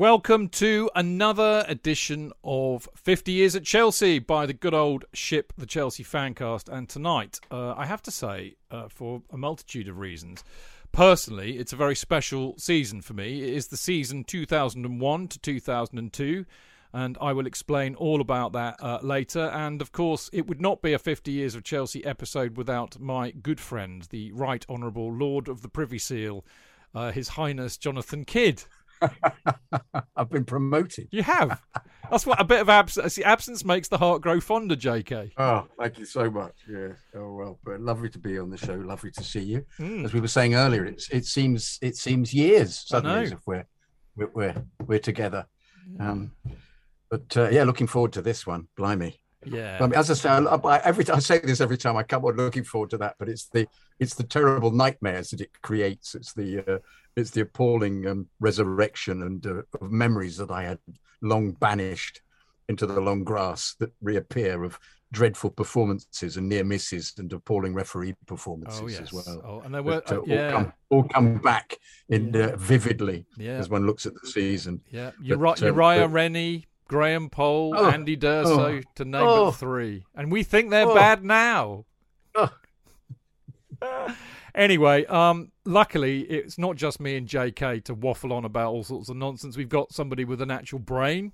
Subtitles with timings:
[0.00, 5.66] Welcome to another edition of 50 Years at Chelsea by the good old ship, the
[5.66, 6.70] Chelsea Fancast.
[6.70, 10.42] And tonight, uh, I have to say, uh, for a multitude of reasons,
[10.90, 13.42] personally, it's a very special season for me.
[13.42, 16.46] It is the season 2001 to 2002.
[16.94, 19.50] And I will explain all about that uh, later.
[19.52, 23.32] And of course, it would not be a 50 Years of Chelsea episode without my
[23.32, 26.42] good friend, the Right Honourable Lord of the Privy Seal,
[26.94, 28.64] uh, His Highness Jonathan Kidd.
[30.16, 31.08] I've been promoted.
[31.10, 31.60] You have.
[32.10, 33.14] That's what a bit of absence.
[33.14, 35.32] See, Absence makes the heart grow fonder, J.K.
[35.36, 36.54] Oh, thank you so much.
[36.68, 36.88] Yeah.
[37.14, 38.74] Oh well, but lovely to be on the show.
[38.74, 39.64] Lovely to see you.
[39.78, 40.04] Mm.
[40.04, 43.66] As we were saying earlier, it's it seems it seems years suddenly as if we're
[44.16, 45.46] we're we're, we're together.
[45.98, 46.32] Um,
[47.10, 48.68] but uh, yeah, looking forward to this one.
[48.76, 49.20] Blimey.
[49.44, 49.78] Yeah.
[49.80, 52.24] I mean, as I say, I, I, every I say this every time I come
[52.24, 53.16] on, looking forward to that.
[53.18, 53.66] But it's the
[53.98, 56.14] it's the terrible nightmares that it creates.
[56.14, 56.78] It's the uh,
[57.16, 60.78] it's the appalling um, resurrection and uh, of memories that I had
[61.22, 62.20] long banished
[62.68, 64.78] into the long grass that reappear of
[65.12, 69.00] dreadful performances and near misses and appalling referee performances Oh yes.
[69.00, 69.42] as well.
[69.44, 71.76] Oh, and there were uh, uh, all, yeah, come, all come back
[72.10, 72.50] in Yeah.
[72.50, 74.80] uh, vividly yeah, as one looks at the season.
[74.90, 75.10] yeah.
[75.18, 79.46] but, Uri- um, Uriah but- Rennie, Graham Poll, Oh, Andy D'Urso, to name oh.
[79.46, 80.94] but three, and we think they're Oh.
[80.94, 81.84] bad now.
[84.54, 89.08] Anyway, um, luckily it's not just me and JK to waffle on about all sorts
[89.08, 89.56] of nonsense.
[89.56, 91.32] We've got somebody with an actual brain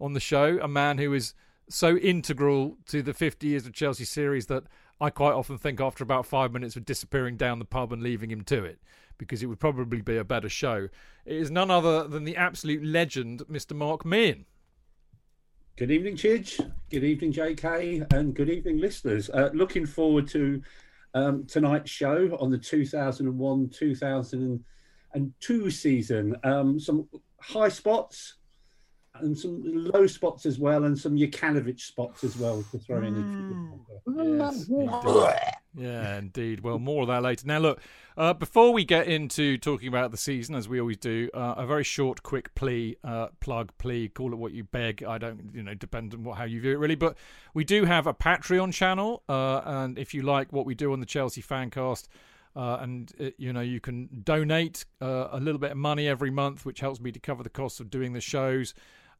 [0.00, 1.34] on the show, a man who is
[1.68, 4.64] so integral to the 50 years of Chelsea series that
[5.00, 8.30] I quite often think after about five minutes of disappearing down the pub and leaving
[8.30, 8.78] him to it,
[9.18, 10.88] because it would probably be a better show.
[11.24, 13.74] It is none other than the absolute legend, Mr.
[13.74, 14.44] Mark Meehan.
[15.76, 16.70] Good evening, Chidge.
[16.90, 19.30] Good evening, JK, and good evening, listeners.
[19.30, 20.62] Uh, looking forward to
[21.14, 26.36] um, tonight's show on the 2001 2002 season.
[26.44, 27.08] Um, some
[27.40, 28.36] high spots
[29.14, 33.14] and some low spots as well, and some Jokanovic spots as well to throw in.
[34.38, 34.88] Yes, indeed.
[35.74, 36.60] Yeah, indeed.
[36.60, 37.46] Well, more of that later.
[37.46, 37.80] Now, look,
[38.16, 41.66] uh, before we get into talking about the season, as we always do, uh, a
[41.66, 45.02] very short, quick plea, uh, plug, plea, call it what you beg.
[45.02, 46.94] I don't, you know, depend on what, how you view it, really.
[46.94, 47.16] But
[47.54, 51.00] we do have a Patreon channel, uh, and if you like what we do on
[51.00, 52.08] the Chelsea Fancast,
[52.54, 56.30] uh, and uh, you know you can donate uh, a little bit of money every
[56.30, 58.74] month, which helps me to cover the costs of doing the shows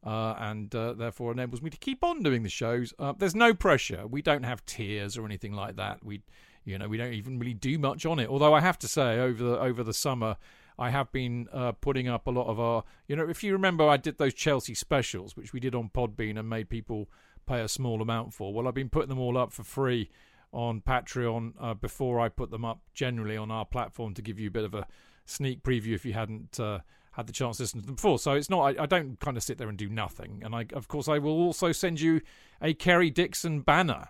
[0.05, 2.93] uh, and uh, therefore enables me to keep on doing the shows.
[2.99, 4.05] Uh, there's no pressure.
[4.07, 6.03] We don't have tiers or anything like that.
[6.03, 6.21] We,
[6.65, 8.29] you know, we don't even really do much on it.
[8.29, 10.37] Although I have to say, over the over the summer,
[10.77, 12.83] I have been uh, putting up a lot of our.
[13.07, 16.37] You know, if you remember, I did those Chelsea specials, which we did on Podbean
[16.37, 17.09] and made people
[17.45, 18.53] pay a small amount for.
[18.53, 20.09] Well, I've been putting them all up for free
[20.51, 24.47] on Patreon uh, before I put them up generally on our platform to give you
[24.47, 24.85] a bit of a
[25.25, 26.79] sneak preview if you hadn't uh,
[27.13, 28.19] had the chance to listen to them before.
[28.19, 30.41] So it's not I, I don't kind of sit there and do nothing.
[30.43, 32.21] And I of course I will also send you
[32.61, 34.09] a Kerry Dixon banner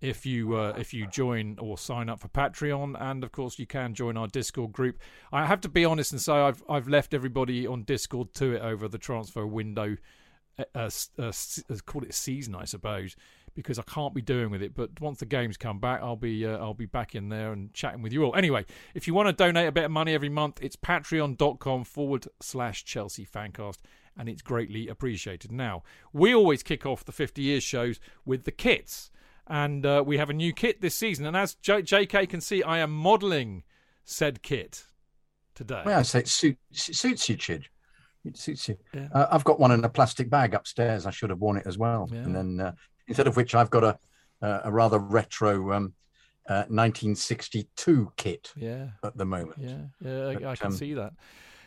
[0.00, 3.66] if you uh, if you join or sign up for Patreon, and of course you
[3.66, 4.98] can join our Discord group.
[5.32, 8.62] I have to be honest and say I've I've left everybody on Discord to it
[8.62, 9.96] over the transfer window
[10.58, 11.32] uh, uh, uh,
[11.86, 13.16] call it season, I suppose,
[13.54, 14.74] because I can't be doing with it.
[14.74, 17.72] But once the games come back, I'll be uh, I'll be back in there and
[17.72, 18.34] chatting with you all.
[18.34, 18.64] Anyway,
[18.94, 22.84] if you want to donate a bit of money every month, it's patreon.com forward slash
[22.84, 23.78] Chelsea Fancast,
[24.16, 25.52] and it's greatly appreciated.
[25.52, 25.82] Now,
[26.12, 29.10] we always kick off the 50 years shows with the kits,
[29.46, 31.26] and uh, we have a new kit this season.
[31.26, 33.64] And as J- JK can see, I am modelling
[34.04, 34.86] said kit
[35.54, 35.82] today.
[35.84, 37.66] Well, I say it suits, suits you, Chidge.
[38.24, 38.76] It suits you.
[38.94, 39.08] Yeah.
[39.12, 41.06] Uh, I've got one in a plastic bag upstairs.
[41.06, 42.08] I should have worn it as well.
[42.12, 42.20] Yeah.
[42.20, 42.72] And then uh,
[43.08, 43.98] instead of which, I've got a
[44.42, 45.94] uh, a rather retro um,
[46.48, 49.58] uh, 1962 kit Yeah, at the moment.
[49.60, 50.26] yeah, yeah.
[50.28, 51.12] I, But, I can um, see that.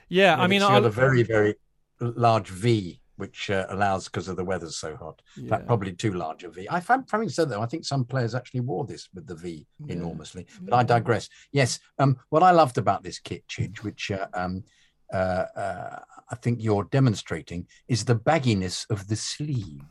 [0.09, 1.55] Yeah, I mean, it's I got a very very
[1.99, 5.21] large V, which uh, allows because of the weather's so hot.
[5.37, 5.49] Yeah.
[5.49, 6.67] fact, probably too large a V.
[6.69, 9.65] I found, having said that, I think some players actually wore this with the V
[9.85, 9.93] Yeah.
[9.93, 10.45] enormously.
[10.61, 11.29] But I digress.
[11.53, 14.63] Yes, um, what I loved about this kit, Chidge, which uh, um,
[15.13, 15.99] uh, uh,
[16.29, 19.81] I think you're demonstrating, is the bagginess of the sleeve.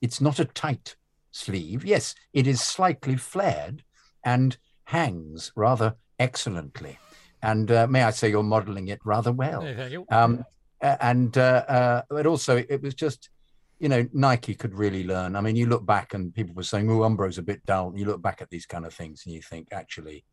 [0.00, 0.96] It's not a tight
[1.30, 1.84] sleeve.
[1.84, 3.82] Yes, it is slightly flared
[4.24, 6.98] and hangs rather excellently.
[7.42, 9.62] And uh, may I say, you're modelling it rather well.
[9.62, 10.06] Thank you.
[10.10, 10.44] Um,
[10.80, 13.30] and uh, uh, but also it was just,
[13.78, 15.36] you know, Nike could really learn.
[15.36, 18.06] I mean, you look back and people were saying, "Oh, Umbro's a bit dull." You
[18.06, 20.24] look back at these kind of things and you think, actually,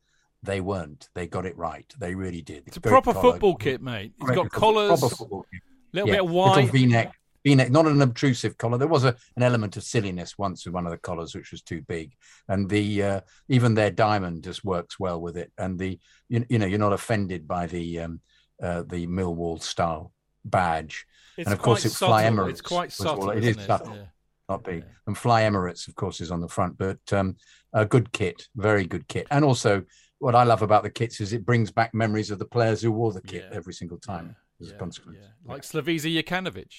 [0.42, 1.10] they weren't.
[1.13, 1.92] They got it right.
[2.00, 2.63] They really did.
[2.68, 4.13] It's a proper collar, football kit, mate.
[4.21, 5.45] It's got collars, little
[5.94, 6.71] Yeah, bit of white, little.
[6.71, 8.77] V-neck, V-neck, not an obtrusive collar.
[8.77, 11.61] There was a, an element of silliness once with one of the collars, which was
[11.61, 12.13] too big,
[12.47, 15.51] and the uh, even their diamond just works well with it.
[15.57, 15.99] And the
[16.29, 18.21] you, you know you're not offended by the um,
[18.61, 20.13] uh, the Millwall style
[20.45, 21.05] badge,
[21.37, 22.23] It's and of course it's Fly.
[22.23, 23.29] Emirates It's quite subtle.
[23.31, 23.65] It is it?
[23.65, 23.95] subtle.
[23.95, 24.05] Yeah.
[24.49, 24.83] not big.
[24.83, 24.89] Yeah.
[25.07, 27.35] And Fly Emirates, of course, is on the front, but um,
[27.73, 29.27] a good kit, very good kit.
[29.31, 29.83] And also,
[30.19, 32.91] what I love about the kits is it brings back memories of the players who
[32.93, 33.57] wore the kit Yeah.
[33.57, 35.17] every single time as Yeah, a consequence.
[35.21, 35.27] yeah.
[35.53, 36.71] Like Slavisa Jokanovic.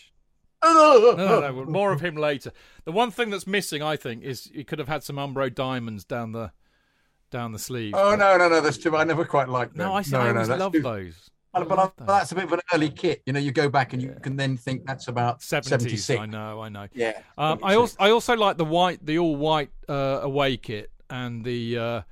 [0.72, 1.64] No, no, no.
[1.66, 2.52] More of him later.
[2.84, 6.04] The one thing that's missing, I think, is he could have had some Umbro diamonds
[6.04, 6.52] down the
[7.30, 7.94] down the sleeve.
[7.96, 8.60] Oh but- no, no, no!
[8.60, 8.96] That's too.
[8.96, 9.86] I never quite liked them.
[9.88, 11.30] no, I, no, I always loved too- those.
[11.52, 13.22] But, but I- that's a bit of an early kit.
[13.26, 14.18] You know, you go back and you Yeah.
[14.20, 16.20] can then think that's about 70s, seventy-six.
[16.20, 16.88] I know, I know.
[16.92, 17.20] Yeah.
[17.38, 21.44] Um, I also I also like the white, the all white uh, away kit and
[21.44, 22.02] the uh,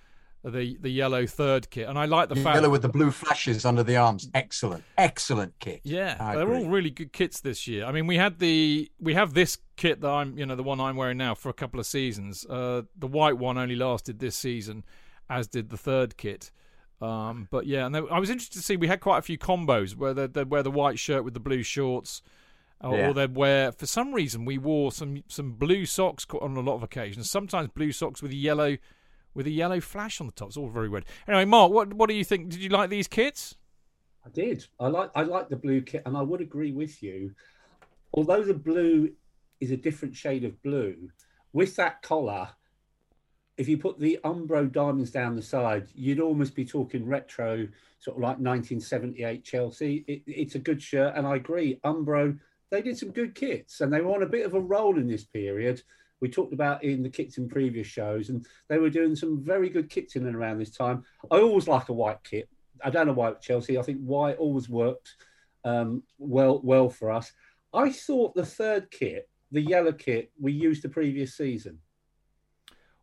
[0.44, 2.56] the the yellow third kit, and I like the fact.
[2.56, 4.29] yellow with the blue flashes under the arms.
[4.35, 5.81] Excellent, excellent kit.
[5.85, 6.65] Yeah, I they're agree.
[6.65, 7.85] all really good kits this year.
[7.85, 10.81] I mean, we had the we have this kit that I'm, you know, the one
[10.81, 12.44] I'm wearing now for a couple of seasons.
[12.44, 14.85] Uh, the white one only lasted this season,
[15.31, 16.50] as did the third kit.
[17.00, 19.97] Um, but yeah, and I was interested to see we had quite a few combos
[19.97, 22.23] where they they'd wear the white shirt with the blue shorts,
[22.81, 23.09] or, Yeah.
[23.11, 23.73] or they'd wear.
[23.73, 27.31] For some reason, we wore some some blue socks on a lot of occasions.
[27.31, 28.77] Sometimes blue socks with yellow
[29.34, 30.49] with a yellow flash on the top.
[30.49, 31.05] It's all very weird.
[31.26, 32.50] Anyway, Mark, what what do you think?
[32.50, 33.56] Did you like these kits?
[34.25, 34.67] I did.
[34.79, 37.34] I like I like the blue kit, and I would agree with you.
[38.14, 39.12] Although the blue
[39.61, 41.08] is a different shade of blue,
[41.52, 42.50] with that collar,
[43.56, 47.69] if you put the Umbro diamonds down the side, you'd almost be talking retro,
[47.99, 50.05] sort of like 1978 Chelsea.
[50.06, 51.81] It, it's a good shirt, and I agree.
[51.85, 52.38] Umbro,
[52.70, 55.06] they did some good kits, and they were on a bit of a roll in
[55.06, 55.82] this period.
[56.23, 59.69] We talked about in the kits in previous shows, and they were doing some very
[59.69, 61.03] good kits in and around this time.
[61.33, 62.49] I always like a white kit.
[62.83, 63.77] I don't know why with Chelsea.
[63.77, 65.17] I think white always worked
[65.65, 67.33] um, well well for us.
[67.75, 71.81] I thought the third kit, the yellow kit, we used the previous season.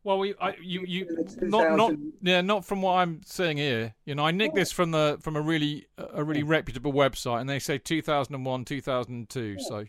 [0.05, 3.95] Well, we, I, you, you, not, not, yeah, not from what I'm seeing here.
[4.05, 7.49] You know, I nicked this from the from a really, a really reputable website, and
[7.49, 9.57] they say 2001, 2002.
[9.59, 9.85] So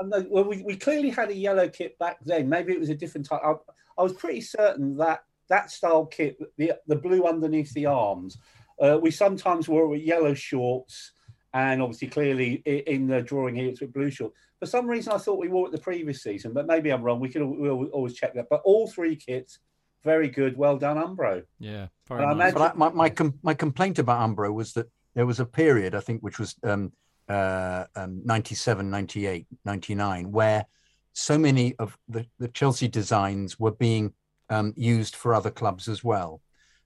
[0.00, 2.48] And well, we, we clearly had a yellow kit back then.
[2.48, 3.40] Maybe it was a different type.
[3.44, 3.54] I,
[3.98, 8.38] I was pretty certain that that style kit, the the blue underneath the arms,
[8.80, 11.12] uh, we sometimes wore with yellow shorts,
[11.52, 14.36] and obviously clearly in the drawing here it's with blue shorts.
[14.58, 17.20] For some reason, I thought we wore it the previous season, but maybe I'm wrong.
[17.20, 18.46] We could we'll always check that.
[18.48, 19.58] But all three kits,
[20.02, 20.56] very good.
[20.56, 21.42] Well done, Umbro.
[21.58, 22.34] yeah, very I nice.
[22.34, 25.46] imagine- But I, my my, com- my complaint about Umbro was that there was a
[25.46, 26.92] period, I think, which was um,
[27.30, 30.66] uh, um, 97, 98, 99, where
[31.12, 34.12] so many of the, the Chelsea designs were being
[34.48, 36.40] um, used for other clubs as well.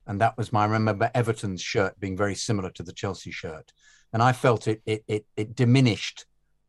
[0.06, 3.72] And that was my, I remember Everton's shirt being very similar to the Chelsea shirt.
[4.12, 6.26] And I felt it, it, it, it diminished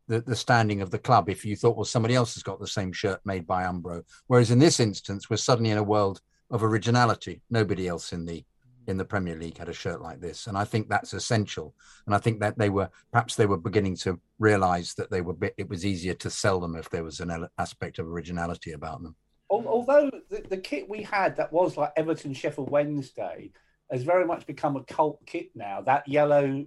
[0.08, 2.68] the, the standing of the club if you thought, well, somebody else has got the
[2.68, 4.04] same shirt made by Umbro.
[4.28, 7.42] Whereas in this instance, we're suddenly in a world of originality.
[7.50, 8.46] Nobody else in the
[8.88, 11.74] in the Premier League had a shirt like this, and I think that's essential.
[12.06, 15.34] And I think that they were perhaps they were beginning to realise that they were
[15.34, 19.02] bit, it was easier to sell them if there was an aspect of originality about
[19.02, 19.16] them.
[19.50, 23.52] Although the, the kit we had that was like Everton Sheffield Wednesday
[23.92, 25.82] has very much become a cult kit now.
[25.82, 26.66] That yellow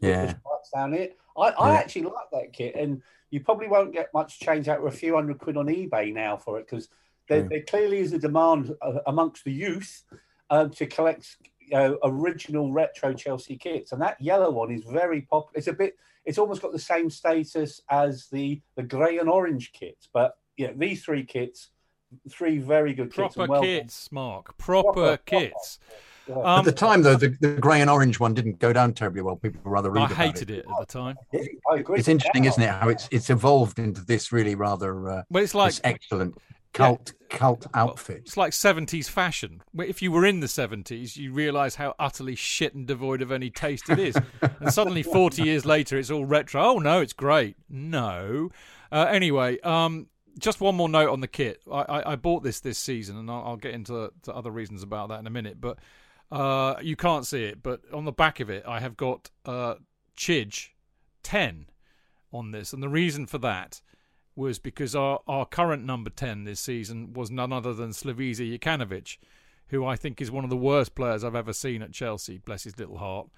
[0.00, 0.34] Yeah.
[0.74, 1.16] down it.
[1.36, 1.78] I, I Yeah.
[1.78, 5.14] actually like that kit, and you probably won't get much change out of a few
[5.14, 6.88] hundred quid on eBay now for it because
[7.28, 10.04] there, there clearly is a demand uh, amongst the youth
[10.50, 15.22] um, to collect you know, original retro Chelsea kits, and that yellow one is very
[15.22, 15.52] popular.
[15.56, 19.72] It's a bit, it's almost got the same status as the the grey and orange
[19.72, 21.70] kits, but yeah, these three kits,
[22.30, 23.16] three very good kits.
[23.34, 24.56] Proper and well kits, Mark.
[24.58, 25.78] Proper, Proper, kits.
[26.28, 26.38] Yeah.
[26.38, 29.20] At Um, the time, though, the, the grey and orange one didn't go down terribly
[29.20, 29.36] well.
[29.36, 31.16] People were rather rude I about hated it at the time.
[31.32, 32.70] It's interesting, Now- isn't it?
[32.70, 36.38] How it's it's evolved into this really rather uh, Well, it's like excellent
[36.74, 38.22] cult cult outfit.
[38.24, 39.62] It's like 70s fashion.
[39.78, 43.50] If you were in the 70s, you realise how utterly shit and devoid of any
[43.50, 44.16] taste it is.
[44.60, 46.62] and suddenly, 40 years later, it's all retro.
[46.62, 47.56] Oh, no, it's great.
[47.68, 48.50] No.
[48.92, 51.60] Uh, anyway, um, just one more note on the kit.
[51.70, 54.82] I, I, I bought this this season, and I'll, I'll get into to other reasons
[54.82, 55.60] about that in a minute.
[55.60, 55.78] But
[56.30, 57.62] uh, you can't see it.
[57.62, 59.74] But on the back of it, I have got uh,
[60.16, 60.70] Chidge
[61.22, 61.66] 10
[62.32, 62.72] on this.
[62.72, 63.80] And the reason for that
[64.36, 69.18] was because our, our current number 10 this season was none other than Slavisa Jokanovic,
[69.68, 72.64] who I think is one of the worst players I've ever seen at Chelsea, bless
[72.64, 73.28] his little heart.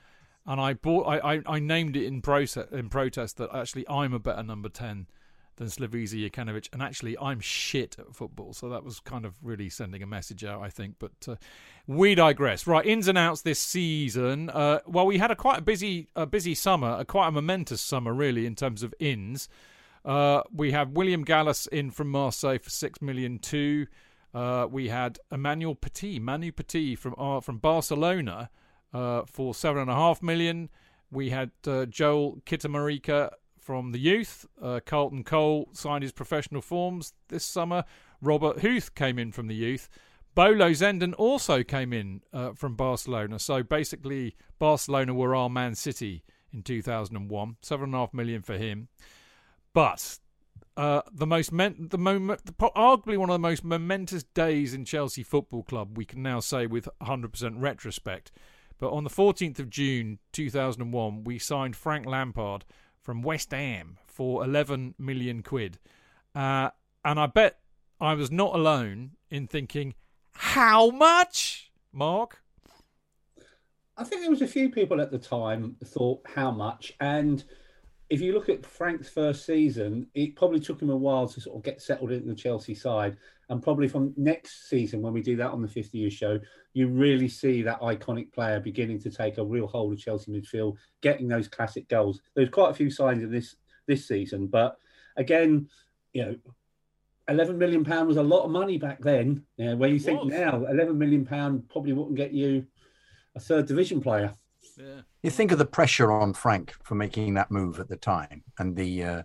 [0.46, 4.14] And I bought, I, I, I named it in, process, in protest that actually I'm
[4.14, 5.06] a better number 10
[5.56, 8.52] than Slavisa Jokanovic, and actually I'm shit at football.
[8.52, 10.96] So that was kind of really sending a message out, I think.
[10.98, 11.36] But uh,
[11.86, 12.66] we digress.
[12.66, 14.50] Right, ins and outs this season.
[14.50, 17.80] Uh, well, we had a quite a busy, a busy summer, a quite a momentous
[17.80, 19.48] summer, really, in terms of ins.
[20.06, 23.88] Uh, we have William Gallas in from Marseille for six million two.
[24.32, 28.50] Uh, we had Emmanuel Petit, Manu Petit from uh, from Barcelona
[28.94, 30.70] uh, for seven and a half million.
[31.10, 34.46] We had uh, Joel Kitamirike from the youth.
[34.84, 37.84] Carlton Cole signed his professional forms this summer.
[38.22, 39.88] Robert Huth came in from the youth.
[40.36, 42.20] Bolo Zenden also came in
[42.54, 43.40] from Barcelona.
[43.40, 46.22] So basically, Barcelona were our Man City
[46.52, 47.56] in 2001.
[47.60, 48.88] Seven and a half million for him.
[49.76, 50.20] But
[50.78, 55.22] uh, the most men- the moment, arguably one of the most momentous days in Chelsea
[55.22, 58.32] Football Club, we can now say with 100% retrospect.
[58.78, 62.64] But on the 14th of June 2001, we signed Frank Lampard
[63.02, 65.78] from West Ham for 11 million quid.
[66.34, 66.70] Uh,
[67.04, 67.58] and I bet
[68.00, 69.92] I was not alone in thinking,
[70.32, 72.40] how much, Mark?
[73.98, 77.44] I think there was a few people at the time thought how much, and
[78.08, 81.56] if you look at Frank's first season, it probably took him a while to sort
[81.56, 83.16] of get settled into the Chelsea side,
[83.48, 86.38] and probably from next season when we do that on the 50 year show,
[86.72, 90.76] you really see that iconic player beginning to take a real hold of Chelsea midfield,
[91.02, 92.20] getting those classic goals.
[92.34, 94.76] There's quite a few signs of this this season, but
[95.16, 95.68] again,
[96.12, 96.36] you know.
[97.28, 99.44] 11 million pound was a lot of money back then.
[99.56, 100.30] Yeah, where you It think was.
[100.32, 102.64] now 11 million pound probably wouldn't get you
[103.34, 104.32] a third division player.
[104.76, 105.00] Yeah.
[105.22, 108.76] You think of the pressure on Frank for making that move at the time, and
[108.76, 109.22] the uh,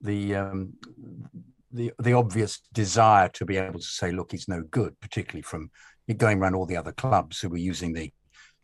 [0.00, 0.72] the um,
[1.70, 5.70] the the obvious desire to be able to say, "Look, he's no good," particularly from
[6.16, 8.12] going around all the other clubs who were using the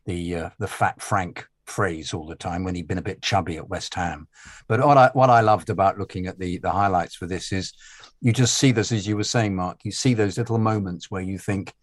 [0.07, 3.57] the uh, the fat Frank phrase all the time when he'd been a bit chubby
[3.57, 4.29] at West Ham.
[4.69, 7.75] But what I what I loved about looking at the the highlights for this is
[8.21, 9.81] you just see this as you were saying, Mark.
[9.85, 11.75] You see those little moments where you think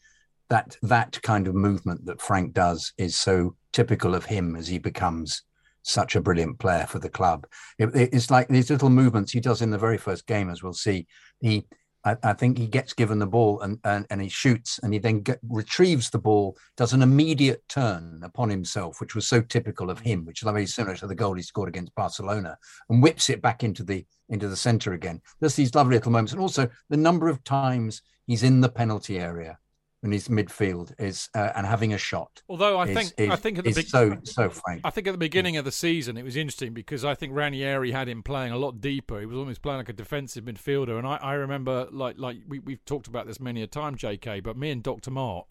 [0.52, 4.78] that that kind of movement that Frank does is so typical of him as he
[4.78, 5.44] becomes
[5.82, 7.48] such a brilliant player for the club.
[7.80, 10.62] It- it- it's like these little movements he does in the very first game, as
[10.62, 11.08] we'll see.
[11.40, 11.68] He,
[12.04, 15.00] I, I think, he gets given the ball and and, and he shoots, and he
[15.00, 19.90] then get, retrieves the ball, does an immediate turn upon himself, which was so typical
[19.90, 22.58] of him, which is very similar to the goal he scored against Barcelona,
[22.90, 25.22] and whips it back into the into the centre again.
[25.40, 29.18] There's these lovely little moments, and also the number of times he's in the penalty
[29.18, 29.58] area
[30.04, 32.42] in his midfield is uh, and having a shot.
[32.50, 34.82] Although I is- think is, I think at the big, so so frank.
[34.84, 37.92] I think at the beginning of the season it was interesting because I think Ranieri
[37.92, 39.20] had him playing a lot deeper.
[39.20, 42.60] He was almost playing like a defensive midfielder, and I, I remember like like we
[42.60, 44.40] we've talked about this many a time, J.K.
[44.40, 45.46] But me and Doctor Mart,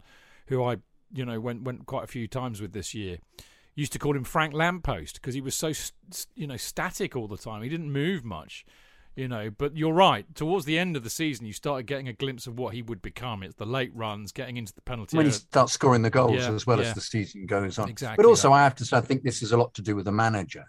[0.47, 0.77] who I
[1.13, 3.19] you know went went quite a few times with this year,
[3.75, 7.27] used to call him Frank Lamppost because he was so st- you know static all
[7.27, 7.63] the time.
[7.63, 8.65] He didn't move much.
[9.15, 10.25] You know, but you're right.
[10.35, 13.01] Towards the end of the season, you started getting a glimpse of what he would
[13.01, 13.43] become.
[13.43, 16.51] It's the late runs, getting into the penalty when he starts scoring the goals Yeah,
[16.53, 16.87] as well yeah.
[16.87, 17.89] as the season goes on.
[17.89, 18.55] Exactly But also, that.
[18.55, 20.63] I have to say, I think this is a lot to do with the manager.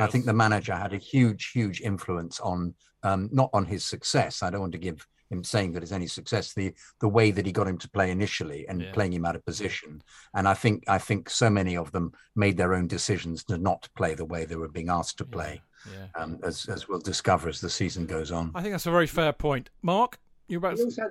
[0.00, 4.42] I think the manager had a huge, huge influence on um, not on his success.
[4.42, 6.54] I don't want to give him saying that it's any success.
[6.54, 8.92] The the way that he got him to play initially and Yeah.
[8.92, 10.02] playing him out of position.
[10.34, 13.88] And I think I think so many of them made their own decisions to not
[13.96, 15.60] play the way they were being asked to play.
[15.90, 16.06] Yeah.
[16.14, 18.52] Um, as as we'll discover as the season goes on.
[18.54, 19.70] I think that's a very fair point.
[19.82, 21.10] Mark, you're about He to also had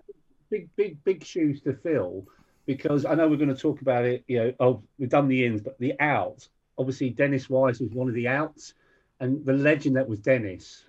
[0.50, 2.26] big, big, big shoes to fill
[2.66, 4.24] because I know we're going to talk about it.
[4.28, 6.48] You know, oh, we've done the ins, but the out.
[6.78, 8.74] obviously Dennis Wise was one of the outs,
[9.20, 10.86] and the legend that was Dennis.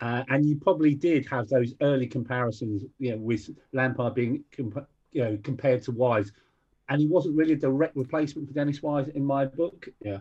[0.00, 4.86] Uh, and you probably did have those early comparisons, you know, with Lampard being, comp-
[5.12, 6.32] you know, compared to Wise,
[6.88, 9.88] and he wasn't really a direct replacement for Dennis Wise in my book.
[10.04, 10.18] Yeah.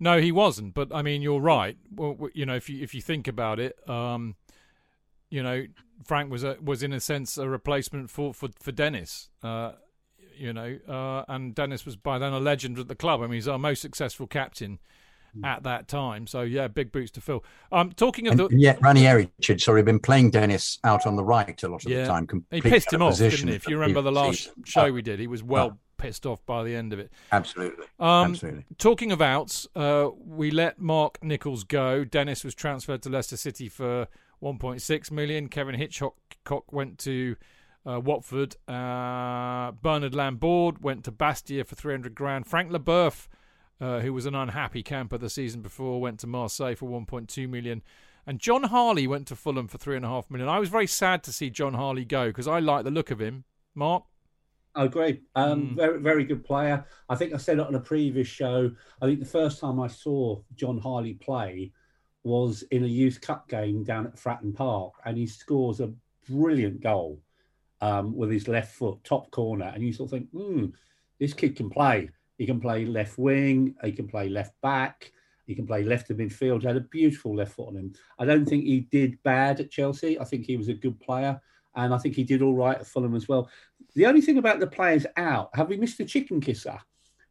[0.00, 0.74] No, he wasn't.
[0.74, 1.76] But I mean, you're right.
[1.94, 4.34] Well, you know, if you if you think about it, um,
[5.28, 5.66] you know,
[6.04, 9.28] Frank was a, was in a sense a replacement for for for Dennis.
[9.42, 9.72] Uh,
[10.36, 13.20] you know, uh, and Dennis was by then a legend at the club.
[13.20, 14.78] I mean, he's our most successful captain
[15.36, 15.46] mm.
[15.46, 16.26] at that time.
[16.26, 17.44] So yeah, big boots to fill.
[17.70, 21.24] Um, talking of and, the yet Ranieri had sorry been playing Dennis out on the
[21.24, 22.46] right a lot of yeah, the time.
[22.50, 23.54] He pissed him off, didn't he?
[23.54, 24.64] If you remember the last season.
[24.64, 24.92] show oh.
[24.92, 25.72] we did, he was well.
[25.74, 25.78] Oh.
[26.00, 27.12] Pissed off by the end of it.
[27.30, 27.84] Absolutely.
[27.98, 28.64] Um, Absolutely.
[28.78, 32.04] Talking of outs, uh, we let Mark Nicholls go.
[32.04, 34.08] Dennis was transferred to Leicester City for
[34.42, 35.48] 1.6 million.
[35.48, 37.36] Kevin Hitchcock went to
[37.86, 38.56] uh, Watford.
[38.66, 42.46] Uh, Bernard Lambourde went to Bastia for 300 grand.
[42.46, 43.28] Frank Leboeuf,
[43.80, 47.82] uh, who was an unhappy camper the season before, went to Marseille for 1.2 million.
[48.26, 50.48] And John Harley went to Fulham for three and a half million.
[50.48, 53.20] I was very sad to see John Harley go because I like the look of
[53.20, 53.44] him.
[53.74, 54.04] Mark.
[54.80, 55.20] I agree.
[55.34, 55.76] Um, mm.
[55.76, 56.86] Very, very good player.
[57.10, 58.70] I think I said it on a previous show.
[59.02, 61.72] I think the first time I saw John Harley play
[62.24, 65.92] was in a youth cup game down at Fratton Park, and he scores a
[66.30, 67.20] brilliant goal
[67.82, 70.66] um, with his left foot, top corner, and you sort of think, hmm,
[71.18, 72.08] this kid can play.
[72.38, 75.12] He can play left wing, he can play left back,
[75.46, 76.62] he can play left of midfield.
[76.62, 77.92] He had a beautiful left foot on him.
[78.18, 80.18] I don't think he did bad at Chelsea.
[80.18, 81.38] I think he was a good player,
[81.74, 83.50] and I think he did all right at Fulham as well.
[83.94, 86.78] The only thing about the players out, have we missed the chicken kisser,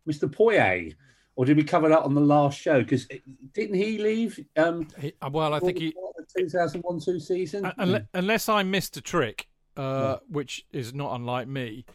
[0.08, 0.30] Mr.
[0.30, 0.96] Poyet?
[1.40, 2.82] or did we cover that on the last show?
[2.82, 3.08] Because
[3.54, 4.46] didn't he leave?
[4.58, 5.94] Um, he, well, I think he
[6.38, 7.72] 2001 two season.
[7.78, 9.48] Unless, unless I missed a trick,
[9.78, 10.16] uh, yeah.
[10.28, 11.86] which is not unlike me.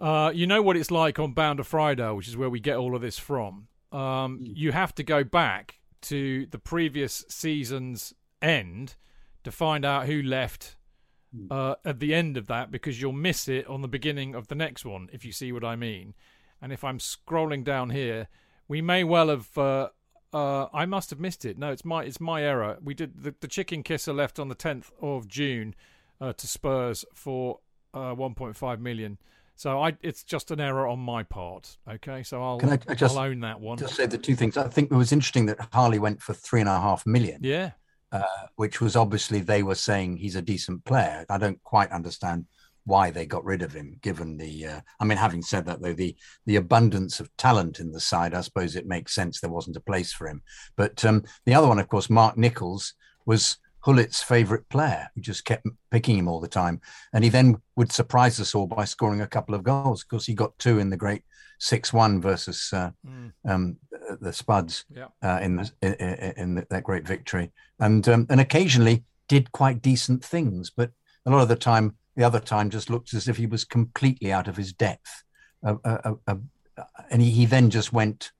[0.00, 2.78] Uh, you know what it's like on Bound to Friday, which is where we get
[2.78, 3.68] all of this from.
[3.92, 4.52] Um, mm.
[4.56, 8.96] You have to go back to the previous season's end
[9.44, 10.76] to find out who left.
[11.50, 14.54] Uh, at the end of that because you'll miss it on the beginning of the
[14.54, 16.14] next one, if you see what I mean.
[16.60, 18.28] And if I'm scrolling down here,
[18.68, 19.56] we may well have.
[19.56, 19.88] Uh,
[20.32, 21.58] uh, I must have missed it.
[21.58, 22.78] No, it's my it's my error.
[22.82, 25.74] We did the, the chicken kisser left on the 10th of June
[26.20, 27.60] uh, to Spurs for
[27.92, 29.18] uh, 1.5 million.
[29.56, 31.76] So I, it's just an error on my part.
[31.88, 33.78] Okay, so I'll, Can I, I just, I'll own that one.
[33.78, 34.56] Just say the two things.
[34.56, 37.38] I think it was interesting that Harley went for three and a half million.
[37.42, 37.72] Yeah.
[38.14, 41.26] Uh, which was obviously they were saying he's a decent player.
[41.28, 42.46] I don't quite understand
[42.84, 44.66] why they got rid of him, given the.
[44.66, 46.14] Uh, I mean, having said that, though, the
[46.46, 49.80] the abundance of talent in the side, I suppose it makes sense there wasn't a
[49.80, 50.42] place for him.
[50.76, 52.94] But um, the other one, of course, Mark Nicholls
[53.26, 56.80] was Gullit's favourite player, who just kept picking him all the time,
[57.12, 60.02] and he then would surprise us all by scoring a couple of goals.
[60.02, 61.22] Of course, he got two in the great
[61.58, 63.32] six-one versus uh, mm.
[63.46, 63.76] um,
[64.20, 65.06] the Spuds yeah.
[65.22, 69.82] uh, in the, in, in the, that great victory, and um, and occasionally did quite
[69.82, 70.90] decent things, but
[71.26, 74.32] a lot of the time the other time just looked as if he was completely
[74.32, 75.24] out of his depth.
[75.64, 76.34] Uh, uh, uh,
[77.10, 78.32] and he, he, then just went.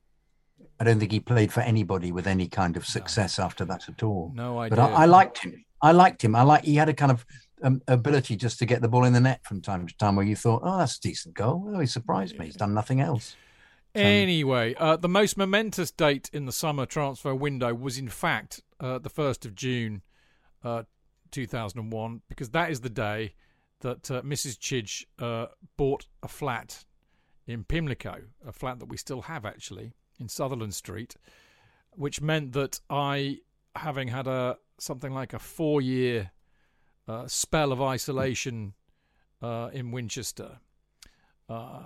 [0.80, 3.44] I don't think he played for anybody with any kind of success no.
[3.44, 4.32] after that at all.
[4.34, 4.76] No idea.
[4.76, 5.64] But I, I, liked him.
[5.80, 6.34] I liked him.
[6.34, 6.64] I like.
[6.64, 7.24] He had a kind of
[7.62, 10.26] um, ability just to get the ball in the net from time to time, where
[10.26, 12.46] you thought, "Oh, that's a decent goal." Oh, he surprised me.
[12.46, 13.36] He's done nothing else.
[13.94, 18.98] Anyway, uh, the most momentous date in the summer transfer window was, in fact, uh,
[18.98, 20.02] the first of June,
[20.64, 20.82] uh,
[21.30, 23.34] two thousand and one, because that is the day
[23.80, 24.58] that uh, Mrs.
[24.58, 26.84] Chidge uh, bought a flat
[27.46, 31.16] in Pimlico, a flat that we still have actually in Sutherland Street,
[31.92, 33.38] which meant that I,
[33.76, 36.32] having had a something like a four-year
[37.06, 38.74] uh, spell of isolation
[39.40, 40.58] uh, in Winchester,
[41.48, 41.84] uh,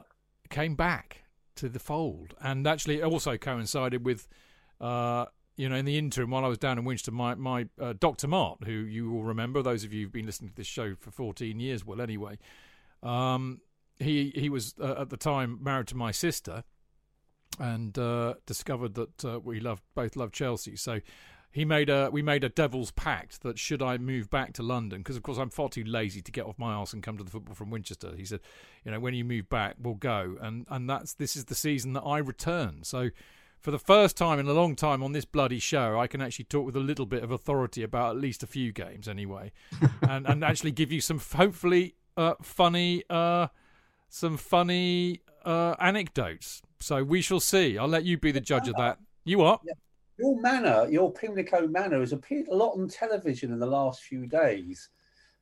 [0.48, 1.24] came back
[1.56, 4.28] to the fold, and actually also coincided with
[4.80, 5.26] uh,
[5.58, 8.28] you know, in the interim, while I was down in Winchester, my my uh, Dr.
[8.28, 11.10] Mart, who you will remember, those of you who've been listening to this show for
[11.10, 12.38] 14 years, well, anyway.
[13.02, 13.60] Um,
[13.98, 16.62] he he was uh, at the time married to my sister,
[17.58, 20.76] and uh, discovered that uh, we loved both loved Chelsea.
[20.76, 21.00] So
[21.50, 25.00] he made a we made a devil's pact that should I move back to London,
[25.00, 27.24] because of course I'm far too lazy to get off my arse and come to
[27.24, 28.14] the football from Winchester.
[28.16, 28.40] He said,
[28.84, 31.94] you know, when you move back, we'll go, and and that's this is the season
[31.94, 32.84] that I return.
[32.84, 33.10] So
[33.60, 36.44] for the first time in a long time on this bloody show, I can actually
[36.44, 39.52] talk with a little bit of authority about at least a few games anyway,
[40.02, 43.48] and and actually give you some hopefully uh, funny uh,
[44.08, 46.60] some funny uh, anecdotes.
[46.78, 47.78] So we shall see.
[47.78, 48.98] I'll let you be the judge of that.
[49.24, 49.58] You are.
[50.18, 54.26] Your manner, your Pimlico manor, has appeared a lot on television in the last few
[54.26, 54.90] days.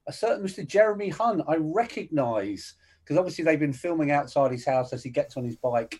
[0.06, 0.64] A certain Mr.
[0.66, 5.36] Jeremy Hunt, I recognise because obviously they've been filming outside his house as he gets
[5.36, 5.98] on his bike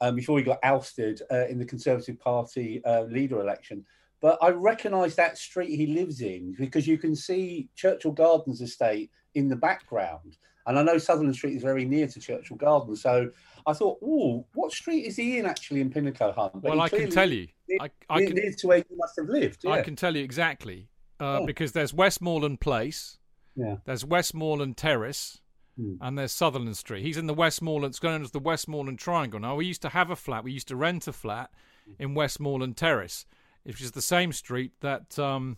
[0.00, 3.84] um, before he got ousted uh, in the Conservative Party uh, leader election.
[4.20, 9.10] But I recognise that street he lives in because you can see Churchill Gardens estate
[9.34, 10.36] in the background.
[10.66, 13.02] And I know Sutherland Street is very near to Churchill Gardens.
[13.02, 13.30] So
[13.66, 16.54] I thought, oh, what street is he in actually in Pimlico Hunt?
[16.54, 17.48] But well, I can tell you.
[17.80, 19.64] I, I can, near to where you must have lived.
[19.64, 19.70] Yeah.
[19.70, 20.88] I can tell you exactly
[21.20, 21.46] uh, oh.
[21.46, 23.18] because there's Westmoreland Place,
[23.56, 23.76] yeah.
[23.84, 25.40] there's Westmoreland Terrace,
[25.76, 25.94] hmm.
[26.00, 27.02] and there's Sutherland Street.
[27.02, 29.40] He's in the Westmoreland, it's known as the Westmoreland Triangle.
[29.40, 31.50] Now, we used to have a flat, we used to rent a flat
[31.98, 33.24] in Westmoreland Terrace,
[33.62, 35.56] which is the same street that, um,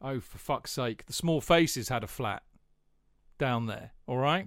[0.00, 2.42] oh, for fuck's sake, the Small Faces had a flat
[3.42, 4.46] down there, all right?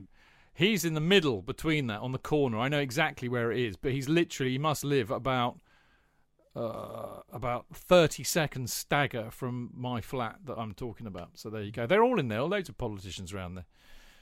[0.54, 2.58] He's in the middle between that on the corner.
[2.58, 5.60] I know exactly where it is, but he's literally, he must live about
[6.56, 11.32] uh, about 30 seconds stagger from my flat that I'm talking about.
[11.34, 11.86] So there you go.
[11.86, 12.42] They're all in there.
[12.44, 13.66] Loads of politicians around there.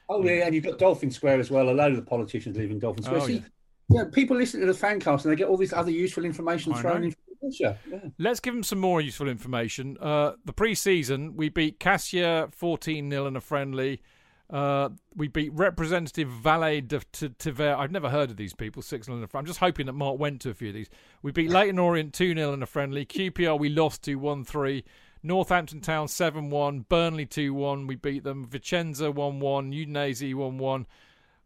[0.10, 0.48] Oh, yeah.
[0.48, 1.70] And you've got Dolphin Square as well.
[1.70, 3.22] A load of the politicians live in Dolphin Square.
[3.22, 3.44] Oh, See,
[3.92, 4.02] yeah.
[4.02, 4.04] yeah.
[4.12, 7.16] people listen to the fancast and they get all this other useful information thrown in.
[7.60, 7.76] Yeah.
[8.18, 10.00] Let's give them some more useful information.
[10.02, 14.02] Uh, the pre-season, we beat Cassia 14 0 in a friendly.
[14.50, 17.00] Uh, we beat Representative Valet de
[17.40, 17.74] Tiver.
[17.74, 18.82] I've never heard of these people.
[18.82, 19.44] 6 0 in a friendly.
[19.44, 20.90] I'm just hoping that Mark went to a few of these.
[21.22, 23.06] We beat Leyton Orient 2 0 in a friendly.
[23.06, 24.84] QPR we lost to 1 3.
[25.24, 26.86] Northampton Town 7 1.
[26.90, 27.88] Burnley 2 1.
[27.88, 28.46] We beat them.
[28.46, 29.72] Vicenza 1 1.
[29.72, 30.88] Udinese 1 1.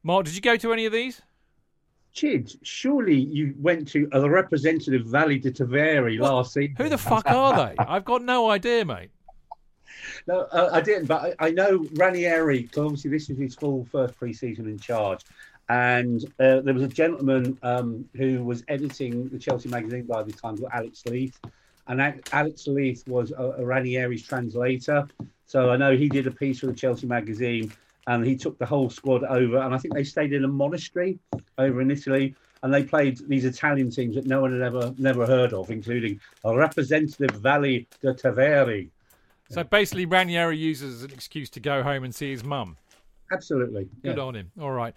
[0.03, 1.21] Mark, did you go to any of these?
[2.13, 6.75] Chid, surely you went to a representative Valle de Tavere last season.
[6.77, 7.75] Who the fuck are they?
[7.79, 9.11] I've got no idea, mate
[10.27, 12.63] no, uh, I didn't, but I, I know Ranieri.
[12.63, 15.21] Because obviously, this is his full first pre-season in charge,
[15.69, 20.31] and uh, there was a gentleman um, who was editing the Chelsea magazine by the
[20.31, 21.39] time, called Alex Leith,
[21.87, 25.07] and Alex Leith was a, a Ranieri's translator.
[25.45, 27.71] So I know he did a piece for the Chelsea magazine,
[28.07, 31.19] and he took the whole squad over, and I think they stayed in a monastery
[31.57, 35.25] over in Italy and they played these Italian teams that no one had ever never
[35.25, 38.89] heard of, including a representative Valle de Tavere,
[39.49, 42.77] so basically, Ranieri uses an excuse to go home and see his mum.
[43.31, 43.89] Absolutely.
[44.03, 44.23] Good yeah.
[44.23, 44.51] on him.
[44.59, 44.93] All right.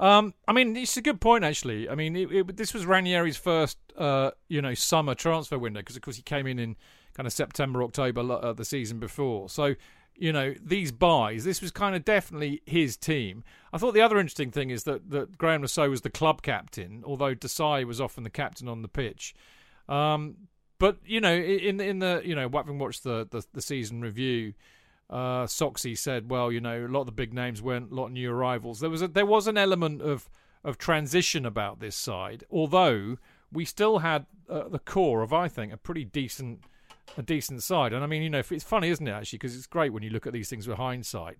[0.00, 1.88] Um, I mean, it's a good point actually.
[1.88, 5.96] I mean, it, it, this was Ranieri's first, uh, you know, summer transfer window because,
[5.96, 6.76] of course, he came in in
[7.14, 9.48] kind of September, October uh, the season before.
[9.48, 9.74] So,
[10.16, 13.44] you know, these buys, this was kind of definitely his team.
[13.72, 17.02] I thought the other interesting thing is that that Graeme Le was the club captain,
[17.06, 19.34] although Desailly was often the captain on the pitch.
[19.88, 20.36] Um,
[20.78, 24.54] but you know, in in the you know, having watched the the, the season review,
[25.10, 28.12] uh, said, well, you know, a lot of the big names weren't a lot of
[28.12, 28.80] new arrivals.
[28.80, 30.28] There was a, there was an element of
[30.62, 33.18] of transition about this side, although
[33.52, 36.60] we still had uh, the core of, I think, a pretty decent
[37.16, 37.92] a decent side.
[37.92, 39.38] And I mean, you know, it's funny, isn't it, actually?
[39.38, 41.38] Because it's great when you look at these things with hindsight.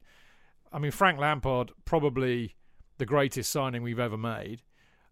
[0.72, 2.54] I mean, Frank Lampard probably
[2.98, 4.62] the greatest signing we've ever made.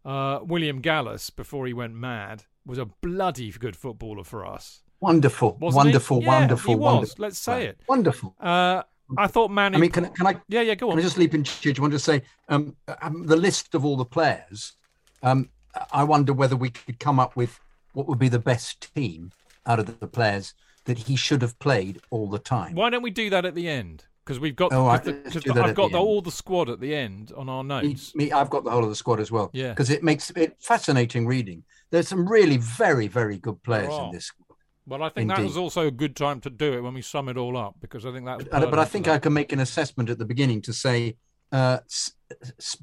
[0.04, 4.82] Uh, William Gallas before he went mad was a bloody good footballer for us.
[5.00, 6.26] Wonderful, Wasn't wonderful, he?
[6.26, 6.94] wonderful, he was.
[6.94, 7.22] wonderful.
[7.22, 7.80] Let's say it.
[7.88, 8.36] Wonderful.
[8.40, 8.82] Uh,
[9.18, 9.76] I thought Manu.
[9.76, 10.40] I mean, can, can I?
[10.48, 10.74] Yeah, yeah.
[10.74, 10.92] Go on.
[10.92, 11.44] Can I just leap in?
[11.44, 14.74] I want to say um, um, the list of all the players.
[15.22, 15.50] Um,
[15.92, 17.58] I wonder whether we could come up with
[17.94, 19.32] what would be the best team
[19.66, 22.74] out of the players that he should have played all the time.
[22.74, 24.04] Why don't we do that at the end?
[24.24, 27.32] Because we've got oh, the, the, I've got the, all the squad at the end
[27.36, 28.14] on our notes.
[28.14, 29.50] Me, me, I've got the whole of the squad as well.
[29.52, 31.64] Yeah, because it makes it fascinating reading.
[31.90, 34.30] There's some really very very good players in this.
[34.86, 35.36] Well, I think Indeed.
[35.36, 37.76] that was also a good time to do it when we sum it all up
[37.80, 38.50] because I think that.
[38.50, 41.16] But, but I think I can make an assessment at the beginning to say
[41.52, 42.12] uh, s-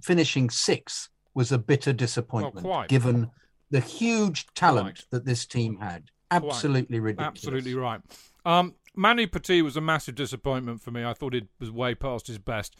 [0.01, 3.29] finishing sixth was a bitter disappointment given
[3.69, 5.05] the huge talent quite.
[5.11, 6.05] that this team had.
[6.31, 7.05] Absolutely quite.
[7.05, 7.37] ridiculous.
[7.37, 8.01] Absolutely right.
[8.45, 11.03] Um, Manu Petit was a massive disappointment for me.
[11.03, 12.75] I thought he was way past his best.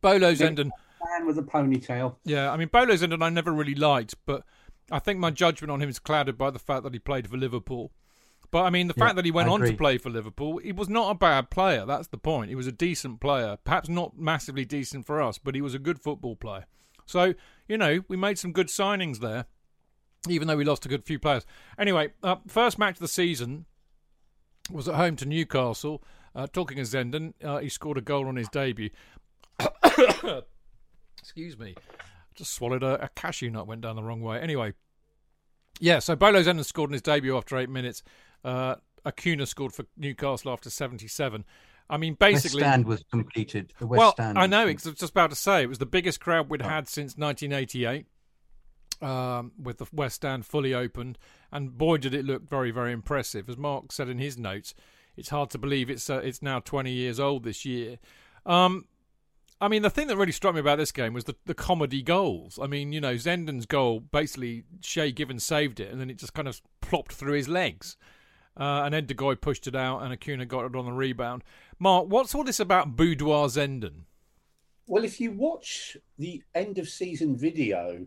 [0.00, 0.70] Bolo Zenden.
[1.02, 2.16] Man with a ponytail.
[2.24, 4.44] Yeah, I mean, Bolo Zenden I never really liked, but
[4.90, 7.36] I think my judgment on him is clouded by the fact that he played for
[7.36, 7.92] Liverpool.
[8.50, 10.72] But I mean, the yeah, fact that he went on to play for Liverpool, he
[10.72, 11.84] was not a bad player.
[11.84, 12.50] That's the point.
[12.50, 13.58] He was a decent player.
[13.64, 16.66] Perhaps not massively decent for us, but he was a good football player.
[17.06, 17.34] So,
[17.68, 19.46] you know, we made some good signings there,
[20.28, 21.44] even though we lost a good few players.
[21.78, 23.66] Anyway, uh, first match of the season,
[24.70, 26.02] was at home to Newcastle.
[26.34, 28.90] Uh, talking of Zenden, uh, he scored a goal on his debut.
[31.18, 31.74] Excuse me.
[32.34, 34.40] Just swallowed a, a, cashew nut, went down the wrong way.
[34.40, 34.72] Anyway,
[35.78, 38.02] yeah, so Bolo Zenden scored in his debut after eight minutes.
[38.44, 38.74] Uh,
[39.06, 41.44] Acuna scored for Newcastle after 77.
[41.88, 42.62] I mean, basically.
[42.62, 43.72] West Stand was completed.
[43.80, 46.50] well, Stand I know, I was just about to say, it was the biggest crowd
[46.50, 46.68] we'd oh.
[46.68, 48.06] had since 1988
[49.02, 51.18] um, with the West Stand fully opened,
[51.52, 53.48] and boy did it look very, very impressive.
[53.48, 54.74] As Mark said in his notes,
[55.16, 57.98] it's hard to believe it's uh, it's now 20 years old this year.
[58.46, 58.86] Um,
[59.60, 62.02] I mean, the thing that really struck me about this game was the, the comedy
[62.02, 62.58] goals.
[62.60, 66.34] I mean, you know, Zenden's goal basically Shay Given saved it, and then it just
[66.34, 67.96] kind of plopped through his legs.
[68.56, 71.42] Uh, and de Goey pushed it out, and Acuna got it on the rebound.
[71.78, 74.02] Mark, what's all this about Boudoir Zenden?
[74.86, 78.06] Well, if you watch the end of season video,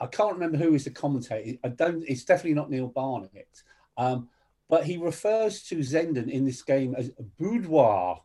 [0.00, 1.58] I can't remember who is the commentator.
[1.64, 2.04] I don't.
[2.08, 3.62] It's definitely not Neil Barnett.
[3.96, 4.28] Um,
[4.68, 8.22] but he refers to Zenden in this game as Boudoir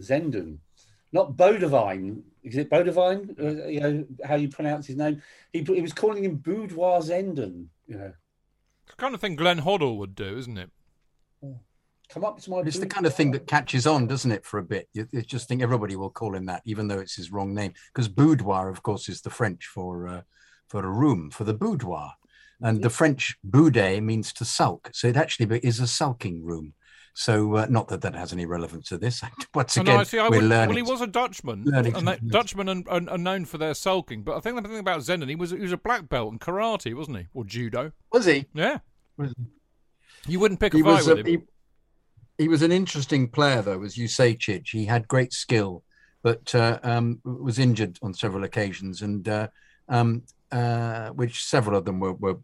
[0.00, 0.58] Zenden,
[1.12, 2.22] not Bodevine.
[2.42, 3.38] Is it Bodevine?
[3.38, 5.22] Uh, you know how you pronounce his name.
[5.52, 7.66] He, he was calling him Boudoir Zenden.
[7.86, 8.12] You know,
[8.86, 10.70] the kind of thing Glenn Hoddle would do, isn't it?
[12.08, 12.60] Come up to my.
[12.60, 14.44] It's the kind of thing that catches on, doesn't it?
[14.44, 17.16] For a bit, you, you just think everybody will call him that, even though it's
[17.16, 17.72] his wrong name.
[17.92, 20.22] Because boudoir, of course, is the French for uh,
[20.72, 22.14] for a room, for the boudoir,
[22.62, 24.88] and the French boudet means to sulk.
[24.94, 26.72] So it actually is a sulking room.
[27.12, 29.20] So uh, not that that has any relevance to this.
[29.54, 30.68] Once again, no, see, we're would, learning.
[30.68, 34.22] Well, he was a Dutchman, and they, Dutchmen are, are, known for their sulking.
[34.22, 36.38] But I think the thing about Zenden, he was he was a black belt in
[36.38, 37.92] karate, wasn't he, or judo?
[38.10, 38.46] Was he?
[38.54, 38.78] Yeah.
[39.18, 40.32] Was he?
[40.32, 41.26] You wouldn't pick a he fight was, with him.
[41.26, 41.38] He,
[42.44, 44.70] he was an interesting player, though, as you say, Chidge.
[44.70, 45.82] He had great skill,
[46.22, 49.48] but uh, um, was injured on several occasions, and uh,
[49.90, 50.22] um,
[50.52, 52.38] uh, which several of them were, were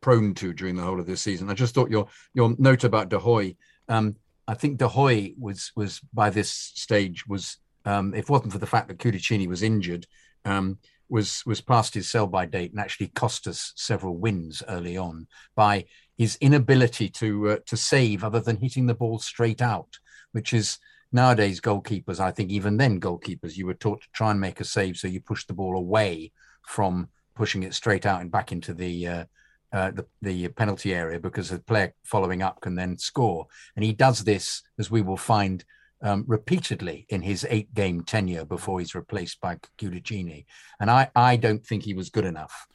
[0.00, 1.50] prone to during the whole of this season.
[1.50, 3.56] I just thought your your note about De Hoy.
[3.88, 4.16] Um,
[4.46, 8.58] I think De Hoy was was by this stage was um, if it wasn't for
[8.58, 10.06] the fact that Cudicini was injured,
[10.44, 14.96] um, was was past his sell by date and actually cost us several wins early
[14.96, 15.84] on by
[16.16, 19.98] his inability to uh, to save other than hitting the ball straight out,
[20.32, 20.78] which is
[21.10, 22.20] nowadays goalkeepers.
[22.20, 25.08] I think even then goalkeepers, you were taught to try and make a save, so
[25.08, 29.24] you push the ball away from pushing it straight out and back into the uh,
[29.72, 33.46] uh, the, the penalty area because the player following up can then score.
[33.76, 35.64] And he does this, as we will find
[36.02, 40.46] um, repeatedly in his eight game tenure before he's replaced by Cudicini.
[40.80, 42.66] And I, I don't think he was good enough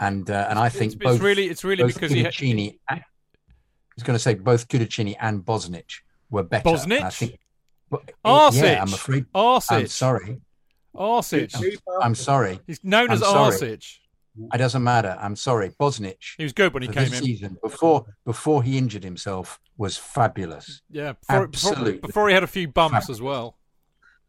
[0.00, 1.14] and uh, and I think it's, both.
[1.16, 2.24] It's really, it's really because he.
[2.24, 3.04] Cudicini, I
[3.94, 6.68] was going to say both Cudicini and Bosnich were better.
[6.68, 7.02] Bosnich.
[7.02, 7.38] I think.
[8.24, 8.62] Arsic.
[8.62, 9.26] Yeah, I'm afraid.
[9.34, 9.72] Arsic.
[9.72, 10.40] I'm sorry.
[10.96, 11.54] Arsic.
[11.54, 12.60] I'm, I'm, sorry.
[12.66, 13.84] He's known as Arsic.
[14.52, 15.16] It doesn't matter.
[15.20, 15.70] I'm sorry.
[15.70, 16.36] Bosnich.
[16.36, 17.22] He was good when he came in.
[17.22, 20.82] Season before before he injured himself was fabulous.
[20.90, 21.92] Yeah, before, absolutely.
[21.94, 23.10] Before, before he had a few bumps fabulous.
[23.10, 23.56] as well.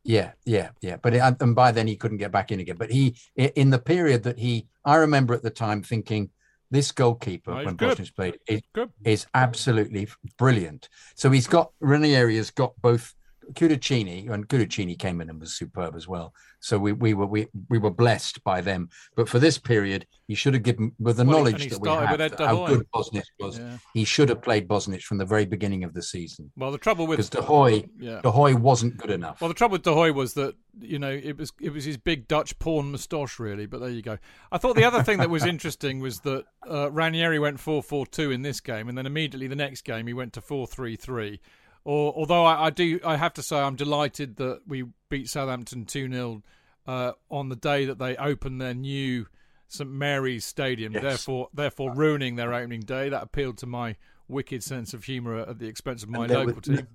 [0.03, 0.97] Yeah, yeah, yeah.
[0.97, 2.77] But it, and by then he couldn't get back in again.
[2.77, 6.31] But he, in the period that he, I remember at the time thinking,
[6.71, 8.61] this goalkeeper oh, when Bosnich played is,
[9.03, 10.89] is absolutely brilliant.
[11.15, 13.13] So he's got Ranieri has got both
[13.53, 16.33] Cudicini and Cudicini came in and was superb as well.
[16.59, 18.89] So we, we were we, we were blessed by them.
[19.15, 22.39] But for this period, he should have given with the well, knowledge that we had
[22.39, 23.57] how good Bosnich was.
[23.59, 23.77] Yeah.
[23.93, 26.51] He should have played Bosnich from the very beginning of the season.
[26.55, 28.21] Well, the trouble with because De Goey, yeah.
[28.21, 29.41] De Goey wasn't good enough.
[29.41, 31.97] Well, the trouble with De Hoy was that you know it was it was his
[31.97, 33.65] big Dutch porn moustache really.
[33.65, 34.19] But there you go.
[34.51, 38.05] I thought the other thing that was interesting was that uh, Ranieri went four four
[38.05, 40.95] two in this game, and then immediately the next game he went to four three
[40.95, 41.41] three.
[41.83, 45.85] Or, although I, I, do, I have to say, I'm delighted that we beat Southampton
[45.85, 46.43] 2 0
[46.87, 49.27] uh, on the day that they opened their new
[49.67, 51.01] St Mary's Stadium, yes.
[51.01, 53.09] therefore, therefore ruining their opening day.
[53.09, 53.95] That appealed to my
[54.27, 56.87] wicked sense of humour at the expense of my local was, team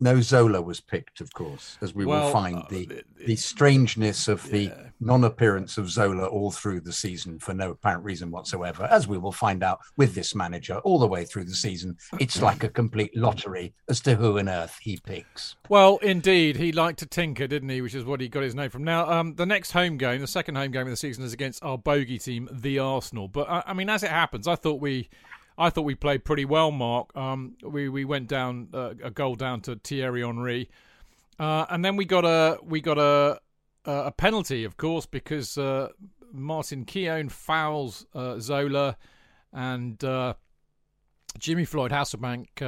[0.00, 4.28] no Zola was picked, of course, as we well, will find uh, the the strangeness
[4.28, 4.88] of the yeah.
[5.00, 9.32] non-appearance of Zola all through the season for no apparent reason whatsoever, as we will
[9.32, 11.96] find out with this manager all the way through the season.
[12.20, 15.56] It's like a complete lottery as to who on earth he picks.
[15.68, 17.80] Well, indeed, he liked to tinker, didn't he?
[17.80, 18.84] Which is what he got his name from.
[18.84, 21.62] Now, um, the next home game, the second home game of the season, is against
[21.64, 23.28] our bogey team, the Arsenal.
[23.28, 25.08] But uh, I mean, as it happens, I thought we
[25.56, 27.16] I thought we played pretty well, Mark.
[27.16, 30.68] Um, we we went down uh, a goal down to Thierry Henry,
[31.38, 33.40] uh, and then we got a we got a
[33.86, 35.88] a penalty, of course, because uh,
[36.32, 38.96] Martin Keown fouls uh, Zola,
[39.52, 40.34] and uh,
[41.38, 42.62] Jimmy Floyd Hasselbaink,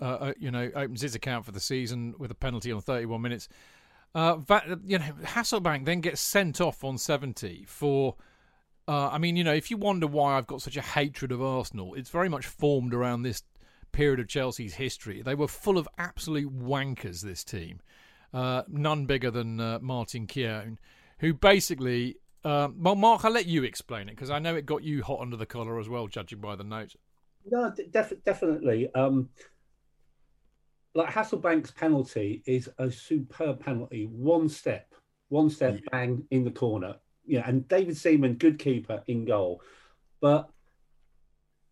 [0.00, 3.48] uh, you know, opens his account for the season with a penalty on 31 minutes.
[4.14, 8.16] you know, Hasselbaink then gets sent off on 70 for
[8.90, 11.40] uh, I mean, you know, if you wonder why I've got such a hatred of
[11.40, 13.44] Arsenal, it's very much formed around this
[13.92, 15.22] period of Chelsea's history.
[15.22, 17.78] They were full of absolute wankers, this team.
[18.34, 20.80] Uh, none bigger than uh, Martin Keown,
[21.20, 22.16] who basically.
[22.44, 25.20] Uh, well, Mark, I'll let you explain it because I know it got you hot
[25.20, 26.96] under the collar as well, judging by the note.
[27.48, 28.92] No, def- definitely.
[28.96, 29.28] Um,
[30.96, 34.06] like Hasselbaink's penalty is a superb penalty.
[34.06, 34.92] One step,
[35.28, 35.88] one step, yeah.
[35.92, 39.62] bang in the corner you know, and David Seaman, good keeper in goal.
[40.20, 40.50] But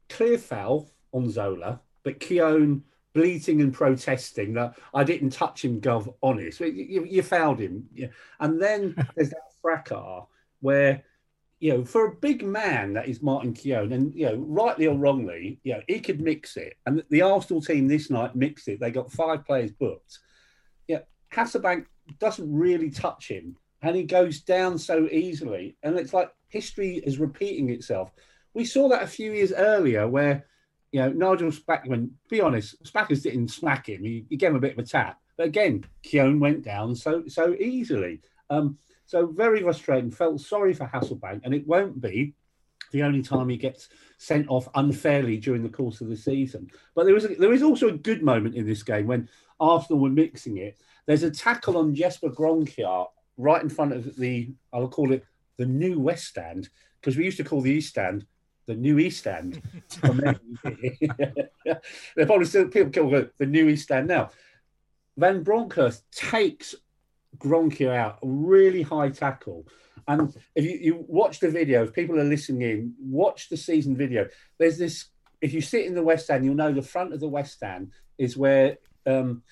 [0.09, 2.83] clear foul on Zola, but Keown
[3.15, 6.15] bleating and protesting that I didn't touch him, Gov.
[6.23, 8.09] Honest, you, you fouled him, yeah.
[8.41, 10.25] and then there's that fracas
[10.61, 11.03] where
[11.61, 14.97] you know, for a big man that is Martin Keown, and you know, rightly or
[14.97, 16.75] wrongly, you know, he could mix it.
[16.87, 18.79] And the Arsenal team this night mixed it.
[18.79, 20.19] They got five players booked.
[20.87, 21.01] Yeah,
[21.33, 21.87] Hasselbaink
[22.21, 25.77] doesn't really touch him, and he goes down so easily.
[25.83, 28.12] And it's like history is repeating itself.
[28.55, 30.47] We saw that a few years earlier, where
[30.93, 32.11] you know Nigel Spackman.
[32.29, 34.03] Be honest, Spackers didn't smack him.
[34.03, 37.25] He, he, gave him a bit of a tap, but again, Keown went down so
[37.29, 38.21] so easily.
[38.51, 40.11] Um, so very frustrating.
[40.11, 42.35] Felt sorry for Hasselbaink, and it won't be
[42.91, 46.71] the only time he gets sent off unfairly during the course of the season.
[46.95, 49.29] But there is a, there is also a good moment in this game when
[49.61, 50.81] Arsenal were mixing it.
[51.07, 53.07] There's a tackle on Jesper Grønkjær
[53.38, 55.24] right in front of the I'll call it
[55.57, 56.68] the new West Stand
[57.01, 58.27] because we used to call the East Stand
[58.68, 59.62] the new East Stand.
[60.03, 64.31] They're probably still people call it the new East Stand now.
[65.16, 66.77] Van Bronckhorst takes
[67.38, 69.66] Grønkjær out, really high tackle.
[70.07, 73.96] And if you, you watch the video, if people are listening in, watch the season
[73.96, 74.29] video.
[74.59, 75.07] There's this,
[75.40, 77.92] if you sit in the West Stand, you'll know the front of the West Stand
[78.16, 79.42] is where um,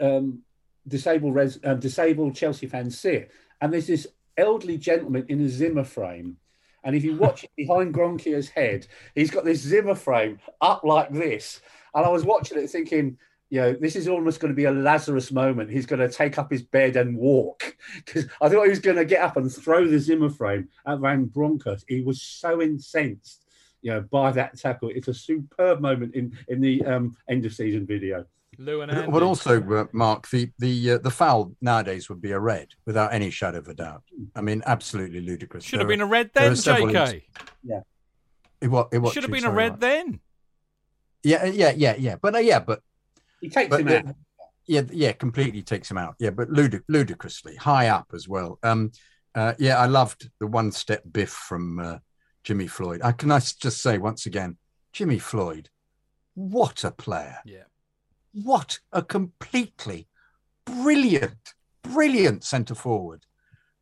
[0.00, 0.42] um,
[0.90, 3.30] disabled res, uh, disabled Chelsea fans sit.
[3.60, 6.36] And there's this elderly gentleman in a Zimmer frame.
[6.84, 11.12] And if you watch it behind Grønkjær's head, he's got this Zimmer frame up like
[11.12, 11.60] this.
[11.94, 13.16] And I was watching it thinking,
[13.48, 15.70] you know, this is almost going to be a Lazarus moment.
[15.70, 18.96] He's going to take up his bed and walk because I thought he was going
[18.96, 21.84] to get up and throw the Zimmer frame at Van Bronckhorst.
[21.88, 23.44] He was so incensed,
[23.82, 24.90] you know, by that tackle.
[24.94, 28.24] It's a superb moment in in the um, end of season video.
[28.60, 29.10] Lou and Andy.
[29.10, 33.12] But also, uh, Mark, the the uh, the foul nowadays would be a red without
[33.12, 34.02] any shadow of a doubt.
[34.36, 35.64] I mean, absolutely ludicrous.
[35.64, 37.22] Should there have been a red then, JK.
[37.64, 37.80] Yeah.
[38.60, 39.80] It, what, it, what, should have been a red right?
[39.80, 40.20] then.
[41.22, 42.16] Yeah, yeah, yeah, yeah.
[42.20, 42.82] But uh, yeah, but
[43.40, 44.14] he takes him out.
[44.66, 46.14] Yeah, yeah, completely takes him out.
[46.18, 48.58] Yeah, but ludic- ludicrously high up as well.
[48.62, 48.92] Um,
[49.34, 51.98] uh, yeah, I loved the one step biff from uh,
[52.44, 53.00] Jimmy Floyd.
[53.02, 54.58] I can I just say once again,
[54.92, 55.70] Jimmy Floyd,
[56.34, 57.38] what a player!
[57.44, 57.64] Yeah,
[58.32, 60.08] what a completely
[60.64, 63.26] brilliant, brilliant centre forward.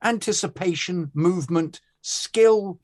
[0.03, 2.79] Anticipation, movement, skill,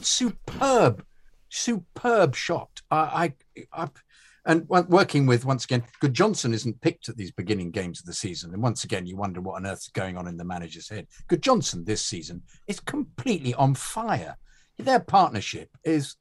[0.00, 1.04] superb,
[1.48, 2.82] superb shot.
[2.90, 3.34] I,
[3.74, 3.88] I, I
[4.46, 8.52] and working with, once again, Gudjohnsen isn't picked at these beginning games of the season.
[8.52, 11.06] And once again, you wonder what on earth's going on in the manager's head.
[11.28, 14.36] Gudjohnsen this season is completely on fire.
[14.78, 16.16] Their partnership is,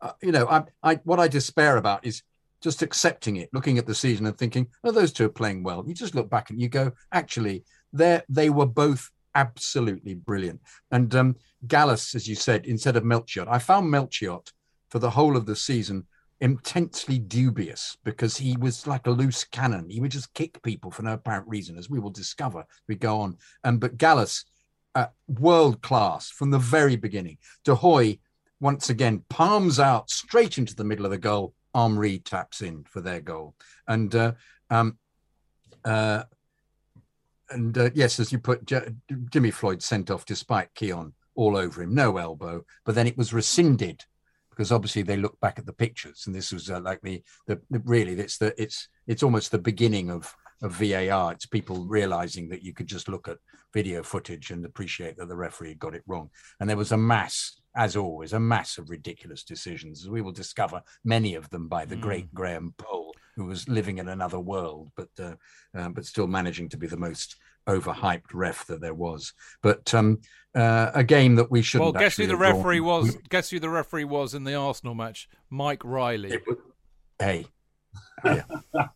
[0.00, 2.22] uh, you know, I, I, what I despair about is
[2.62, 5.84] just accepting it, looking at the season and thinking, oh, those two are playing well.
[5.86, 10.60] You just look back and you go, actually, they they were both absolutely brilliant.
[10.90, 14.52] And um, Gallas, as you said, instead of Melchiot, I found Melchiot
[14.90, 16.06] for the whole of the season
[16.40, 19.88] intensely dubious because he was like a loose cannon.
[19.88, 22.96] He would just kick people for no apparent reason, as we will discover as we
[22.96, 23.36] go on.
[23.64, 24.44] Um, but Gallas,
[24.94, 27.38] uh, world class from the very beginning.
[27.64, 28.18] De Goey,
[28.60, 31.54] once again, palms out straight into the middle of the goal.
[31.74, 33.54] Henry taps in for their goal.
[33.86, 34.32] And uh,
[34.70, 34.98] um,
[35.84, 36.24] uh,
[37.50, 38.94] and uh, yes, as you put, J-
[39.30, 43.32] Jimmy Floyd sent off despite Keown all over him, no elbow, but then it was
[43.32, 44.04] rescinded
[44.50, 47.58] because obviously they look back at the pictures and this was uh, like the, the
[47.84, 51.32] really it's the it's it's almost the beginning of of VAR.
[51.32, 53.38] It's people realizing that you could just look at
[53.74, 56.30] video footage and appreciate that the referee had got it wrong.
[56.60, 60.08] And there was a mass, as always, a mass of ridiculous decisions.
[60.08, 62.00] We will discover many of them by the mm.
[62.00, 65.34] great Graham Poll, who was living in another world, but uh,
[65.76, 67.36] uh, but still managing to be the most
[67.68, 69.32] overhyped ref that there was.
[69.62, 70.20] But um,
[70.54, 71.94] uh, a game that we shouldn't.
[71.94, 73.04] Well, guess who the referee drawn.
[73.04, 73.16] was?
[73.28, 75.28] Guess who the referee was in the Arsenal match?
[75.50, 76.38] Mike Riley.
[76.46, 76.58] Was,
[77.18, 77.46] hey.
[78.24, 78.42] Yeah.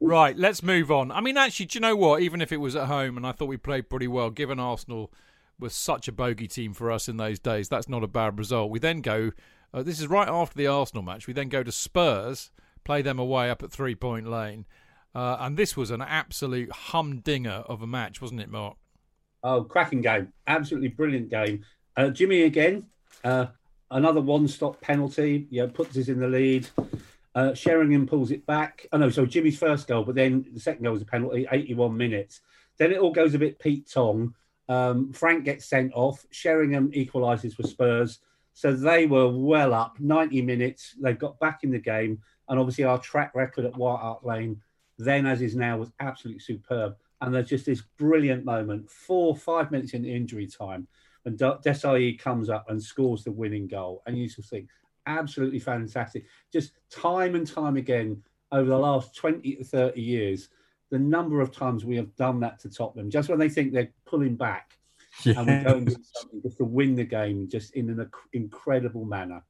[0.00, 1.10] right, let's move on.
[1.10, 2.22] I mean, actually, do you know what?
[2.22, 5.12] Even if it was at home, and I thought we played pretty well, given Arsenal
[5.58, 8.70] was such a bogey team for us in those days, that's not a bad result.
[8.70, 9.32] We then go.
[9.72, 11.26] Uh, this is right after the Arsenal match.
[11.26, 12.50] We then go to Spurs,
[12.84, 14.66] play them away up at Three Point Lane.
[15.14, 18.76] Uh, and this was an absolute humdinger of a match, wasn't it, Mark?
[19.42, 20.32] Oh, cracking game.
[20.46, 21.64] Absolutely brilliant game.
[21.96, 22.86] Uh, Jimmy again,
[23.24, 23.46] uh,
[23.90, 26.68] another one stop penalty, you know, puts us in the lead.
[27.34, 28.86] Uh, Sheringham pulls it back.
[28.92, 31.96] Oh, no, so Jimmy's first goal, but then the second goal was a penalty, 81
[31.96, 32.40] minutes.
[32.78, 34.34] Then it all goes a bit Pete Tong.
[34.68, 36.26] Um, Frank gets sent off.
[36.30, 38.20] Sheringham equalises for Spurs.
[38.54, 40.94] So they were well up, 90 minutes.
[41.00, 42.20] They've got back in the game.
[42.48, 44.60] And obviously, our track record at White Hart Lane
[44.98, 46.96] then as is now was absolutely superb.
[47.20, 50.88] And there's just this brilliant moment, four, five minutes in injury time,
[51.24, 54.02] and Desailly comes up and scores the winning goal.
[54.06, 54.68] And you just think,
[55.06, 56.26] absolutely fantastic.
[56.52, 60.48] Just time and time again over the last 20 to 30 years,
[60.90, 63.92] the number of times we have done that to Tottenham, just when they think they're
[64.04, 64.78] pulling back
[65.24, 65.36] yes.
[65.36, 69.04] and we go and do something just to win the game, just in an incredible
[69.04, 69.42] manner.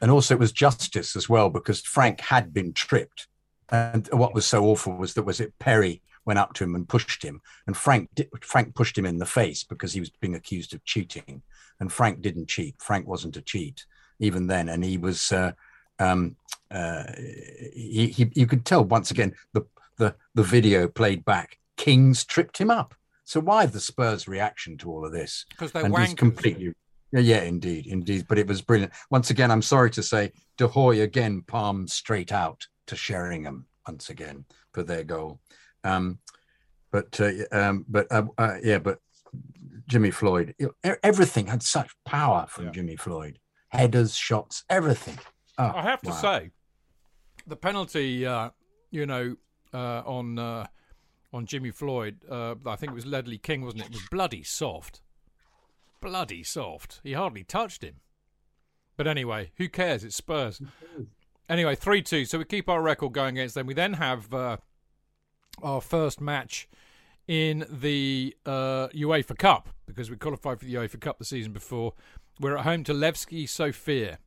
[0.00, 3.26] And also, it was justice as well because Frank had been tripped.
[3.70, 6.88] And what was so awful was that was it Perry went up to him and
[6.88, 8.08] pushed him, and Frank
[8.40, 11.42] Frank pushed him in the face because he was being accused of cheating,
[11.80, 12.76] and Frank didn't cheat.
[12.78, 13.84] Frank wasn't a cheat
[14.18, 15.32] even then, and he was.
[15.32, 15.52] Uh,
[16.00, 16.36] um,
[16.70, 19.62] uh, he, he, you could tell once again the
[19.96, 21.58] the the video played back.
[21.76, 22.94] Kings tripped him up.
[23.24, 25.44] So why the Spurs reaction to all of this?
[25.50, 26.16] Because they wankers.
[26.16, 26.72] completely.
[27.12, 28.26] Yeah, yeah, indeed, indeed.
[28.28, 28.92] But it was brilliant.
[29.10, 34.10] Once again, I'm sorry to say, De Goey again palmed straight out to Sheringham once
[34.10, 35.40] again for their goal.
[35.84, 36.18] Um,
[36.90, 38.98] but uh, um, but uh, uh, yeah, but
[39.86, 40.54] Jimmy Floyd,
[41.02, 42.70] everything had such power from yeah.
[42.72, 43.38] Jimmy Floyd.
[43.68, 45.18] Headers, shots, everything.
[45.58, 46.16] Oh, I have to wow.
[46.16, 46.50] say,
[47.46, 48.50] the penalty, uh,
[48.90, 49.36] you know,
[49.74, 50.66] uh, on uh,
[51.32, 53.86] on Jimmy Floyd, uh, I think it was Ledley King, wasn't it?
[53.86, 55.02] It was bloody soft,
[56.00, 57.00] bloody soft.
[57.02, 57.96] He hardly touched him.
[58.96, 60.02] But anyway, who cares?
[60.02, 60.60] It's Spurs.
[61.48, 62.24] Anyway, three two.
[62.24, 63.66] So we keep our record going against them.
[63.66, 64.56] We then have uh,
[65.62, 66.68] our first match
[67.26, 71.92] in the uh, UEFA Cup because we qualified for the UEFA Cup the season before.
[72.40, 74.18] We're at home to Levski Sofia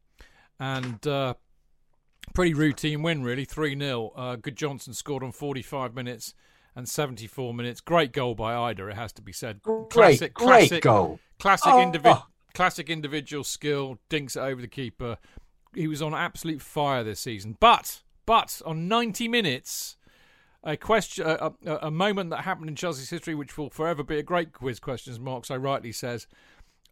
[0.60, 1.36] and uh,
[2.34, 4.12] pretty routine win, really 3 0.
[4.16, 6.34] Uh, Johnson scored on 45 minutes
[6.76, 7.82] and 74 minutes.
[7.82, 9.62] Great goal by Eidur, it has to be said.
[9.62, 11.20] Great, classic, great classic, goal.
[11.40, 12.26] Classic, oh, indivi- oh.
[12.54, 15.18] classic individual skill, dinks it over the keeper.
[15.74, 17.58] He was on absolute fire this season.
[17.60, 19.98] But, but on 90 minutes,
[20.64, 24.20] a question, a, a, a, moment that happened in Chelsea's history, which will forever be
[24.20, 26.28] a great quiz question, as Mark so rightly says.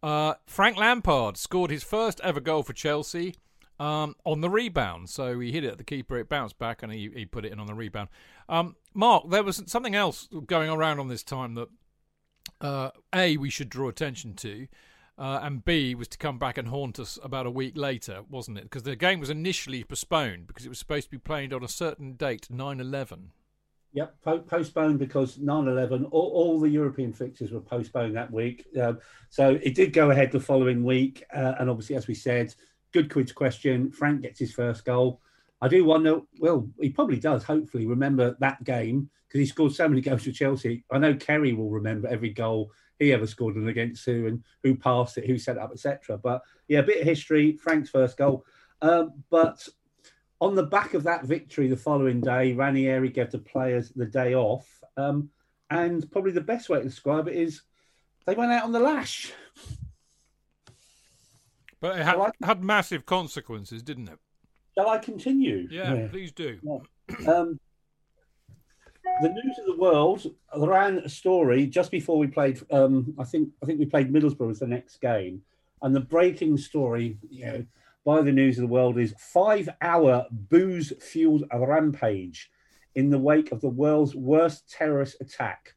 [0.02, 3.34] Uh, Frank Lampard scored his first ever goal for Chelsea
[3.78, 5.10] um, on the rebound.
[5.10, 7.52] So he hit it at the keeper, it bounced back, and he, he put it
[7.52, 8.08] in on the rebound.
[8.48, 11.68] Um, Mark, there was something else going around on this time that
[12.60, 14.68] uh, A, we should draw attention to.
[15.18, 18.56] Uh, and B was to come back and haunt us about a week later, wasn't
[18.56, 18.64] it?
[18.64, 21.68] Because the game was initially postponed because it was supposed to be played on a
[21.68, 23.32] certain date, 9 11.
[23.92, 28.64] Yep, postponed because 9-11, all, all, the European fixtures were postponed that week.
[28.80, 28.98] Um,
[29.30, 31.24] so it did go ahead the following week.
[31.34, 32.54] Uh, and obviously, as we said,
[32.92, 33.90] good quiz question.
[33.90, 35.20] Frank gets his first goal.
[35.60, 39.88] I do wonder, well, he probably does, hopefully, remember that game because he scored so
[39.88, 40.84] many goals for Chelsea.
[40.90, 42.70] I know Kerry will remember every goal
[43.00, 46.18] he ever scored and against who and who passed it, who set it up, etc.
[46.18, 48.44] But yeah, a bit of history, Frank's first goal.
[48.82, 49.66] Um, but
[50.40, 54.34] on the back of that victory the following day, Ranieri gave the players the day
[54.34, 54.66] off.
[54.96, 55.30] Um,
[55.68, 57.62] and probably the best way to describe it is
[58.26, 59.32] they went out on the lash.
[61.80, 64.18] But it had, I, had massive consequences, didn't it?
[64.76, 65.68] Shall I continue?
[65.70, 66.08] Yeah, yeah.
[66.08, 66.58] please do.
[66.62, 67.30] Yeah.
[67.32, 67.58] Um,
[69.22, 70.24] the news of the world
[70.56, 72.60] ran a story just before we played.
[72.70, 75.42] Um, I think I think we played Middlesbrough as the next game,
[75.82, 77.66] and the breaking story, you know,
[78.04, 82.50] by the news of the world is five hour booze fueled rampage
[82.94, 85.74] in the wake of the world's worst terrorist attack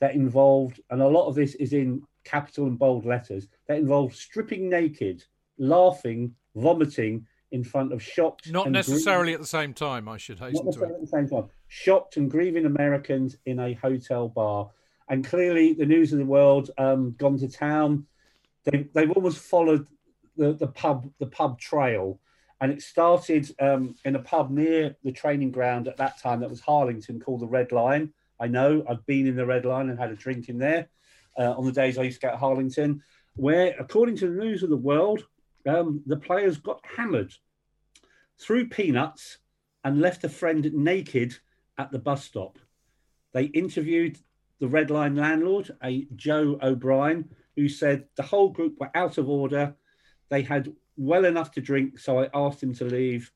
[0.00, 4.14] that involved, and a lot of this is in capital and bold letters, that involved
[4.14, 5.24] stripping naked,
[5.58, 8.50] laughing, vomiting in front of shocked.
[8.50, 11.48] Not necessarily at the same time, I should hasten Not necessarily at the same time.
[11.68, 14.70] Shocked and grieving Americans in a hotel bar.
[15.08, 18.06] And clearly, the news of the world um, gone to town.
[18.64, 19.86] They, they've almost followed
[20.36, 22.20] the, the pub the pub trail,
[22.60, 26.40] and it started um, in a pub near the training ground at that time.
[26.40, 28.12] That was Harlington, called the Red Lion.
[28.40, 30.88] I know I've been in the Red Lion and had a drink in there
[31.38, 33.02] uh, on the days I used to get Harlington,
[33.34, 35.24] where, according to the news of the world,
[35.66, 37.32] um, the players got hammered,
[38.40, 39.38] threw peanuts,
[39.84, 41.36] and left a friend naked
[41.78, 42.58] at the bus stop.
[43.32, 44.18] They interviewed
[44.60, 49.28] the Red Lion landlord, a Joe O'Brien, who said the whole group were out of
[49.28, 49.74] order
[50.32, 53.30] they had well enough to drink, so I asked him to leave.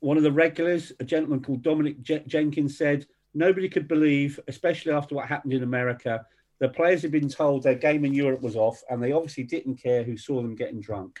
[0.00, 5.14] One of the regulars, a gentleman called Dominic Jenkins, said nobody could believe, especially after
[5.14, 6.26] what happened in America,
[6.58, 9.76] the players had been told their game in Europe was off, and they obviously didn't
[9.76, 11.18] care who saw them getting drunk.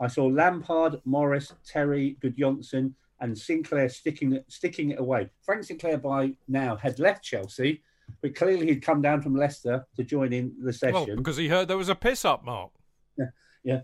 [0.00, 5.28] I saw Lampard, Morris, Terry, Gudjohnsen, and Sinclair sticking it, sticking it away.
[5.42, 7.82] Frank Sinclair by now had left Chelsea,
[8.22, 11.04] but clearly he'd come down from Leicester to join in the session.
[11.06, 12.70] Well, because he heard there was a piss up, Mark.
[13.18, 13.26] Yeah,
[13.62, 13.80] yeah.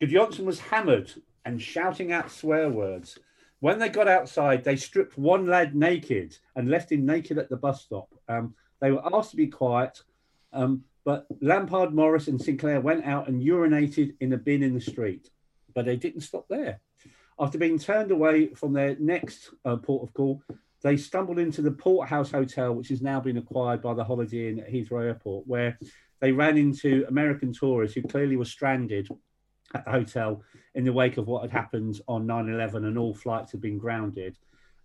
[0.00, 1.12] Gudjohnsen was hammered
[1.44, 3.18] and shouting out swear words.
[3.60, 7.56] When they got outside, they stripped one lad naked and left him naked at the
[7.56, 8.08] bus stop.
[8.28, 10.02] Um, they were asked to be quiet,
[10.52, 14.80] um, but Lampard, Morris, and Sinclair went out and urinated in a bin in the
[14.80, 15.30] street.
[15.74, 16.80] But they didn't stop there.
[17.38, 20.42] After being turned away from their next uh, port of call,
[20.82, 24.60] they stumbled into the Posthouse Hotel, which has now been acquired by the Holiday Inn
[24.60, 25.78] at Heathrow Airport, where
[26.20, 29.08] they ran into American tourists who clearly were stranded
[29.74, 30.42] at the hotel
[30.74, 33.78] in the wake of what had happened on 9 11 and all flights had been
[33.78, 34.38] grounded.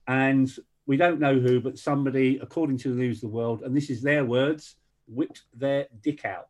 [0.08, 0.52] And
[0.86, 3.90] we don't know who, but somebody, according to the News of the World, and this
[3.90, 4.76] is their words,
[5.08, 6.50] whipped their dick out.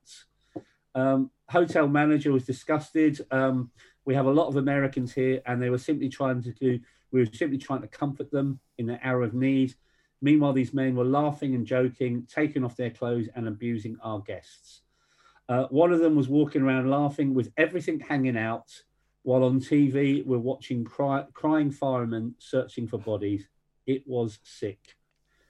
[0.96, 3.20] Um, hotel manager was disgusted.
[3.32, 3.72] Um,
[4.06, 6.80] we have a lot of Americans here, and they were simply trying to do,
[7.12, 9.76] we were simply trying to comfort them in their hour of need.
[10.22, 14.82] Meanwhile, these men were laughing and joking, taking off their clothes and abusing our guests.
[15.52, 18.72] Uh, one of them was walking around laughing with everything hanging out,
[19.24, 23.50] while on TV we're watching cry, crying firemen searching for bodies.
[23.86, 24.80] It was sick.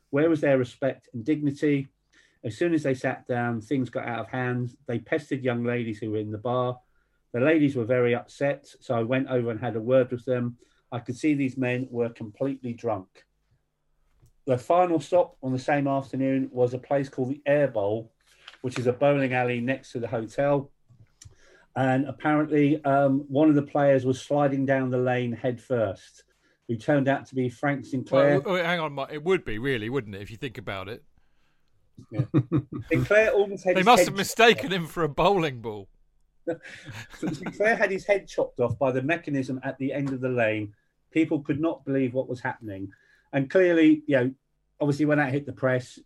[0.09, 1.89] Where was their respect and dignity?
[2.43, 4.75] As soon as they sat down, things got out of hand.
[4.87, 6.79] They pestered young ladies who were in the bar.
[7.31, 10.57] The ladies were very upset, so I went over and had a word with them.
[10.91, 13.25] I could see these men were completely drunk.
[14.47, 18.11] The final stop on the same afternoon was a place called the Air Bowl,
[18.61, 20.71] which is a bowling alley next to the hotel.
[21.75, 26.23] And apparently, um, one of the players was sliding down the lane head first,
[26.67, 28.41] who turned out to be Frank Sinclair.
[28.41, 29.11] Well, hang on, Mark.
[29.13, 31.03] it would be really, wouldn't it, if you think about it?
[32.11, 32.21] Yeah.
[32.89, 35.87] Sinclair almost had They must have mistaken him for a bowling ball.
[37.19, 40.73] Sinclair had his head chopped off by the mechanism at the end of the lane.
[41.11, 42.91] People could not believe what was happening.
[43.33, 44.31] And clearly, you know,
[44.81, 45.99] obviously when that hit the press,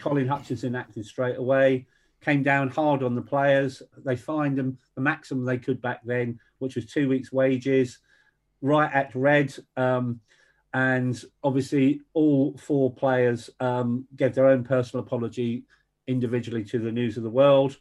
[0.00, 1.86] Colin Hutchinson acted straight away,
[2.20, 3.82] came down hard on the players.
[4.04, 7.98] They fined them the maximum they could back then, which was two weeks' wages.
[8.62, 9.54] Right at red.
[9.76, 10.20] Um,
[10.72, 15.64] and obviously, all four players um, gave their own personal apology
[16.06, 17.76] individually to the News of the World.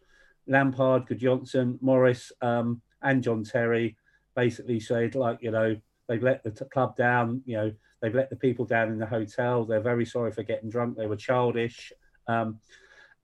[0.48, 3.98] Lampard, Gudjohnsen, Morris, um, and John Terry
[4.36, 5.76] basically said, like, you know,
[6.08, 9.06] they've let the t- club down, you know, they've let the people down in the
[9.06, 9.66] hotel.
[9.66, 10.98] They're very sorry for getting drunk.
[10.98, 11.94] They were childish.
[12.30, 12.60] Um,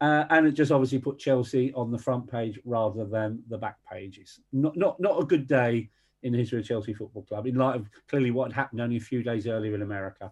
[0.01, 3.77] uh, and it just obviously put Chelsea on the front page rather than the back
[3.89, 4.39] pages.
[4.51, 5.89] Not, not, not a good day
[6.23, 8.97] in the history of Chelsea Football Club, in light of clearly what had happened only
[8.97, 10.31] a few days earlier in America.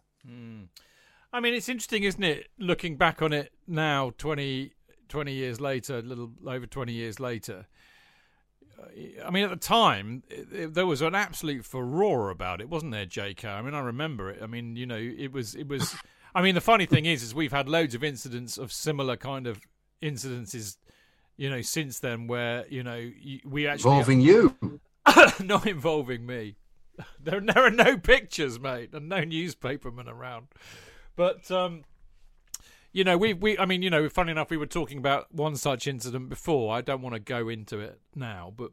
[1.32, 2.49] I mean, it's interesting, isn't it?
[2.59, 4.74] Looking back on it now, 20,
[5.07, 7.67] 20 years later, a little over 20 years later.
[9.26, 12.91] I mean, at the time, it, it- there was an absolute furore about it, wasn't
[12.91, 13.47] there, J.K.?
[13.47, 14.41] I mean, I remember it.
[14.41, 15.95] I mean, you know, it was, it was.
[16.36, 19.47] I mean, the funny thing is, is we've had loads of incidents of similar kind
[19.47, 19.61] of
[20.01, 20.77] incidences,
[21.38, 23.11] you know, since then, where you know
[23.45, 24.79] we actually Involving you.
[25.39, 26.55] not involving me.
[27.19, 30.49] There, there are no pictures, mate, and no newspapermen around.
[31.15, 31.86] But um,
[32.91, 35.55] you know, we we I mean, you know, funny enough, we were talking about one
[35.55, 36.71] such incident before.
[36.73, 38.71] I don't want to go into it now, but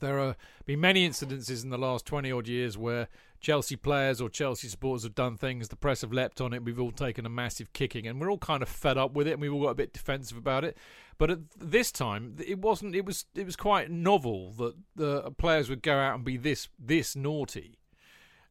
[0.00, 3.08] there have been many incidences in the last 20 odd years where
[3.40, 6.78] Chelsea players or Chelsea supporters have done things, the press have leapt on it, we've
[6.80, 9.40] all taken a massive kicking, and we're all kind of fed up with it, and
[9.40, 10.76] we've all got a bit defensive about it.
[11.18, 12.94] But at this time, it wasn't.
[12.96, 13.26] It was.
[13.34, 17.78] It was quite novel that the players would go out and be this this naughty.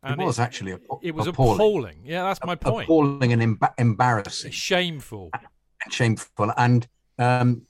[0.04, 1.56] It was actually appa- It was appalling.
[1.56, 2.00] appalling.
[2.06, 2.86] Yeah, that's my point.
[2.86, 4.52] Appalling and emba- embarrassing.
[4.52, 5.30] Shameful.
[5.84, 6.88] and shameful and
[7.20, 7.68] um,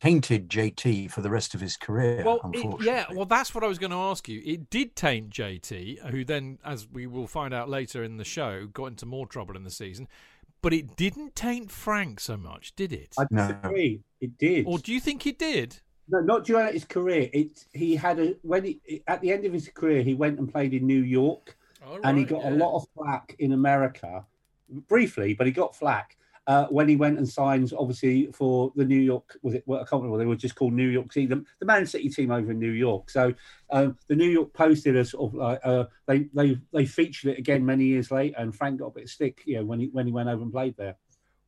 [0.00, 2.22] tainted JT for the rest of his career.
[2.24, 3.06] Well, it, yeah.
[3.12, 4.42] Well, that's what I was going to ask you.
[4.44, 8.66] It did taint JT, who then, as we will find out later in the show,
[8.66, 10.08] got into more trouble in the season.
[10.62, 13.14] But it didn't taint Frank so much, did it?
[13.18, 13.48] I No.
[13.48, 14.00] disagree.
[14.20, 14.66] It did.
[14.66, 15.80] Or do you think it did?
[16.08, 17.28] No, not during his career.
[17.32, 20.50] It he had a when he at the end of his career he went and
[20.50, 21.56] played in New York
[22.04, 24.24] and he got a lot of flack in America,
[24.88, 26.16] briefly, but he got flack
[26.46, 29.64] uh, when he went and signed, obviously for the New York was it?
[29.66, 30.18] Well, I can't remember.
[30.18, 32.70] They were just called New York City, the, the Man City team over in New
[32.70, 33.10] York.
[33.10, 33.34] So
[33.70, 37.32] um, the New York Post did a sort of like uh, they they they featured
[37.32, 39.80] it again many years later, and Frank got a bit of stick, you know, when
[39.80, 40.96] he when he went over and played there.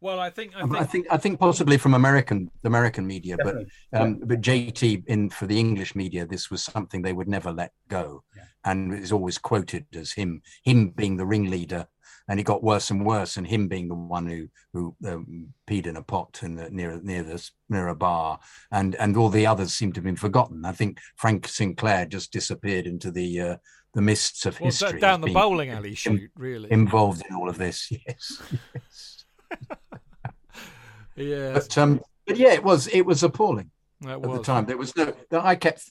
[0.01, 3.05] Well, I think I Um, think, I think I think possibly from American the American
[3.07, 3.71] media, but Definitely.
[3.95, 7.73] um, but JT in for the English media, this was something they would never let
[7.89, 8.45] go, Yeah.
[8.65, 11.89] and is always quoted as him him being the ringleader,
[12.29, 15.87] and it got worse and worse, and him being the one who who um, peed
[15.87, 18.39] in a pot in the, near near this near a bar,
[18.71, 20.65] and and all the others seem to have been forgotten.
[20.65, 23.57] I think Frank Sinclair just disappeared into the uh,
[23.95, 25.01] the mists of well, history.
[25.01, 26.71] down the bowling alley shoot, really.
[26.71, 27.91] involved in all of this.
[28.07, 28.43] Yes.
[28.53, 29.25] yes.
[31.17, 33.71] yeah, but um but yeah it was it was appalling
[34.03, 34.39] that at was.
[34.39, 35.91] the time there was no i kept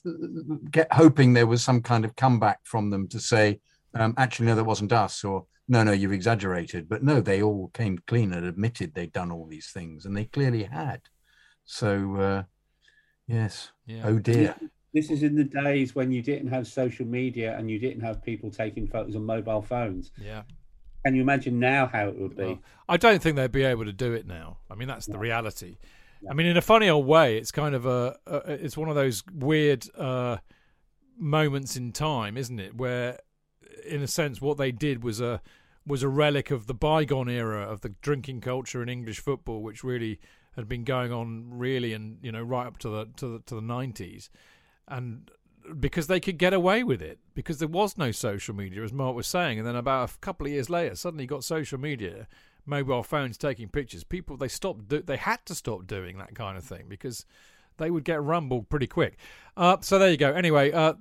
[0.72, 3.58] kept hoping there was some kind of comeback from them to say
[3.94, 7.68] um actually no that wasn't us or no no you've exaggerated but no they all
[7.74, 11.02] came clean and admitted they'd done all these things and they clearly had
[11.64, 12.42] so uh
[13.26, 14.02] yes Yeah.
[14.04, 14.54] oh dear
[14.94, 18.22] This is in the days when you didn't have social media and you didn't have
[18.22, 20.10] people taking photos on mobile phones.
[20.16, 20.42] Yeah.
[21.04, 22.44] Can you imagine now how it would be?
[22.44, 24.58] Well, I don't think they'd be able to do it now.
[24.70, 25.76] I mean, that's the reality.
[26.28, 28.94] I mean, in a funny old way, it's kind of a, a it's one of
[28.94, 30.38] those weird uh,
[31.18, 32.74] moments in time, isn't it?
[32.74, 33.18] Where,
[33.86, 35.40] in a sense, what they did was a
[35.88, 39.82] was a relic of the bygone era of the drinking culture in English football, which
[39.82, 40.20] really
[40.54, 43.54] had been going on really and you know right up to the to the to
[43.54, 44.30] the nineties,
[44.86, 45.30] and
[45.80, 49.14] because they could get away with it because there was no social media, as Mark
[49.16, 52.26] was saying, and then about a couple of years later, suddenly got social media,
[52.64, 54.04] mobile phones taking pictures.
[54.04, 57.24] People they stopped, do, they had to stop doing that kind of thing because
[57.78, 59.16] they would get rumbled pretty quick.
[59.56, 60.32] Uh, so there you go.
[60.32, 60.94] Anyway, uh,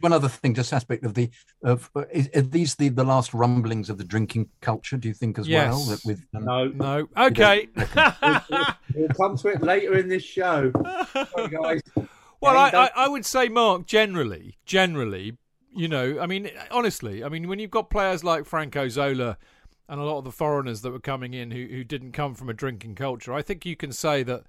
[0.00, 1.30] one other thing, just aspect of the
[1.62, 4.96] of uh, is, are these the the last rumblings of the drinking culture?
[4.96, 5.70] Do you think as Yes.
[5.70, 7.68] well that with um, No, no, okay.
[8.94, 10.72] we'll come to it later in this show.
[11.12, 11.80] Sorry, guys.
[12.40, 15.36] Well, I, I, I would say, Mark, generally, generally,
[15.74, 19.38] you know, I mean, honestly, I mean, when you've got players like Franco Zola
[19.88, 22.48] and a lot of the foreigners that were coming in who, who didn't come from
[22.48, 24.44] a drinking culture, I think you can say that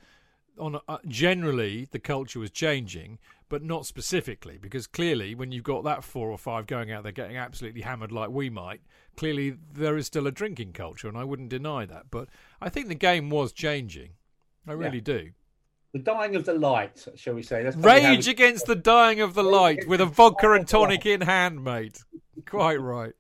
[0.58, 3.20] on uh, generally the culture was changing,
[3.54, 7.12] but not specifically, because clearly when you've got that four or five going out there
[7.12, 8.82] getting absolutely hammered like we might,
[9.16, 12.06] clearly there is still a drinking culture, and I wouldn't deny that.
[12.10, 12.30] But
[12.60, 14.14] I think the game was changing.
[14.68, 15.30] I really do.
[15.92, 17.64] The dying of the light, shall we say?
[17.76, 21.64] Rage we- against the dying of the light with a vodka and tonic in hand,
[21.64, 22.04] mate.
[22.48, 23.14] Quite right.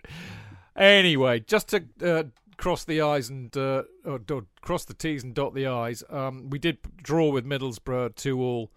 [0.75, 2.23] Anyway, just to uh,
[2.57, 6.49] cross the I's and uh, or, or cross the T's and dot the I's, um,
[6.49, 8.71] we did draw with Middlesbrough two all.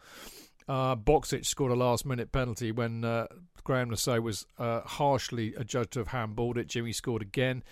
[0.69, 3.27] Uh, Boksic scored a last minute penalty when uh,
[3.65, 6.69] Graeme Le Saux was uh, harshly adjudged to have handballed it.
[6.69, 7.63] Jimmy scored again.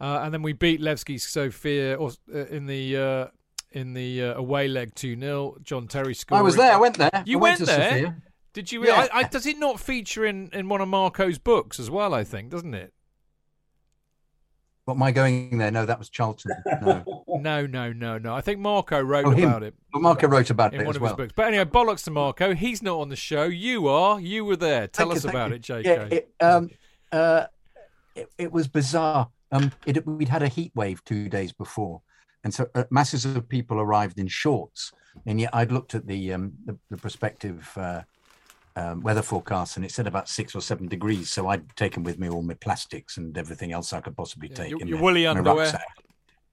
[0.00, 2.10] Uh, and then we beat Levski Sofia uh,
[2.50, 3.26] in the uh,
[3.70, 5.56] in the uh, away leg 2 0.
[5.62, 6.40] John Terry scored.
[6.40, 6.72] I was there.
[6.72, 7.22] I went there.
[7.24, 8.22] You I went, went there?
[8.52, 8.84] Did you?
[8.84, 9.08] Yeah.
[9.12, 12.12] I, I, does it not feature in, in one of Marco's books as well?
[12.14, 12.92] I think, doesn't it?
[14.84, 15.70] What am I going there?
[15.70, 16.52] No, that was Charlton.
[16.82, 18.34] No, No, no, no, no.
[18.34, 21.02] I think Marco wrote Oh, about it but Marco wrote about in it one of
[21.02, 21.10] well.
[21.12, 21.32] his books.
[21.36, 22.54] But anyway, bollocks to Marco.
[22.54, 23.44] He's not on the show.
[23.44, 24.20] You are.
[24.20, 24.88] You were there.
[24.88, 25.54] Tell Thank us you, about you.
[25.56, 25.84] it, JK.
[25.84, 26.70] Yeah, it, um,
[27.12, 27.46] uh,
[28.16, 29.28] it, it was bizarre.
[29.52, 32.00] Um, it, we'd had a heat wave two days before,
[32.42, 34.92] and so uh, masses of people arrived in shorts.
[35.26, 38.02] And yet, I'd looked at the um, the, the prospective uh,
[38.76, 41.30] um, weather forecast, and it said about six or seven degrees.
[41.30, 44.56] So I'd taken with me all my plastics and everything else I could possibly Yeah,
[44.56, 44.70] take.
[44.70, 45.56] your- in your my- woolly underwear.
[45.56, 45.84] rucksack.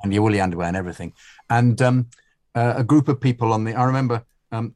[0.04, 1.12] and your woolly underwear and everything.
[1.50, 2.08] And um,
[2.56, 4.74] uh, a group of people on the, I remember um,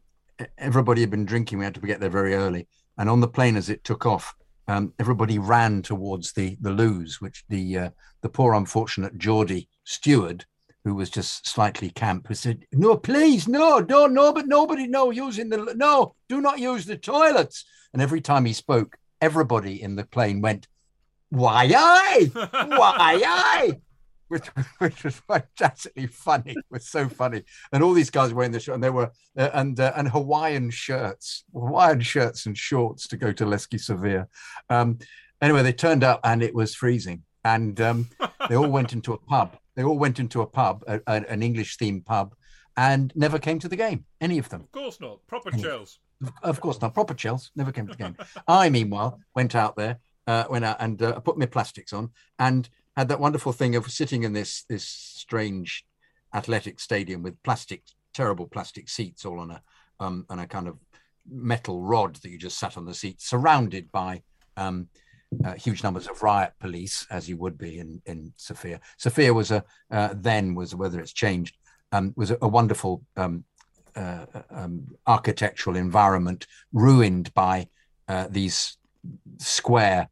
[0.57, 1.59] everybody had been drinking.
[1.59, 2.67] We had to get there very early.
[2.97, 4.35] And on the plane, as it took off,
[4.67, 7.89] um, everybody ran towards the the loos, which the uh,
[8.21, 10.45] the poor unfortunate Geordie steward,
[10.83, 15.11] who was just slightly camp, who said, "No, please, no, don't, no, but nobody, no,
[15.11, 19.95] using the no, do not use the toilets." And every time he spoke, everybody in
[19.95, 20.67] the plane went,
[21.29, 22.31] "Why I?
[22.33, 23.79] Why I?"
[24.29, 24.47] Which,
[24.79, 26.51] which was fantastically funny.
[26.51, 29.11] It was so funny, and all these guys were wearing the shirt, and they were
[29.37, 34.27] uh, and uh, and Hawaiian shirts, Hawaiian shirts and shorts to go to Leski Severe.
[34.69, 34.99] Um,
[35.41, 38.09] anyway, they turned up, and it was freezing, and um,
[38.49, 39.55] they all went into a pub.
[39.75, 42.35] They all went into a pub, a, a- an English themed pub,
[42.77, 44.05] and never came to the game.
[44.21, 44.61] Any of them.
[44.61, 45.25] Of course not.
[45.27, 45.97] Proper Chels.
[46.41, 46.93] Of course not.
[46.93, 48.17] Proper Chels never came to the game.
[48.47, 52.69] I, meanwhile, went out there, uh, went out and uh, put my plastics on, and
[52.95, 55.85] had that wonderful thing of sitting in this this strange
[56.33, 59.61] athletic stadium with plastic, terrible plastic seats all on a
[59.99, 60.77] um, on a kind of
[61.29, 64.21] metal rod that you just sat on the seat, surrounded by
[64.57, 64.87] um,
[65.45, 68.79] uh, huge numbers of riot police, as you would be in in Sofia.
[68.97, 71.57] Sofia was a uh, then was whether it's changed
[71.93, 73.45] um, was a, a wonderful um,
[73.95, 77.67] uh, um, architectural environment ruined by
[78.07, 78.77] uh, these
[79.37, 80.09] square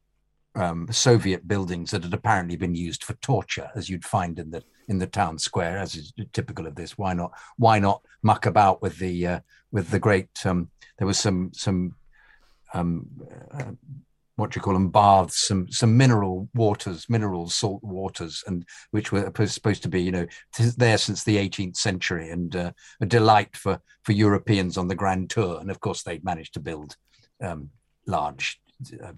[0.55, 4.63] um, Soviet buildings that had apparently been used for torture, as you'd find in the
[4.88, 6.97] in the town square, as is typical of this.
[6.97, 7.32] Why not?
[7.57, 9.39] Why not muck about with the uh,
[9.72, 10.45] with the great?
[10.45, 11.95] Um, there was some some
[12.74, 13.07] um,
[13.53, 13.72] uh,
[14.41, 14.89] what you call them?
[14.89, 20.11] Baths, some some mineral waters, mineral salt waters, and which were supposed to be, you
[20.11, 20.27] know,
[20.77, 25.29] there since the 18th century, and uh, a delight for for Europeans on the Grand
[25.29, 25.59] Tour.
[25.59, 26.95] And of course, they'd managed to build
[27.41, 27.69] um,
[28.05, 28.59] large
[29.03, 29.13] uh,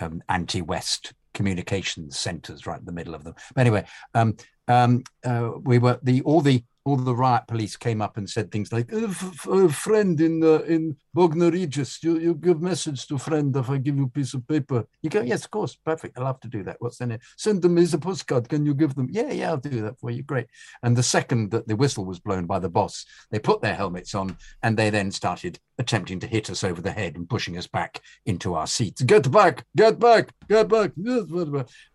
[0.00, 3.34] um, anti-West communications centers right in the middle of them.
[3.54, 4.36] But anyway, um,
[4.68, 8.50] um, uh, we were the all the all the riot police came up and said
[8.50, 13.06] things like, "A f- f- friend in uh, in Bognor Regis, you, you give message
[13.06, 14.84] to friend if I give you a piece of paper.
[15.02, 16.18] You go, yes, of course, perfect.
[16.18, 16.76] I'll have to do that.
[16.80, 17.20] What's in it?
[17.36, 18.48] Send them is a postcard.
[18.48, 19.08] Can you give them?
[19.10, 20.22] Yeah, yeah, I'll do that for you.
[20.22, 20.46] Great.
[20.82, 24.14] And the second that the whistle was blown by the boss, they put their helmets
[24.14, 27.66] on and they then started attempting to hit us over the head and pushing us
[27.66, 29.02] back into our seats.
[29.02, 30.92] Get back, get back, get back,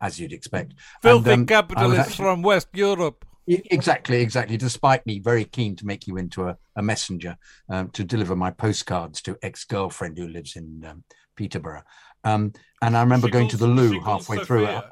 [0.01, 0.73] as you'd expect.
[1.01, 3.25] Filthy And, um, capitalists actually- from West Europe.
[3.47, 4.57] Exactly, exactly.
[4.57, 7.37] Despite me very keen to make you into a, a messenger
[7.69, 11.03] um, to deliver my postcards to ex girlfriend who lives in um,
[11.35, 11.83] Peterborough.
[12.23, 14.65] Um, and I remember She going to the loo calls halfway through.
[14.65, 14.89] Sophia.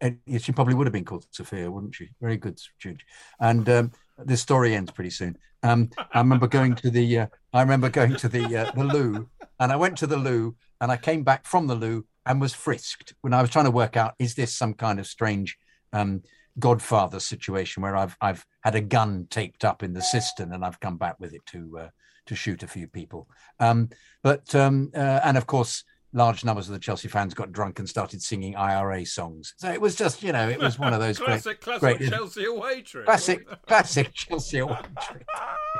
[0.00, 2.10] And she probably would have been called Sophia, wouldn't she?
[2.20, 3.02] Very good, Jude.
[3.40, 5.36] And um, this story ends pretty soon.
[5.62, 7.20] Um, I remember going to the.
[7.20, 9.28] Uh, I remember going to the uh, the loo,
[9.60, 12.52] and I went to the loo, and I came back from the loo and was
[12.52, 15.56] frisked when I was trying to work out is this some kind of strange
[15.92, 16.22] um,
[16.58, 20.80] Godfather situation where I've I've had a gun taped up in the cistern and I've
[20.80, 21.88] come back with it to uh,
[22.26, 23.28] to shoot a few people.
[23.60, 23.90] Um,
[24.22, 27.88] but um, uh, and of course, large numbers of the Chelsea fans got drunk and
[27.88, 29.54] started singing IRA songs.
[29.58, 32.08] So it was just you know it was one of those great, classic, classic great
[32.10, 33.04] Chelsea away trip.
[33.04, 35.24] classic classic Chelsea away trip.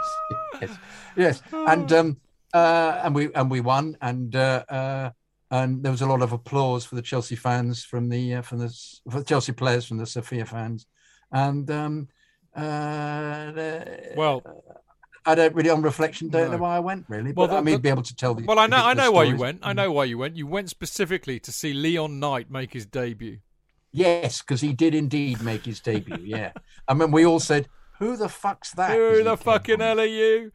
[0.60, 0.78] yes,
[1.16, 2.16] yes, and um,
[2.52, 5.10] uh, and we and we won, and uh, uh,
[5.58, 8.58] and there was a lot of applause for the Chelsea fans from the uh, from
[8.62, 8.70] the
[9.10, 10.86] for Chelsea players from the Sofia fans,
[11.30, 12.08] and um,
[12.56, 13.52] uh,
[14.16, 14.42] Well,
[15.26, 16.56] I don't really, on reflection, don't No.
[16.56, 18.44] know why I went really, Well, but I the- mean, be able to tell the
[18.44, 19.60] well, I know, I know why you went.
[19.62, 20.36] I know why you went.
[20.36, 23.38] You went specifically to see Leon Knight make his debut.
[23.92, 26.18] Yes, because he did indeed make his debut.
[26.36, 26.52] Yeah,
[26.88, 27.68] I mean, we all said,
[28.00, 30.50] "Who the fuck's that?" Who the fucking hell are you?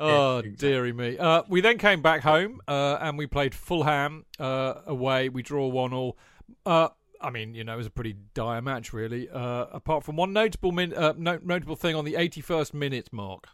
[0.00, 0.68] Oh, exactly.
[0.68, 1.18] dearie me.
[1.18, 5.28] Uh, we then came back home uh, and we played Fulham uh, away.
[5.28, 6.16] We draw one all.
[6.64, 6.88] Uh,
[7.20, 9.28] I mean, you know, it was a pretty dire match, really.
[9.28, 13.48] Uh, apart from one notable min- uh, no- notable thing on the 81st minute mark.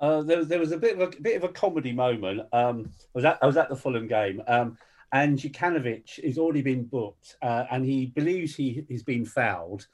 [0.00, 2.40] Uh, there, was- there was a bit of a bit of a comedy moment.
[2.52, 4.76] Um, I was at I was at the Fulham game, um,
[5.12, 9.86] and Jokanovic has already been booked, uh, and he believes he has been fouled,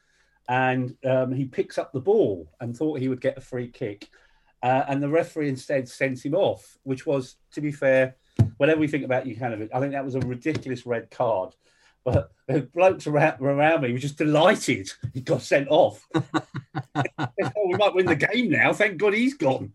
[0.48, 4.08] and um, he picks up the ball and thought he would get a free kick,
[4.62, 8.16] uh, and the referee instead sends him off, which was, to be fair,
[8.56, 11.54] whatever we think about Jokanovic, I think that was a ridiculous red card.
[12.04, 16.06] But the blokes around, around me were just delighted he got sent off.
[16.14, 18.72] oh, we might win the game now.
[18.72, 19.72] Thank God he's gone.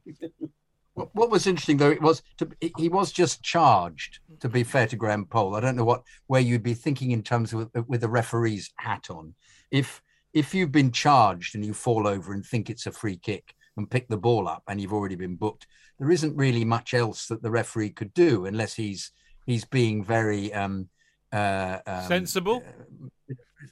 [0.95, 4.19] What what was interesting though, it was to, he was just charged.
[4.39, 7.23] To be fair to Graham Poll, I don't know what where you'd be thinking in
[7.23, 9.35] terms of with the referee's hat on.
[9.71, 10.01] If
[10.33, 13.89] if you've been charged and you fall over and think it's a free kick and
[13.89, 15.67] pick the ball up and you've already been booked,
[15.99, 19.11] there isn't really much else that the referee could do unless he's
[19.45, 20.89] he's being very um,
[21.31, 22.63] uh, um, Sensible?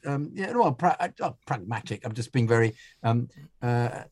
[0.05, 2.05] um, yeah, well, pra- uh, pragmatic.
[2.05, 3.29] I'm just being very um,
[3.61, 4.03] uh,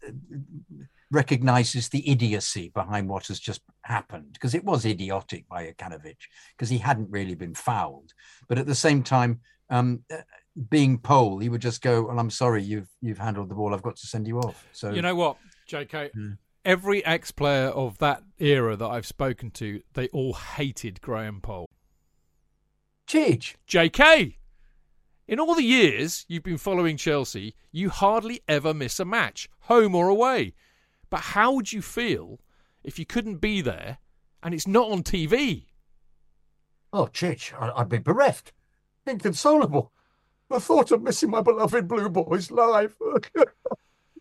[1.12, 6.18] recognizes the idiocy behind what has just happened because it was idiotic by Jokanovic
[6.56, 8.14] because he hadn't really been fouled,
[8.48, 10.18] but at the same time, um, uh,
[10.70, 13.74] being Poll, he would just go, "Well, I'm sorry, you've you've handled the ball.
[13.74, 15.38] I've got to send you off." So You know what,
[15.70, 16.38] JK?
[16.66, 21.68] Every ex player of that era that I've spoken to, they all hated Graham Poll.
[23.08, 24.36] Chidge, JK,
[25.28, 29.96] in all the years you've been following Chelsea, you hardly ever miss a match, home
[29.96, 30.54] or away.
[31.10, 32.40] But how would you feel
[32.84, 34.00] if you couldn't be there
[34.44, 35.66] and it's not on TV?
[36.92, 38.54] oh I- I'd be bereft,
[39.06, 39.92] inconsolable.
[40.50, 42.96] The thought of missing my beloved Blue Boys live.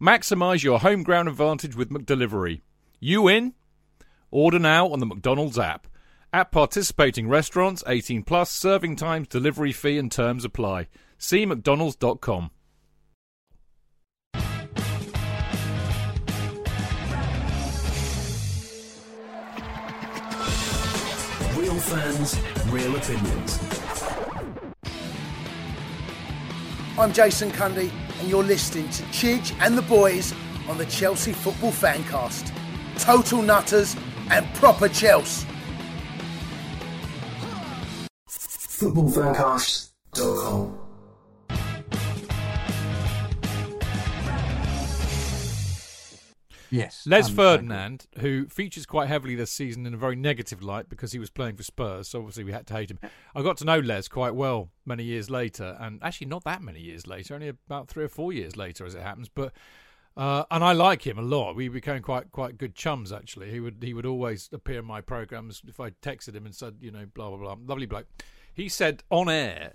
[0.00, 2.62] Maximise your home ground advantage with McDelivery.
[2.98, 3.54] You in?
[4.30, 5.86] Order now on the McDonald's app.
[6.32, 10.88] At participating restaurants, 18 plus, serving times, delivery fee and terms apply.
[11.16, 12.50] See mcdonalds.com.
[21.56, 23.60] Real fans, real opinions.
[26.98, 30.34] I'm Jason Cundy, and you're listening to Chidge and the boys
[30.68, 32.52] on the Chelsea Football Fancast.
[32.98, 33.96] Total nutters
[34.30, 35.46] and proper Chelsea.
[38.28, 40.83] Footballfancast.com.
[46.74, 47.06] Yes.
[47.06, 51.18] Les Ferdinand, who features quite heavily this season in a very negative light because he
[51.18, 52.98] was playing for Spurs, so obviously we had to hate him.
[53.34, 56.80] I got to know Les quite well many years later, and actually not that many
[56.80, 59.28] years later, only about three or four years later, as it happens.
[59.28, 59.52] But
[60.16, 61.56] uh, and I like him a lot.
[61.56, 63.50] We became quite quite good chums actually.
[63.50, 66.76] He would he would always appear in my programs if I texted him and said
[66.80, 67.56] you know blah blah blah.
[67.66, 68.06] Lovely bloke.
[68.52, 69.74] He said on air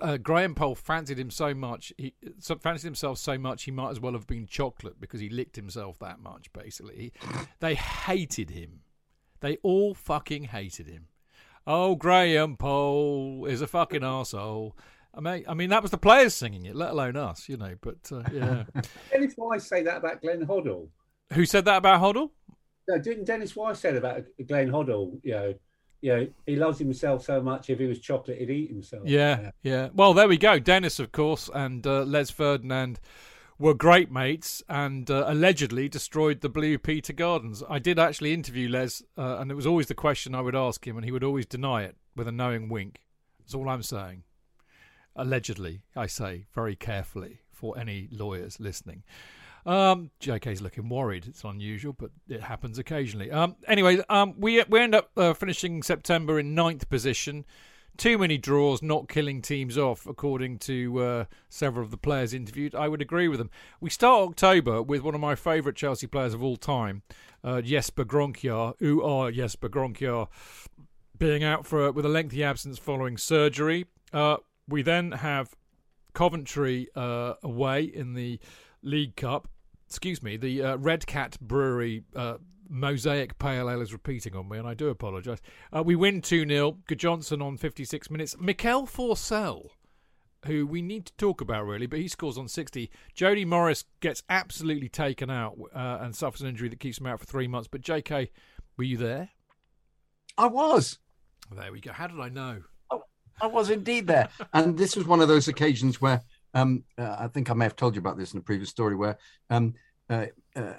[0.00, 2.14] uh, Graham Poll fancied him so much, he
[2.60, 5.98] fancied himself so much, he might as well have been chocolate because he licked himself
[6.00, 6.52] that much.
[6.52, 7.12] Basically,
[7.60, 8.80] they hated him.
[9.40, 11.08] They all fucking hated him.
[11.66, 14.76] Oh, Graham Poll is a fucking asshole.
[15.14, 17.74] I mean, I mean that was the players singing it, let alone us, you know.
[17.80, 18.64] But uh, yeah,
[19.10, 20.88] Dennis Wise say that about Glenn Hoddle?
[21.32, 22.30] who said that about Hoddle?
[22.88, 25.18] No, didn't Dennis Wise say about Glenn Hoddle?
[25.22, 25.54] You know,
[26.06, 27.68] you know, he loves himself so much.
[27.68, 29.02] If he was chocolate, he'd eat himself.
[29.06, 29.88] Yeah, yeah.
[29.92, 30.60] Well, there we go.
[30.60, 33.00] Dennis, of course, and uh, Les Ferdinand
[33.58, 37.60] were great mates and uh, allegedly destroyed the Blue Peter Gardens.
[37.68, 40.86] I did actually interview Les, uh, and it was always the question I would ask
[40.86, 43.00] him, and he would always deny it with a knowing wink.
[43.40, 44.22] That's all I'm saying.
[45.16, 49.02] Allegedly, I say very carefully for any lawyers listening.
[49.66, 51.26] Um, JK's looking worried.
[51.26, 53.32] It's unusual, but it happens occasionally.
[53.32, 57.44] Um, anyway, um, we we end up uh, finishing September in ninth position.
[57.96, 62.74] Too many draws, not killing teams off, according to uh, several of the players interviewed.
[62.74, 63.50] I would agree with them.
[63.80, 67.02] We start October with one of my favourite Chelsea players of all time,
[67.42, 68.74] uh, Jesper Gronkjar.
[68.78, 70.28] Who are Jesper Gronkjar?
[71.18, 73.86] Being out for with a lengthy absence following surgery.
[74.12, 74.36] Uh,
[74.68, 75.56] we then have
[76.12, 78.38] Coventry uh, away in the
[78.82, 79.48] League Cup
[79.86, 84.58] excuse me, the uh, Red Cat Brewery uh, Mosaic Pale Ale is repeating on me,
[84.58, 85.40] and I do apologise.
[85.74, 86.78] Uh, we win 2 0.
[86.96, 88.36] Johnson on 56 minutes.
[88.38, 89.70] Mikael Forssell,
[90.46, 92.90] who we need to talk about really, but he scores on 60.
[93.14, 97.20] Jody Morris gets absolutely taken out uh, and suffers an injury that keeps him out
[97.20, 97.68] for three months.
[97.68, 98.30] But JK,
[98.76, 99.30] were you there?
[100.36, 100.98] I was.
[101.54, 101.92] There we go.
[101.92, 102.62] How did I know?
[103.40, 104.28] I was indeed there.
[104.52, 106.22] and this was one of those occasions where
[106.56, 108.96] um, uh, I think I may have told you about this in a previous story
[108.96, 109.18] where
[109.50, 109.74] um,
[110.08, 110.72] uh, uh,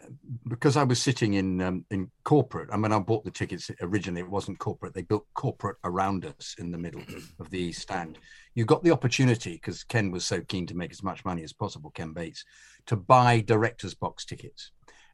[0.47, 2.69] because I was sitting in um, in corporate.
[2.71, 4.21] I mean, I bought the tickets originally.
[4.21, 4.93] It wasn't corporate.
[4.93, 7.01] They built corporate around us in the middle
[7.39, 8.17] of the East Stand.
[8.55, 11.53] You got the opportunity because Ken was so keen to make as much money as
[11.53, 11.91] possible.
[11.91, 12.43] Ken Bates
[12.87, 14.71] to buy directors' box tickets,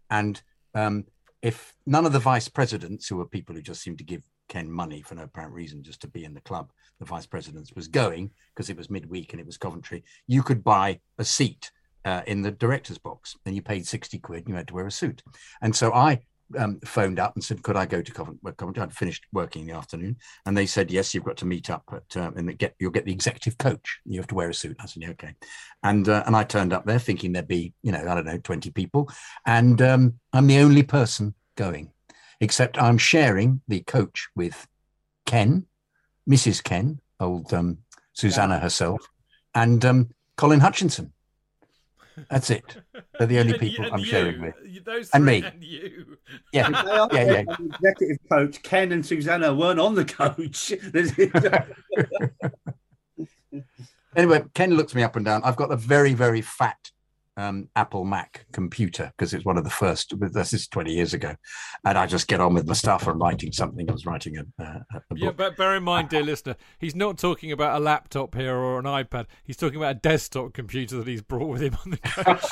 [0.09, 0.41] and
[0.75, 1.05] um,
[1.41, 4.69] if none of the vice presidents, who were people who just seemed to give Ken
[4.69, 7.87] money for no apparent reason just to be in the club, the vice presidents was
[7.87, 10.03] going because it was midweek and it was Coventry.
[10.27, 11.71] You could buy a seat
[12.05, 13.35] uh, in the director's box.
[13.45, 15.23] and you paid 60 quid and you had to wear a suit.
[15.61, 16.21] And so I
[16.57, 18.83] um, phoned up and said, could I go to Coventry?
[18.83, 20.17] I'd finished working in the afternoon.
[20.45, 23.05] And they said, yes, you've got to meet up at, uh, and get, you'll get
[23.05, 23.99] the executive coach.
[24.05, 24.77] You have to wear a suit.
[24.79, 25.35] I said, yeah, okay.
[25.83, 28.37] And, uh, and I turned up there thinking there'd be, you know, I don't know,
[28.37, 29.09] 20 people.
[29.45, 31.91] And um, I'm the only person going,
[32.39, 34.67] except I'm sharing the coach with
[35.25, 35.65] Ken,
[36.29, 36.63] Mrs.
[36.63, 37.79] Ken, old um,
[38.13, 39.07] Susanna herself,
[39.55, 41.13] and um, Colin Hutchinson.
[42.29, 42.77] That's it.
[43.17, 44.85] They're the only And people I'm and sharing with.
[44.85, 45.43] Those And me.
[45.43, 46.17] And you.
[46.51, 46.69] Yeah,
[47.11, 47.55] They yeah, yeah.
[47.73, 50.73] Executive coach Ken and Susanna weren't on the coach.
[54.15, 55.41] Anyway, Ken looks me up and down.
[55.43, 56.91] I've got a very, very fat
[57.37, 60.13] um, Apple Mac computer because it's one of the first.
[60.19, 61.35] This is 20 years ago,
[61.85, 63.07] and I just get on with my stuff.
[63.07, 63.89] I'm writing something.
[63.89, 65.37] I was writing a, a, a Yeah, book.
[65.37, 68.85] but bear in mind, dear listener, he's not talking about a laptop here or an
[68.85, 69.25] iPad.
[69.43, 72.43] He's talking about a desktop computer that he's brought with him on the coach.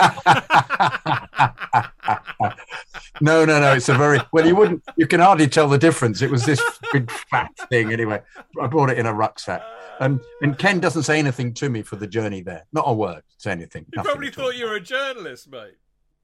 [3.22, 3.74] no, no, no.
[3.74, 4.46] It's a very well.
[4.46, 4.84] You wouldn't.
[4.98, 6.22] You can hardly tell the difference.
[6.22, 6.62] It was this
[6.92, 7.92] big fat thing.
[7.92, 8.22] Anyway,
[8.62, 9.62] I brought it in a rucksack.
[10.00, 12.66] And and Ken doesn't say anything to me for the journey there.
[12.74, 13.22] Not a word.
[13.42, 13.88] Say anything.
[13.92, 15.74] He probably thought you were a journalist, mate.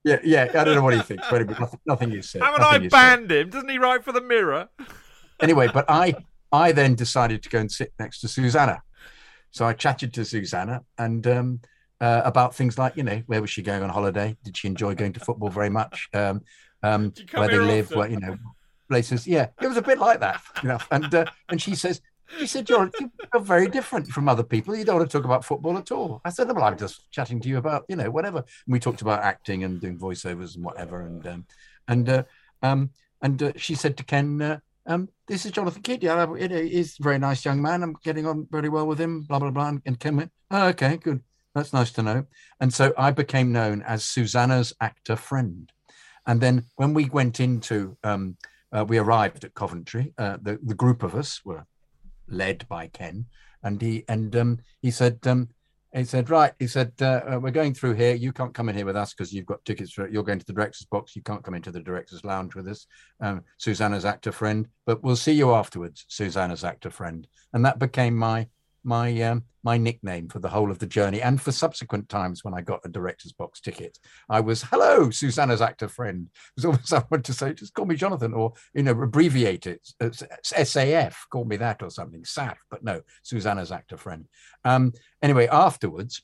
[0.03, 0.51] Yeah, yeah.
[0.53, 2.43] I don't know what he thinks, but nothing, nothing is said.
[2.43, 2.91] Haven't I is said.
[2.91, 3.49] banned him?
[3.49, 4.69] Doesn't he write for the Mirror?
[5.39, 6.13] anyway, but I
[6.51, 8.83] I then decided to go and sit next to Susanna.
[9.49, 11.61] So I chatted to Susanna and um,
[11.99, 14.37] uh, about things like, you know, where was she going on holiday?
[14.43, 16.09] Did she enjoy going to football very much?
[16.13, 16.43] Um,
[16.83, 17.97] um, Do you come where they live, often?
[17.97, 18.37] where, you know,
[18.89, 19.25] places.
[19.25, 20.77] Yeah, it was a bit like that, you know.
[20.91, 21.99] And uh, and she says,
[22.39, 24.75] she said, you're, you're very different from other people.
[24.75, 26.21] You don't want to talk about football at all.
[26.25, 28.39] I said, well, I'm just chatting to you about, you know, whatever.
[28.39, 31.01] And we talked about acting and doing voiceovers and whatever.
[31.01, 31.45] And um,
[31.87, 32.23] and uh,
[32.61, 36.03] um, and uh, she said to Ken, uh, um, this is Jonathan Kydd.
[36.03, 37.83] Yeah, you know, he's a very nice young man.
[37.83, 39.21] I'm getting on very well with him.
[39.21, 39.73] Blah blah blah.
[39.85, 41.21] And Ken went, oh, okay, good.
[41.55, 42.25] That's nice to know.
[42.59, 45.71] And so I became known as Susanna's actor friend.
[46.27, 48.37] And then when we went into, um,
[48.71, 50.13] uh, we arrived at Coventry.
[50.17, 51.65] Uh, the the group of us were
[52.27, 53.25] led by Ken,
[53.63, 55.19] and he and um, he said.
[55.25, 55.49] Um,
[55.95, 58.13] he said, "Right." He said, uh, uh, "We're going through here.
[58.13, 59.93] You can't come in here with us because you've got tickets.
[59.93, 61.15] For, you're going to the director's box.
[61.15, 62.85] You can't come into the director's lounge with us."
[63.21, 66.05] Um, Susanna's actor friend, but we'll see you afterwards.
[66.09, 68.47] Susanna's actor friend, and that became my
[68.87, 72.53] my um, my nickname for the whole of the journey, and for subsequent times when
[72.53, 76.79] I got a director's box ticket, I was "Hello, Susanna's actor friend." It was always
[76.87, 80.23] someone to say, "Just call me Jonathan," or you know, abbreviate it, It's
[80.53, 81.15] SAF.
[81.29, 82.55] Call me that or something, SAF.
[82.71, 84.27] But no, Susanna's actor friend.
[84.63, 86.23] Um, anyway, afterwards,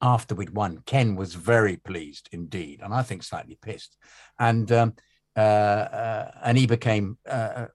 [0.00, 3.96] after we'd won, Ken was very pleased indeed, and I think slightly pissed,
[4.38, 4.94] and um,
[5.36, 7.66] uh, uh, and he became uh,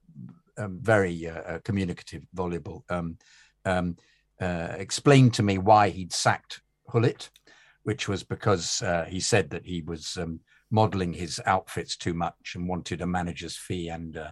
[0.56, 2.84] um, very uh, communicative, voluble.
[2.88, 3.18] Um,
[3.64, 3.96] um,
[4.40, 6.60] uh, explained to me why he'd sacked
[6.90, 7.30] Gullit,
[7.82, 12.54] which was because uh, he said that he was um, modelling his outfits too much
[12.54, 14.30] and wanted a manager's fee and uh,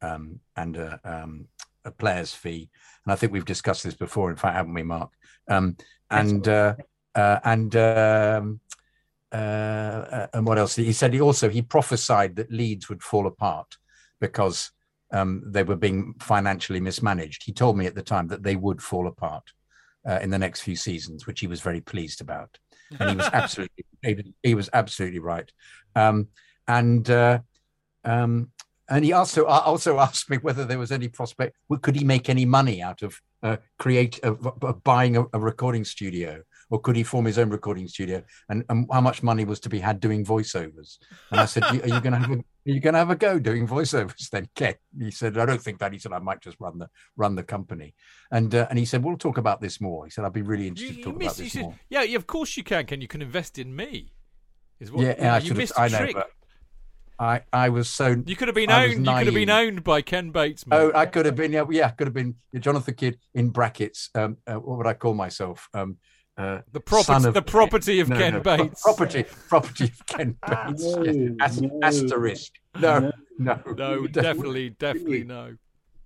[0.00, 1.46] um, and a, um,
[1.84, 2.70] a player's fee.
[3.04, 5.10] And I think we've discussed this before, in fact, haven't we, Mark?
[5.48, 5.76] Um,
[6.10, 6.74] and uh,
[7.14, 8.60] uh, and um,
[9.32, 10.76] uh, uh, and what else?
[10.76, 13.76] He said he also he prophesied that Leeds would fall apart
[14.20, 14.70] because
[15.12, 17.42] um, they were being financially mismanaged.
[17.44, 19.44] He told me at the time that they would fall apart
[20.08, 22.58] uh, in the next few seasons, which he was very pleased about,
[22.98, 23.84] and he was absolutely
[24.42, 25.50] he, was absolutely right.
[25.94, 26.28] Um,
[26.66, 27.40] and uh,
[28.04, 28.50] um,
[28.88, 32.28] and he also uh, also asked me whether there was any prospect could he make
[32.28, 36.96] any money out of uh, create of, of buying a, a recording studio or could
[36.96, 40.00] he form his own recording studio and, and how much money was to be had
[40.00, 40.98] doing voiceovers
[41.30, 43.16] and i said are you going to have a, are you going to have a
[43.16, 44.74] go doing voiceovers then Ken?
[44.98, 47.42] he said i don't think that he said i might just run the run the
[47.42, 47.94] company
[48.30, 50.68] and uh, and he said we'll talk about this more he said i'd be really
[50.68, 52.86] interested you to talk missed, about this said, more yeah, yeah, of course you can.
[52.86, 54.12] Can you can invest in me?
[54.80, 56.14] Is what yeah, you, I you should missed have, I know, trick.
[56.14, 56.30] but
[57.18, 58.22] I, I was so.
[58.26, 59.06] You could have been I owned.
[59.06, 60.66] You could have been owned by Ken Bates.
[60.66, 60.76] mate.
[60.76, 61.52] Oh, I could have been.
[61.52, 64.10] Yeah, yeah, could have been Jonathan Kydd in brackets.
[64.14, 65.68] Um, uh, what would I call myself?
[65.74, 65.96] Um,
[66.38, 68.82] uh, the property, of- the property of no, Ken no, pro- Bates.
[68.84, 70.82] Property, property of Ken Bates.
[70.84, 71.32] No, yes.
[71.40, 71.80] As- no.
[71.82, 72.52] Asterisk.
[72.80, 75.56] No, no, No, definitely, definitely no.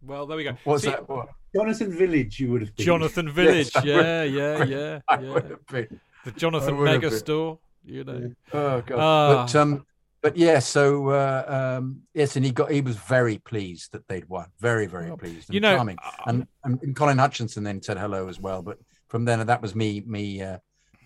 [0.05, 0.57] Well, there we go.
[0.64, 1.09] What's See, that?
[1.09, 1.28] What?
[1.55, 2.87] Jonathan Village, you would have been.
[2.87, 3.70] Jonathan Village.
[3.76, 5.33] I would- yeah, yeah, yeah, I yeah.
[5.33, 6.01] would have been.
[6.24, 7.11] The Jonathan I Mega.
[7.11, 7.59] Store.
[7.85, 8.33] You know.
[8.53, 8.99] Oh god.
[8.99, 9.43] Ah.
[9.45, 9.85] But um,
[10.22, 10.61] but yeah.
[10.61, 14.47] So uh, um, yes, and he got he was very pleased that they'd won.
[14.61, 15.49] Very, very pleased.
[15.49, 15.99] And you know, charming.
[16.26, 18.62] And, and and Colin Hutchinson then said hello as well.
[18.62, 18.78] But
[19.12, 20.02] from then, that was me.
[20.06, 20.42] Me.
[20.42, 20.58] Uh,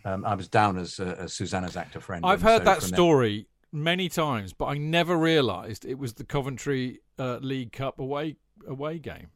[0.04, 2.24] um, I was down as, uh, as Susanna's actor friend.
[2.24, 6.14] I've heard so that from then- story many times, but I never realised it was
[6.14, 8.36] the Coventry uh, League Cup away
[8.66, 9.26] away game.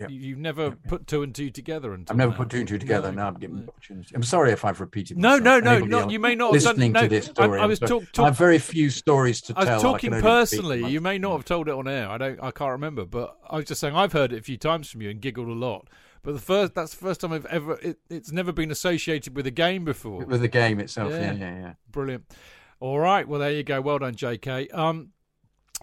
[0.00, 0.10] Yep.
[0.10, 2.36] You, you've never put two and two together until I've never now.
[2.38, 3.10] put two and two together.
[3.10, 3.62] No, Now I'm getting no.
[3.62, 4.14] the opportunity.
[4.14, 5.18] I'm sorry if I've repeated.
[5.18, 5.64] No, myself.
[5.64, 6.70] no, no, else you may not have done.
[6.76, 7.58] listening No, to this I- story.
[7.58, 7.88] I, I'm was sorry.
[8.06, 9.74] talk, I have very few stories to I tell.
[9.74, 10.88] was can talking personally.
[10.90, 12.08] You may not have told it on air.
[12.08, 12.40] I don't.
[12.42, 13.04] I can't remember.
[13.04, 15.48] But I was just saying I've heard it a few times from you and giggled
[15.48, 15.88] a lot.
[16.28, 17.78] But the first that's the first time I've ever.
[17.80, 20.26] It, it's never been associated with a game before.
[20.26, 21.10] with the game itself.
[21.10, 21.32] Yeah.
[21.32, 21.72] Yeah, yeah, yeah.
[21.90, 22.24] Brilliant.
[22.80, 23.26] All right.
[23.26, 23.80] Well, there you go.
[23.80, 24.68] Well done, J.K.
[24.68, 25.12] Um,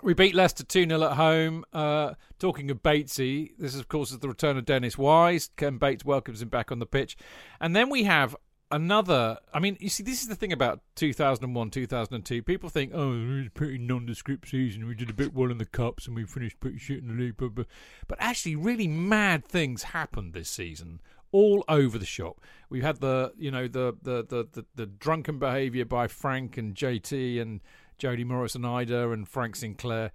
[0.04, 1.66] we beat Leicester 2 0 at home.
[1.74, 5.50] Uh, talking of Batesy, this, of course, is the return of Dennis Wise.
[5.58, 7.18] Ken Bates welcomes him back on the pitch.
[7.60, 8.36] And then we have
[8.72, 9.38] another.
[9.54, 12.44] I mean, you see, this is the thing about 2001, 2002.
[12.44, 14.88] People think, oh, it was a pretty nondescript season.
[14.88, 17.14] We did a bit well in the Cups and we finished pretty shit in the
[17.14, 17.38] league.
[17.38, 17.68] But, but,
[18.08, 21.02] but actually, really mad things happened this season.
[21.32, 22.40] All over the shop.
[22.70, 26.74] We had the, you know, the the the the, the drunken behaviour by Frank and
[26.74, 27.60] JT and
[27.98, 30.12] jody Morris and Eidur and Frank Sinclair.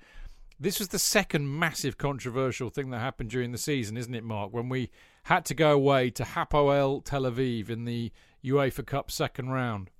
[0.59, 4.53] This was the second massive controversial thing that happened during the season, isn't it, Mark?
[4.53, 4.91] When we
[5.25, 8.13] had to go away to Hapoel Tel Aviv in the
[8.45, 9.91] UEFA Cup second round.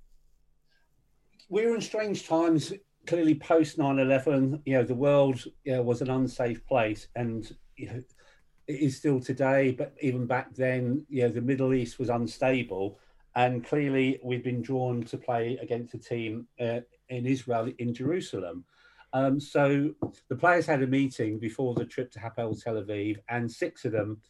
[1.49, 2.73] we're in strange times.
[3.07, 7.07] Clearly, post 9 11, you know, the world you know, was an unsafe place.
[7.15, 8.03] And, you know,
[8.67, 9.71] it is still today.
[9.71, 12.99] But even back then, you know, the Middle East was unstable.
[13.35, 18.65] And clearly, we've been drawn to play against a team uh, in Israel, in Jerusalem.
[19.13, 19.93] Um, so
[20.29, 23.91] the players had a meeting before the trip to Hapoel Tel Aviv, and six of
[23.91, 24.21] them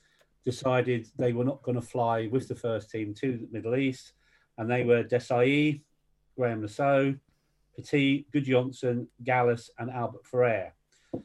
[0.43, 4.13] decided they were not going to fly with the first team to the Middle East,
[4.57, 5.81] and they were Desailly,
[6.37, 7.15] Graham Lasso,
[7.75, 10.73] Petit, Gudjohnsen, Gallas, and Albert Ferrer.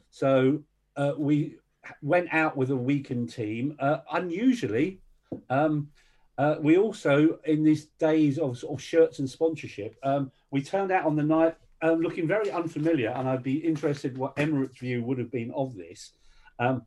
[0.09, 0.63] So
[0.95, 1.57] uh, we
[2.01, 3.75] went out with a weakened team.
[3.79, 5.01] Uh, unusually,
[5.49, 5.89] um,
[6.37, 11.05] uh, we also, in these days of, of shirts and sponsorship, um, we turned out
[11.05, 15.17] on the night um, looking very unfamiliar, and I'd be interested what Emirates' view would
[15.19, 16.13] have been of this.
[16.59, 16.85] Um,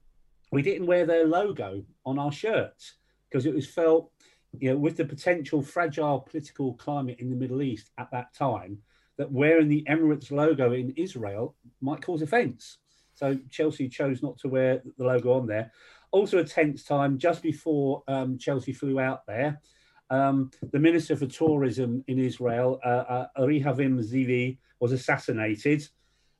[0.52, 2.94] we didn't wear their logo on our shirts
[3.28, 4.10] because it was felt,
[4.58, 8.78] you know, with the potential fragile political climate in the Middle East at that time,
[9.16, 12.78] that wearing the Emirates logo in Israel might cause offence.
[13.14, 15.72] So Chelsea chose not to wear the logo on there.
[16.10, 19.60] Also, a tense time just before um, Chelsea flew out there.
[20.08, 25.86] Um, the Minister for Tourism in Israel, uh, uh, Ze'evi, was assassinated.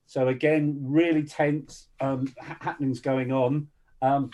[0.07, 3.69] So again, really tense um, ha- happenings going on.
[4.03, 4.31] Um,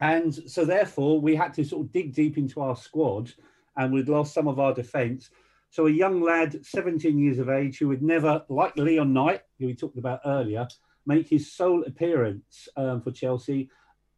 [0.00, 3.32] and so therefore, we had to sort of dig deep into our squad,
[3.76, 5.30] and we'd lost some of our defence.
[5.70, 9.66] So a young lad, 17 years of age, who would never, like Leon Knight, who
[9.66, 10.66] we talked about earlier,
[11.06, 13.70] make his sole appearance um, for Chelsea,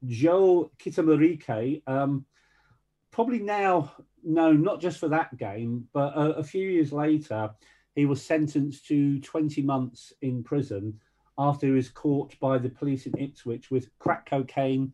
[0.06, 2.24] Joel Kitamirike, um,
[3.10, 3.92] probably now
[4.24, 7.50] known not just for that game, but a, a few years later,
[7.94, 10.98] he was sentenced to 20 months in prison
[11.38, 14.92] after he was caught by the police in Ipswich with crack cocaine,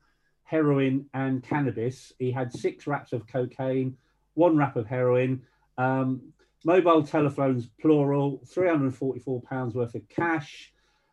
[0.48, 2.12] heroin, and cannabis.
[2.18, 3.98] He had six wraps of cocaine,
[4.32, 5.42] one wrap of heroin,
[5.76, 6.32] um,
[6.64, 10.72] mobile telephones, plural, £344 worth of cash.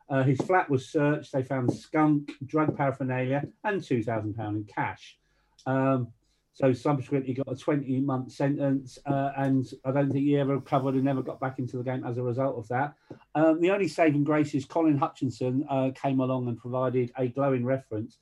[0.09, 1.33] Uh, his flat was searched.
[1.33, 5.17] They found skunk, drug paraphernalia, and £2,000 in cash.
[5.65, 6.07] Um,
[6.53, 10.95] so subsequently got a 20 month sentence, uh, and I don't think he ever recovered
[10.95, 12.93] and never got back into the game as a result of that.
[13.33, 17.65] Um, the only saving grace is Colin Hutchinson uh, came along and provided a glowing
[17.65, 18.19] reference,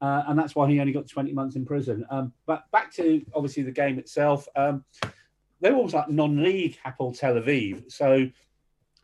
[0.00, 2.06] uh, and that's why he only got 20 months in prison.
[2.10, 4.84] Um, but back to obviously the game itself, um,
[5.60, 7.90] they were almost like non league Hapoel Tel Aviv.
[7.90, 8.28] So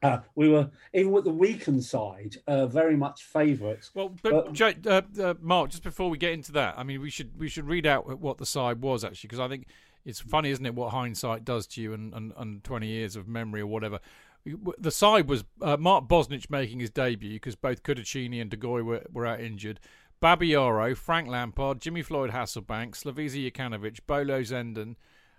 [0.04, 3.90] uh, we were even with the weakened side, uh, very much favourites.
[3.94, 7.10] Well, but, Jay, uh, uh, Mark, just before we get into that, I mean, we
[7.10, 9.66] should we should read out what the side was actually, because I think
[10.04, 13.26] it's funny, isn't it, what hindsight does to you and, and, and twenty years of
[13.26, 13.98] memory or whatever.
[14.78, 19.02] The side was uh, Mark Bosnich making his debut because both Cudicini and De were,
[19.10, 19.80] were out injured.
[20.24, 24.96] Babayaro, Frank Lampard, Jimmy Floyd Hasselbaink, Slavisa Jokanovic, Bolo Zenden,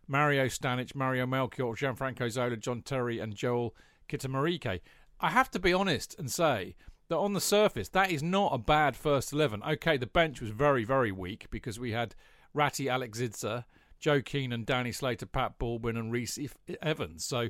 [0.08, 3.76] Mario Stanic, Mario Melchiot, Gianfranco Zola, John Terry, and Joel
[4.08, 4.82] Kitamirike.
[5.20, 6.76] I have to be honest and say
[7.08, 9.64] that on the surface, that is not a bad first 11.
[9.64, 12.14] Okay, the bench was very, very weak because we had
[12.54, 13.66] Ratty Alexica,
[14.00, 16.38] Joe Keenan, Danny Slater, Pat Baldwin, and Rhys
[16.84, 17.26] Evans.
[17.26, 17.50] So,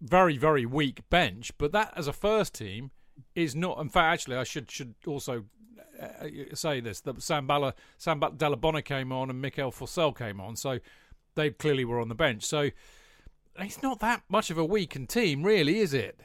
[0.00, 1.52] very, very weak bench.
[1.58, 2.92] But that, as a first team,
[3.34, 3.78] is not.
[3.78, 5.44] In fact, actually, I should should also
[6.00, 10.40] uh, say this: that Sam Balla, Sam Dalla Bona came on, and Mikael Forssell came
[10.40, 10.56] on.
[10.56, 10.78] So,
[11.34, 12.44] they clearly were on the bench.
[12.44, 12.70] So,
[13.58, 16.20] it's not that much of a weakened team, really, is it?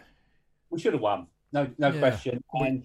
[0.70, 2.00] We should have won, no, no yeah.
[2.00, 2.44] question.
[2.54, 2.84] And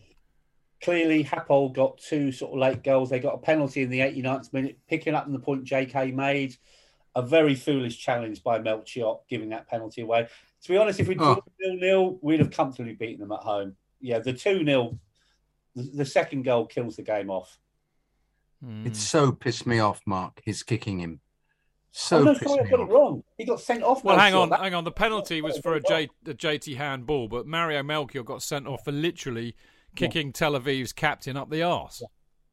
[0.82, 3.10] clearly, Hapoel got two sort of late goals.
[3.10, 6.56] They got a penalty in the 89th minute, picking up on the point JK made.
[7.14, 10.26] A very foolish challenge by Melchiot, giving that penalty away.
[10.62, 11.42] To be honest, if we'd oh.
[11.60, 13.76] nil nil, we'd have comfortably beaten them at home.
[14.02, 14.98] Yeah, the two 0
[15.74, 17.58] the, the second goal kills the game off.
[18.84, 20.40] It so pissed me off, Mark.
[20.44, 21.20] His kicking him.
[21.90, 23.24] So oh, no, sorry, I got it wrong.
[23.36, 24.04] He got sent off.
[24.04, 24.60] Well, hang on, that...
[24.60, 24.84] hang on.
[24.84, 28.84] The penalty was for a, J, a JT handball, but Mario Melchiot got sent off
[28.84, 29.56] for literally
[29.96, 30.32] kicking yeah.
[30.32, 32.02] Tel Aviv's captain up the arse.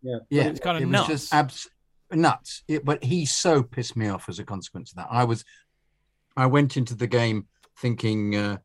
[0.02, 1.10] Yeah, yeah, it's kind of it nuts.
[1.10, 1.70] Was just abs-
[2.12, 2.64] nuts.
[2.68, 5.08] It, but he so pissed me off as a consequence of that.
[5.12, 5.46] I was,
[6.36, 7.48] I went into the game
[7.78, 8.58] thinking, uh,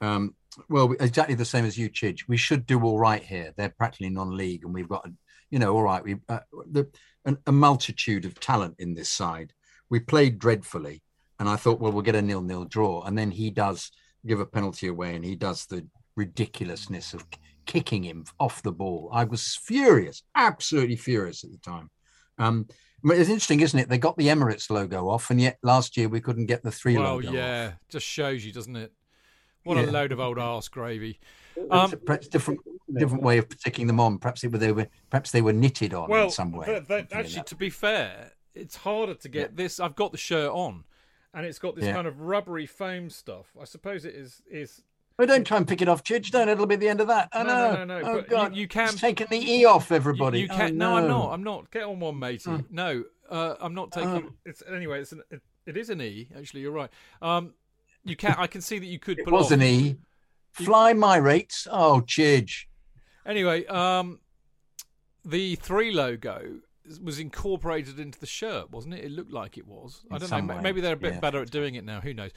[0.00, 0.34] um,
[0.68, 2.28] well, exactly the same as you, Chidge.
[2.28, 3.52] We should do all right here.
[3.56, 5.08] They're practically non-league, and we've got,
[5.50, 6.02] you know, all right.
[6.02, 6.40] We uh,
[6.70, 6.90] the,
[7.24, 9.52] an, a multitude of talent in this side
[9.88, 11.02] we played dreadfully,
[11.38, 13.90] and I thought, well, we'll get a nil-nil draw, and then he does
[14.26, 17.24] give a penalty away, and he does the ridiculousness of
[17.66, 19.10] kicking him off the ball.
[19.12, 21.90] I was furious, absolutely furious at the time.
[22.38, 22.66] Um,
[23.04, 23.88] it's interesting, isn't it?
[23.88, 26.96] They got the Emirates logo off, and yet last year we couldn't get the three
[26.96, 27.32] well, logo.
[27.32, 27.88] yeah, off.
[27.88, 28.92] just shows you, doesn't it?
[29.66, 29.84] What yeah.
[29.84, 31.18] a load of old arse gravy.
[31.70, 32.60] Um, perhaps different
[32.94, 34.18] different way of sticking them on.
[34.18, 36.82] Perhaps they were perhaps they were knitted on well, in some way.
[36.86, 39.56] But actually, to be fair, it's harder to get yeah.
[39.56, 39.80] this.
[39.80, 40.84] I've got the shirt on,
[41.34, 41.94] and it's got this yeah.
[41.94, 43.46] kind of rubbery foam stuff.
[43.60, 44.82] I suppose it is is.
[45.18, 46.30] Well, don't try and pick it off, Chidge.
[46.30, 46.50] Don't.
[46.50, 47.30] It'll be the end of that.
[47.32, 47.72] I no, know.
[47.72, 48.08] No, no, no.
[48.08, 48.54] Oh, but God.
[48.54, 48.90] You, you can.
[48.90, 50.40] It's taking the E off, everybody.
[50.40, 50.82] You, you can.
[50.82, 51.00] Oh, no.
[51.00, 51.32] no, I'm not.
[51.32, 51.70] I'm not.
[51.70, 52.50] Get on one, matey.
[52.50, 52.62] Oh.
[52.70, 54.10] No, uh, I'm not taking.
[54.10, 54.32] Oh.
[54.44, 55.00] It's anyway.
[55.00, 55.22] It's an.
[55.30, 56.28] It, it is an E.
[56.36, 56.90] Actually, you're right.
[57.22, 57.54] Um,
[58.06, 58.34] you can.
[58.38, 59.18] I can see that you could.
[59.18, 59.52] It was off.
[59.52, 59.96] an E.
[60.52, 61.66] Fly my rates.
[61.70, 62.64] Oh, Chidge.
[63.26, 64.20] Anyway, um,
[65.24, 66.60] the three logo
[67.02, 69.04] was incorporated into the shirt, wasn't it?
[69.04, 70.04] It looked like it was.
[70.10, 70.54] I don't know.
[70.54, 71.20] way, Maybe they're a bit yeah.
[71.20, 72.00] better at doing it now.
[72.00, 72.30] Who knows?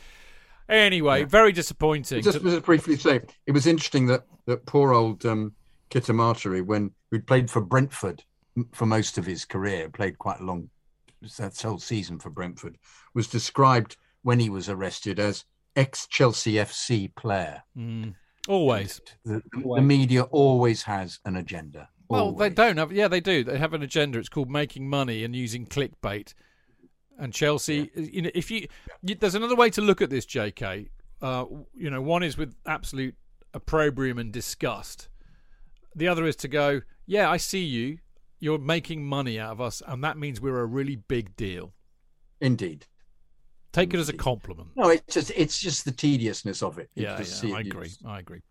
[0.68, 2.22] Anyway, very disappointing.
[2.22, 5.54] Just, just briefly say, it was interesting that that poor old um,
[5.90, 8.24] Kitamatari, when who'd played for Brentford
[8.72, 10.70] for most of his career, played quite a long
[11.38, 12.78] that whole season for Brentford,
[13.14, 17.64] was described when he was arrested as ex Chelsea FC player.
[17.78, 18.16] Mm,
[18.48, 19.02] always.
[19.26, 21.90] The, the media always has an agenda.
[22.10, 22.92] Well, they don't have.
[22.92, 23.44] Yeah, they do.
[23.44, 24.18] They have an agenda.
[24.18, 26.34] It's called making money and using clickbait.
[27.20, 28.68] And Chelsea, you know, if you,
[29.04, 30.90] you, there's another way to look at this, J.K.
[31.22, 33.16] Uh, you know, one is with absolute
[33.54, 35.10] opprobrium and disgust.
[35.96, 38.00] The other is to go, yeah, I see you.
[38.40, 41.74] You're making money out of us, and that means we're a really big deal.
[42.40, 42.88] Indeed.
[43.72, 44.70] Take it as a compliment.
[44.76, 46.90] No, it's just it's just the tediousness of it.
[46.96, 47.92] Yeah, yeah I agree.
[48.06, 48.42] I agree.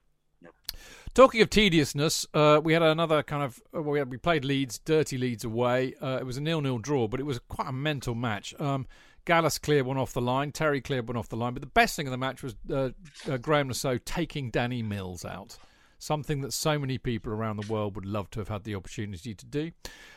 [1.14, 4.44] Talking of tediousness, uh, we had another kind of uh, well, we, had, we played
[4.44, 5.94] Leeds, dirty Leeds away.
[6.00, 8.54] Uh, it was a nil-nil draw, but it was quite a mental match.
[8.60, 8.86] Um,
[9.24, 11.96] Gallas cleared one off the line, Terry cleared one off the line, but the best
[11.96, 12.90] thing of the match was uh,
[13.28, 15.58] uh, Graeme Le Saux taking Danny Mills out.
[15.98, 19.34] Something that so many people around the world would love to have had the opportunity
[19.34, 19.72] to do.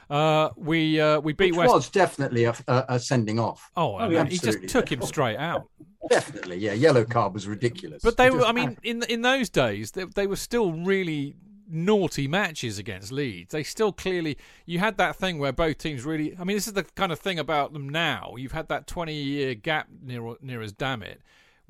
[0.09, 1.73] Uh, we uh, we beat Which West.
[1.73, 3.71] was definitely a, a, a sending off.
[3.75, 5.67] Oh, I Oh, mean, yeah, he just took him straight out.
[6.09, 6.73] Definitely, yeah.
[6.73, 8.01] Yellow card was ridiculous.
[8.03, 11.35] But they were, I mean, in in those days, they, they were still really
[11.69, 13.51] naughty matches against Leeds.
[13.53, 16.73] They still clearly, you had that thing where both teams really, I mean, this is
[16.73, 18.33] the kind of thing about them now.
[18.37, 21.21] You've had that 20 year gap near, near as damn it,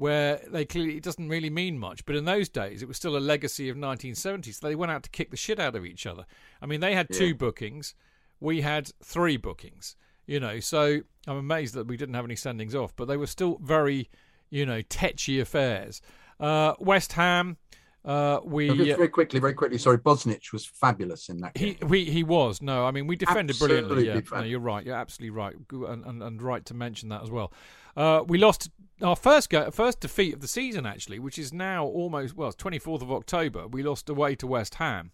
[0.01, 2.03] where they clearly, it doesn't really mean much.
[2.05, 4.55] But in those days, it was still a legacy of 1970s.
[4.55, 6.25] So they went out to kick the shit out of each other.
[6.59, 7.93] I mean, they had two bookings,
[8.39, 9.95] we had three bookings,
[10.25, 13.27] you know, so I'm amazed that we didn't have any sendings off, but they were
[13.27, 14.09] still very,
[14.49, 16.01] you know, tetchy affairs.
[16.39, 17.57] Uh, West Ham,
[18.03, 19.77] uh, we Oh, very quickly, very quickly.
[19.77, 23.59] Sorry, Bosnich was fabulous in that he we he was no, I mean we defended
[23.59, 24.07] brilliantly.
[24.07, 24.85] Yeah, Absolutely no, you're right.
[24.85, 27.53] You're absolutely right, and, and, and right to mention that as well.
[27.95, 28.69] Uh, we lost
[29.03, 32.57] our first go, first defeat of the season actually, which is now almost well, it's
[32.63, 33.67] 24th of October.
[33.67, 35.11] We lost away to West Ham,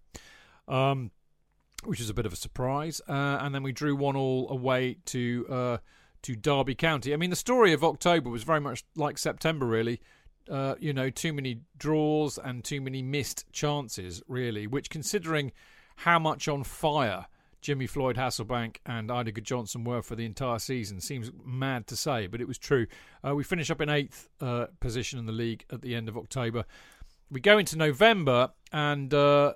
[0.69, 1.11] um,
[1.83, 4.97] which is a bit of a surprise, uh, and then we drew one all away
[5.07, 5.77] to uh,
[6.21, 7.13] to Derby County.
[7.13, 9.99] I mean, the story of October was very much like September, really.
[10.49, 14.67] Uh, you know, too many draws and too many missed chances, really.
[14.67, 15.51] Which, considering
[15.97, 17.25] how much on fire
[17.61, 22.27] Jimmy Floyd Hasselbaink and Eidur Gudjohnsen were for the entire season, seems mad to say,
[22.27, 22.87] but it was true.
[23.27, 26.17] Uh, we finish up in eighth uh, position in the league at the end of
[26.17, 26.65] October.
[27.29, 29.53] We go into November, and uh,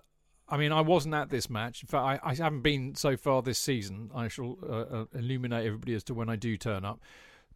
[0.49, 1.83] I mean, I wasn't at this match.
[1.83, 4.11] In fact, I, I haven't been so far this season.
[4.13, 6.99] I shall uh, uh, illuminate everybody as to when I do turn up.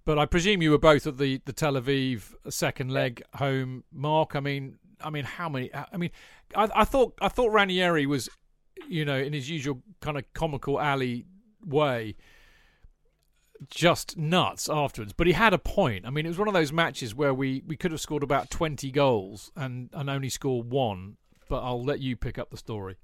[0.06, 4.36] But I presume you were both at the, the Tel Aviv second leg home, Mark.
[4.36, 5.72] I mean, I mean, how many?
[5.74, 6.12] I mean,
[6.56, 8.30] I, I thought I thought Ranieri was,
[8.88, 11.26] you know, in his usual kind of comical alley
[11.66, 12.16] way,
[13.70, 15.12] just nuts afterwards.
[15.14, 16.06] But he had a point.
[16.06, 18.52] I mean, it was one of those matches where we, we could have scored about
[18.52, 21.18] twenty goals and and only scored one.
[21.50, 22.98] But I'll let you pick up the story.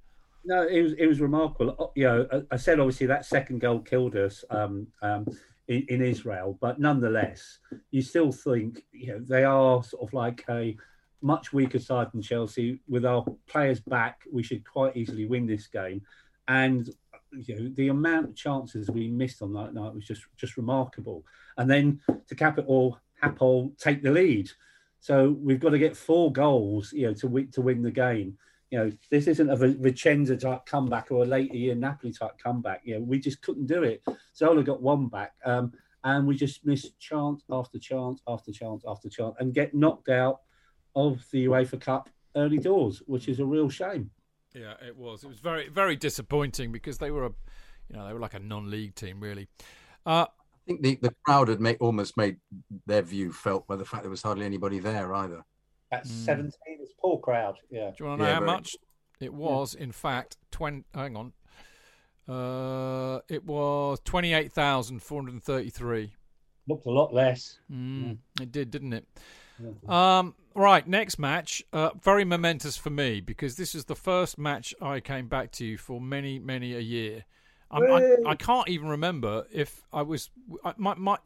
[0.46, 1.76] No, it was it was remarkable.
[1.80, 5.26] Uh, You know, I- I said obviously that second goal killed us um, um,
[5.72, 7.60] in, in Israel, but nonetheless,
[7.92, 10.76] you still think you know they are sort of like a
[11.22, 12.82] much weaker side than Chelsea.
[12.90, 16.02] With our players back, we should quite easily win this game.
[16.48, 16.90] And
[17.32, 21.24] you know, the amount of chances we missed on that night was just just remarkable.
[21.58, 24.52] And then to cap it all, Hapoel take the lead.
[25.00, 28.38] So we've got to get four goals, you know, to win to win the game
[28.72, 32.82] you know, this isn't a Vicenza type comeback or a later year Napoli type comeback.
[32.86, 34.02] You know, we just couldn't do it.
[34.36, 35.74] Zola got one back, um,
[36.06, 40.40] and we just missed chance after chance after chance after chance, and get knocked out
[40.96, 44.10] of the UEFA Cup early doors, which is a real shame.
[44.56, 45.26] Yeah, it was.
[45.26, 47.32] It was very very disappointing because they were a,
[47.90, 49.50] you know, they were like a non-league team really.
[50.06, 52.38] Uh, I think the, the crowd had made, almost made
[52.86, 55.44] their view felt by the fact there was hardly anybody there either.
[55.92, 57.58] At 17, it's poor crowd.
[57.70, 57.90] Yeah.
[57.90, 58.52] Do you want to know Yeah, how very.
[58.52, 58.76] much?
[59.20, 60.84] It was, in fact, twenty.
[60.96, 61.34] Hang on.
[62.28, 66.14] Uh, it was twenty-eight thousand four hundred thirty-three.
[66.68, 67.60] Looked a lot less.
[67.72, 69.06] Mm, It did, didn't it?
[69.88, 71.64] Um, right, next match.
[71.74, 75.78] Uh, very momentous for me because this is the first match I came back to
[75.78, 77.26] for many, many a year.
[77.72, 80.30] I'm, I, I can't even remember if I was.
[80.64, 81.18] I, my, my,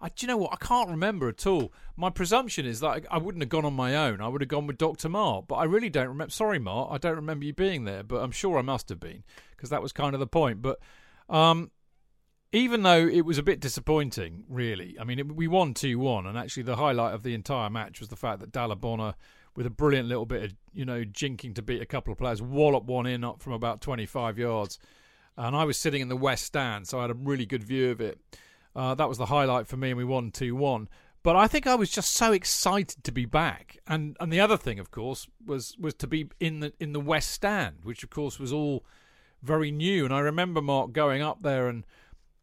[0.00, 0.52] I, do you know what?
[0.52, 1.72] I can't remember at all.
[1.96, 4.20] My presumption is that I, I wouldn't have gone on my own.
[4.20, 5.08] I would have gone with Dr.
[5.08, 6.30] Mark, but I really don't remember.
[6.30, 9.22] Sorry, Mark, I don't remember you being there, but I'm sure I must have been
[9.56, 10.60] because that was kind of the point.
[10.60, 10.80] But
[11.28, 11.70] um,
[12.52, 14.96] even though it was a bit disappointing, really.
[15.00, 18.00] I mean, it, we won 2 1, and actually, the highlight of the entire match
[18.00, 19.14] was the fact that Dalla Dalabona
[19.54, 22.42] with a brilliant little bit of you know jinking to beat a couple of players,
[22.42, 24.78] wallop one in up from about 25 yards,
[25.36, 27.90] and I was sitting in the west stand, so I had a really good view
[27.90, 28.18] of it.
[28.74, 30.88] Uh, that was the highlight for me, and we won two one.
[31.22, 34.56] But I think I was just so excited to be back, and and the other
[34.56, 38.10] thing, of course, was was to be in the in the west stand, which of
[38.10, 38.84] course was all
[39.42, 40.04] very new.
[40.04, 41.84] And I remember Mark going up there and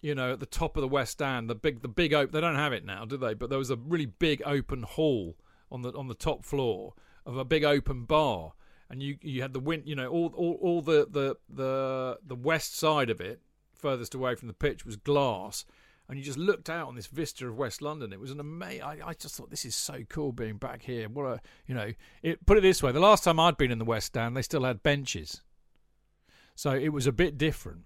[0.01, 2.31] you know at the top of the west stand, the big the big open.
[2.31, 3.33] They don't have it now, do they?
[3.33, 5.35] But there was a really big open hall
[5.71, 6.93] on the on the top floor
[7.25, 8.53] of a big open bar,
[8.89, 12.35] and you you had the wind, you know, all all, all the, the the the
[12.35, 13.41] west side of it,
[13.73, 15.65] furthest away from the pitch, was glass
[16.09, 18.11] and you just looked out on this vista of West London.
[18.11, 18.81] It was an amazing.
[18.81, 21.07] I, I, just thought this is so cool being back here.
[21.07, 21.93] What a you know.
[22.23, 24.41] It put it this way: the last time I'd been in the West Stand, they
[24.41, 25.41] still had benches,
[26.55, 27.81] so it was a bit different,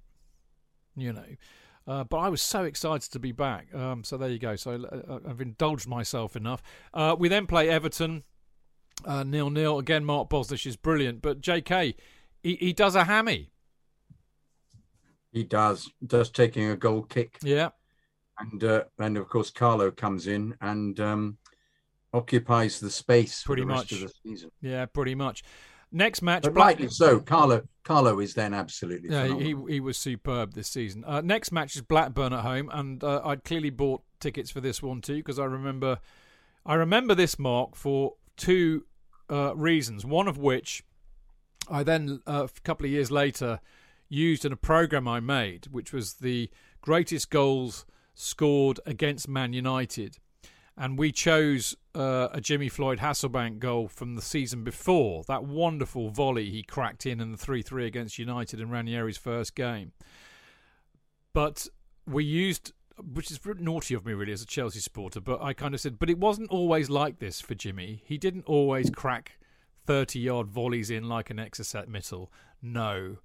[0.96, 1.26] you know.
[1.86, 3.68] Uh, but I was so excited to be back.
[3.76, 4.56] Um, so there you go.
[4.56, 6.64] So uh, I've indulged myself enough.
[6.94, 8.24] Uh, we then play Everton,
[9.06, 10.06] uh, nil nil again.
[10.06, 11.96] Mark Bosnich is brilliant, but J.K.
[12.42, 13.52] he, he does a hammy.
[15.32, 17.40] He does, just taking a goal kick.
[17.42, 17.70] Yeah
[18.40, 21.38] and uh, and of course Carlo comes in and um,
[22.14, 24.52] occupies the space pretty the much of the season.
[24.62, 25.44] Yeah, pretty much.
[25.92, 27.20] Next match, but Black- rightly so.
[27.20, 29.24] Carlo Carlo is then absolutely yeah.
[29.24, 29.66] Phenomenal.
[29.68, 31.04] He he was superb this season.
[31.06, 34.82] Uh, next match is Blackburn at home, and uh, I'd clearly bought tickets for this
[34.82, 36.00] one too because I remember
[36.66, 38.86] I remember this mark for two
[39.34, 40.06] uh, reasons.
[40.06, 40.84] One of which
[41.70, 43.60] I then uh, a couple of years later
[44.10, 46.50] used in a program I made, which was the
[46.82, 50.18] greatest goals scored against Man United.
[50.78, 56.10] And we chose uh, a Jimmy Floyd Hasselbaink goal from the season before, that wonderful
[56.10, 59.94] volley he cracked in in the 3 3 against United in Ranieri's first game.
[61.34, 61.68] But
[62.08, 65.74] we used, which is naughty of me really as a Chelsea supporter, but I kind
[65.74, 68.04] of said, but it wasn't always like this for Jimmy.
[68.06, 69.40] He didn't always crack
[69.86, 72.28] 30 yard volleys in like an Exocet Mittel.
[72.62, 73.18] No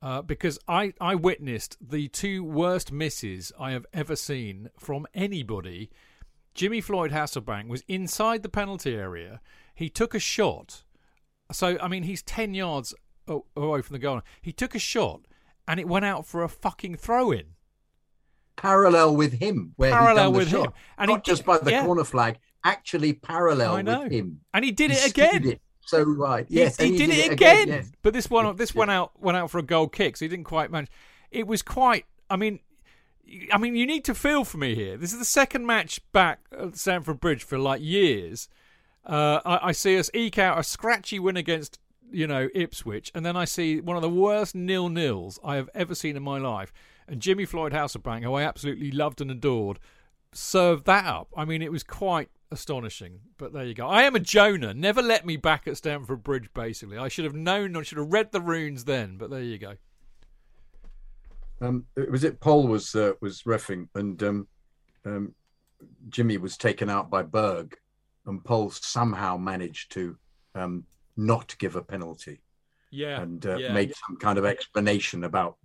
[0.00, 5.90] uh, because I, I witnessed the two worst misses I have ever seen from anybody.
[6.54, 9.40] Jimmy Floyd Hasselbaink was inside the penalty area.
[9.74, 10.84] He took a shot.
[11.52, 12.94] So, I mean, he's 10 yards
[13.56, 14.22] away from the goal.
[14.40, 15.22] He took a shot
[15.66, 17.54] and it went out for a fucking throw in.
[18.58, 20.66] Parallel with him, where parallel with shot.
[20.66, 21.84] him, and not just by the yeah.
[21.84, 25.48] corner flag, actually parallel with him, and he did he it again.
[25.48, 26.44] It so right.
[26.50, 27.62] Yes, he, he did, did, it again.
[27.62, 27.92] again yes.
[28.02, 30.44] But this one, this went out went out for a goal kick, so he didn't
[30.44, 30.90] quite manage.
[31.30, 32.04] It was quite.
[32.28, 32.60] I mean,
[33.52, 34.96] I mean, you need to feel for me here.
[34.96, 38.48] This is the second match back at Stamford Bridge for like years.
[39.06, 41.78] Uh, I, I, see us eke out a scratchy win against
[42.10, 45.70] you know Ipswich, and then I see one of the worst nil nils I have
[45.74, 46.72] ever seen in my life.
[47.08, 49.78] And Jimmy Floyd Hasselbaink, who I absolutely loved and adored,
[50.32, 51.28] served that up.
[51.36, 53.20] I mean, it was quite astonishing.
[53.38, 53.88] But there you go.
[53.88, 54.74] I am a Jonah.
[54.74, 56.98] Never let me back at Stamford Bridge, basically.
[56.98, 59.74] I should have known, I should have read the runes then, but there you go.
[61.60, 64.48] Um, was it Poll was uh, was refing and um,
[65.04, 65.34] um,
[66.08, 67.76] Jimmy was taken out by Berg,
[68.26, 70.16] and Poll somehow managed to
[70.54, 70.84] um,
[71.16, 72.40] not give a penalty.
[72.90, 73.72] Yeah, and uh, yeah.
[73.72, 75.56] made some kind of explanation about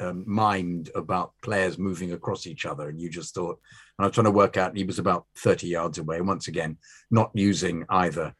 [0.00, 3.58] um, mind about players moving across each other, and you just thought.
[3.98, 4.76] And I was trying to work out.
[4.76, 6.20] He was about thirty yards away.
[6.20, 6.78] Once again,
[7.10, 8.34] not using either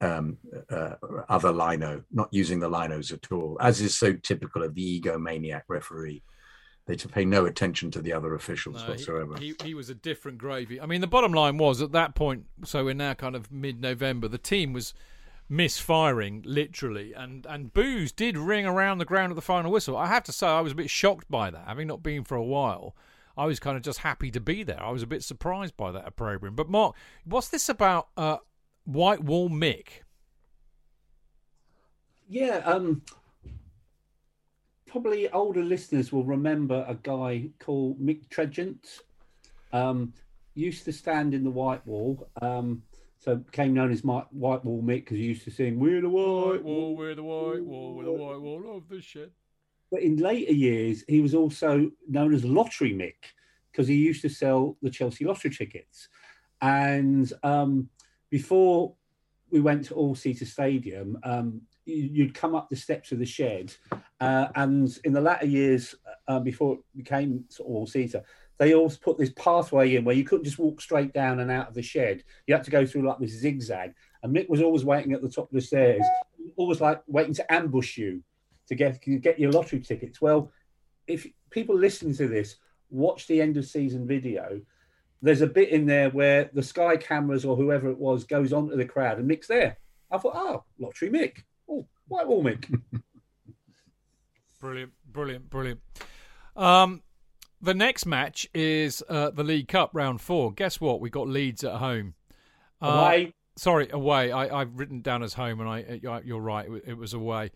[0.00, 0.38] um,
[0.70, 0.94] uh,
[1.28, 5.62] other lino, not using the linos at all, as is so typical of the egomaniac
[5.68, 6.22] referee.
[6.86, 9.36] They to pay no attention to the other officials no, whatsoever.
[9.36, 10.80] He, he, he was a different gravy.
[10.80, 12.46] I mean, the bottom line was at that point.
[12.64, 14.26] So we're now kind of mid-November.
[14.26, 14.92] The team was
[15.50, 17.12] misfiring literally.
[17.12, 19.96] And and boos did ring around the ground at the final whistle.
[19.96, 22.36] I have to say i was a bit shocked by that having not been for
[22.36, 22.96] a while.
[23.36, 24.82] I was kind of just happy to be there.
[24.82, 26.94] I was a bit surprised by that program but mark
[27.24, 28.38] what's this about uh
[28.84, 30.04] white wall mick?
[32.28, 33.02] Yeah um
[34.86, 39.00] probably older listeners will remember a guy called mick tregent.
[39.72, 40.12] Um
[40.54, 42.28] used to stand in the white wall.
[42.40, 42.82] Um
[43.20, 46.64] so became known as White Wall Mick because he used to sing "We're the White
[46.64, 49.30] Wall, we're the White Wall, we're the White Wall of the shed."
[49.90, 53.32] But in later years, he was also known as Lottery Mick
[53.70, 56.08] because he used to sell the Chelsea lottery tickets.
[56.60, 57.88] And um,
[58.30, 58.94] before
[59.50, 63.74] we went to All Seater Stadium, um, you'd come up the steps of the shed,
[64.20, 65.94] uh, and in the latter years
[66.28, 68.22] uh, before it became sort of All Seater,
[68.60, 71.68] they always put this pathway in where you couldn't just walk straight down and out
[71.68, 72.22] of the shed.
[72.46, 73.94] You had to go through like this zigzag.
[74.22, 76.04] And Mick was always waiting at the top of the stairs,
[76.56, 78.22] always like waiting to ambush you
[78.68, 80.20] to get get your lottery tickets.
[80.20, 80.52] Well,
[81.06, 82.56] if people listening to this
[82.90, 84.60] watch the end of season video,
[85.22, 88.76] there's a bit in there where the Sky cameras or whoever it was goes onto
[88.76, 89.78] the crowd and Mick's there.
[90.10, 91.44] I thought, oh, lottery Mick.
[91.66, 92.78] Oh, Whitewall Mick.
[94.60, 95.80] brilliant, brilliant, brilliant.
[96.54, 97.02] Um,
[97.60, 100.52] the next match is uh, the League Cup round four.
[100.52, 101.00] Guess what?
[101.00, 102.14] We got Leeds at home.
[102.80, 103.34] Uh, away.
[103.56, 104.32] Sorry, away.
[104.32, 106.66] I, have written down as home, and I you're right.
[106.86, 107.50] It was away.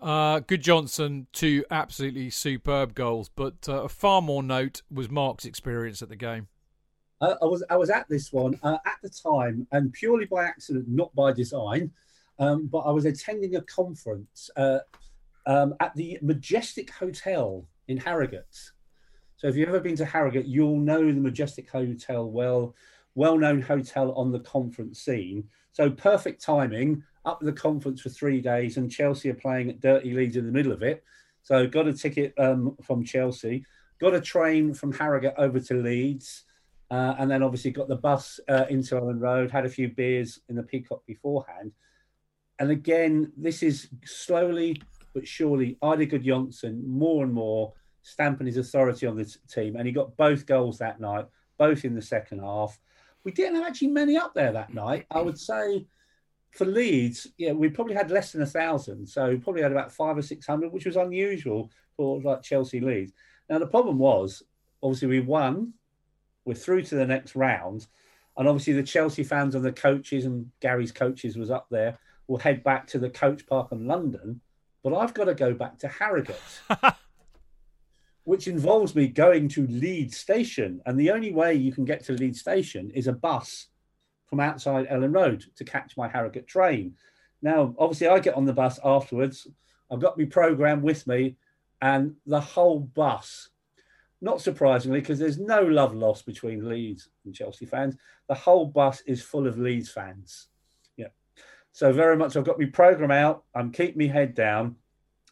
[0.00, 6.02] Uh, Johnson two absolutely superb goals, but uh, a far more note was Mark's experience
[6.02, 6.48] at the game.
[7.20, 10.44] Uh, I was I was at this one uh, at the time, and purely by
[10.44, 11.92] accident, not by design.
[12.38, 14.80] Um, but I was attending a conference uh,
[15.46, 18.72] um, at the Majestic Hotel in Harrogate.
[19.46, 22.74] If you've ever been to Harrogate, you'll know the Majestic Hotel well,
[23.14, 25.44] well-known hotel on the conference scene.
[25.70, 27.04] So perfect timing.
[27.24, 30.52] Up the conference for three days, and Chelsea are playing at Dirty Leeds in the
[30.52, 31.04] middle of it.
[31.42, 33.64] So got a ticket um, from Chelsea,
[34.00, 36.42] got a train from Harrogate over to Leeds,
[36.90, 39.52] uh, and then obviously got the bus uh, into Elland Road.
[39.52, 41.70] Had a few beers in the Peacock beforehand,
[42.58, 44.82] and again, this is slowly
[45.14, 47.72] but surely Eidur Gudjohnsen more and more
[48.06, 51.26] stamping his authority on this team, and he got both goals that night,
[51.58, 52.78] both in the second half.
[53.24, 55.06] We didn't have actually many up there that night.
[55.10, 55.86] I would say
[56.52, 59.90] for Leeds, yeah, we probably had less than a thousand, so we probably had about
[59.90, 63.12] five or six hundred, which was unusual for like Chelsea Leeds.
[63.50, 64.44] Now the problem was,
[64.84, 65.72] obviously, we won,
[66.44, 67.88] we're through to the next round,
[68.36, 71.98] and obviously the Chelsea fans and the coaches and Gary's coaches was up there.
[72.28, 74.40] Will head back to the coach park in London,
[74.84, 76.36] but I've got to go back to Harrogate.
[78.26, 80.80] which involves me going to Leeds Station.
[80.84, 83.68] And the only way you can get to Leeds Station is a bus
[84.26, 86.96] from outside Elland Road to catch my Harrogate train.
[87.40, 89.46] Now, obviously, I get on the bus afterwards.
[89.92, 91.36] I've got my program with me,
[91.80, 93.50] and the whole bus,
[94.20, 97.94] not surprisingly, because there's no love lost between Leeds and Chelsea fans,
[98.28, 100.48] the whole bus is full of Leeds fans.
[100.96, 101.10] Yeah.
[101.70, 103.44] So, very much, I've got my program out.
[103.54, 104.74] I'm keeping my head down.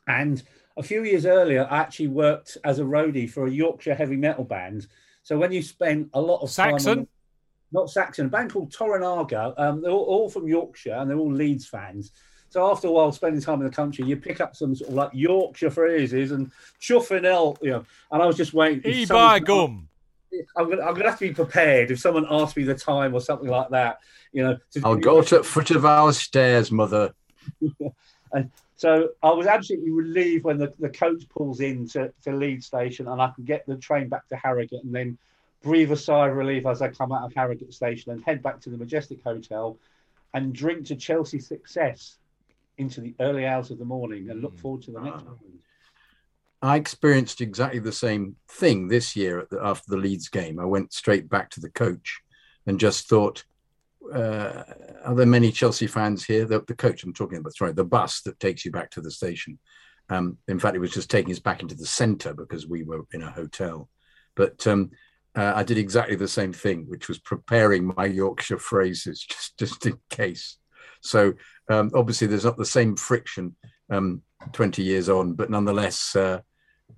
[0.06, 0.40] And
[0.76, 4.44] a few years earlier, I actually worked as a roadie for a Yorkshire heavy metal
[4.44, 4.86] band.
[5.22, 7.08] So when you spend a lot of time Saxon, time
[7.72, 11.32] not Saxon, a band called Toranaga, um, they're all, all, from Yorkshire and they're all
[11.32, 12.12] Leeds fans.
[12.48, 14.94] So after a while spending time in the country, you pick up some sort of
[14.94, 17.84] like Yorkshire phrases and chuffing el, you know.
[18.12, 18.92] And I was just waiting.
[18.92, 19.88] E by gum.
[20.56, 23.20] I'm gonna, I'm gonna have to be prepared if someone asks me the time or
[23.20, 23.98] something like that.
[24.32, 27.12] You know, I'll go to the foot of our stairs, mother.
[28.32, 32.66] and so I was absolutely relieved when the, the coach pulls in to, to Leeds
[32.66, 35.18] Station and I can get the train back to Harrogate and then
[35.62, 38.60] breathe a sigh of relief as I come out of Harrogate Station and head back
[38.62, 39.78] to the Majestic Hotel
[40.34, 42.18] and drink to Chelsea success
[42.76, 44.60] into the early hours of the morning and look mm.
[44.60, 45.38] forward to the next one.
[46.60, 50.58] I experienced exactly the same thing this year the, after the Leeds game.
[50.58, 52.20] I went straight back to the coach
[52.66, 53.44] and just thought,
[54.12, 54.64] uh,
[55.04, 56.44] are there many Chelsea fans here?
[56.44, 59.10] The, the, coach I'm talking about, sorry, the bus that takes you back to the
[59.10, 59.58] station.
[60.10, 63.04] Um, in fact, it was just taking us back into the centre because we were
[63.12, 63.88] in a hotel.
[64.36, 64.90] But um,
[65.36, 69.86] uh, I did exactly the same thing, which was preparing my Yorkshire phrases just just
[69.86, 70.58] in case.
[71.00, 71.34] So
[71.68, 73.56] um, obviously, there's not the same friction
[73.90, 74.22] um,
[74.52, 76.14] 20 years on, but nonetheless.
[76.16, 76.40] Uh,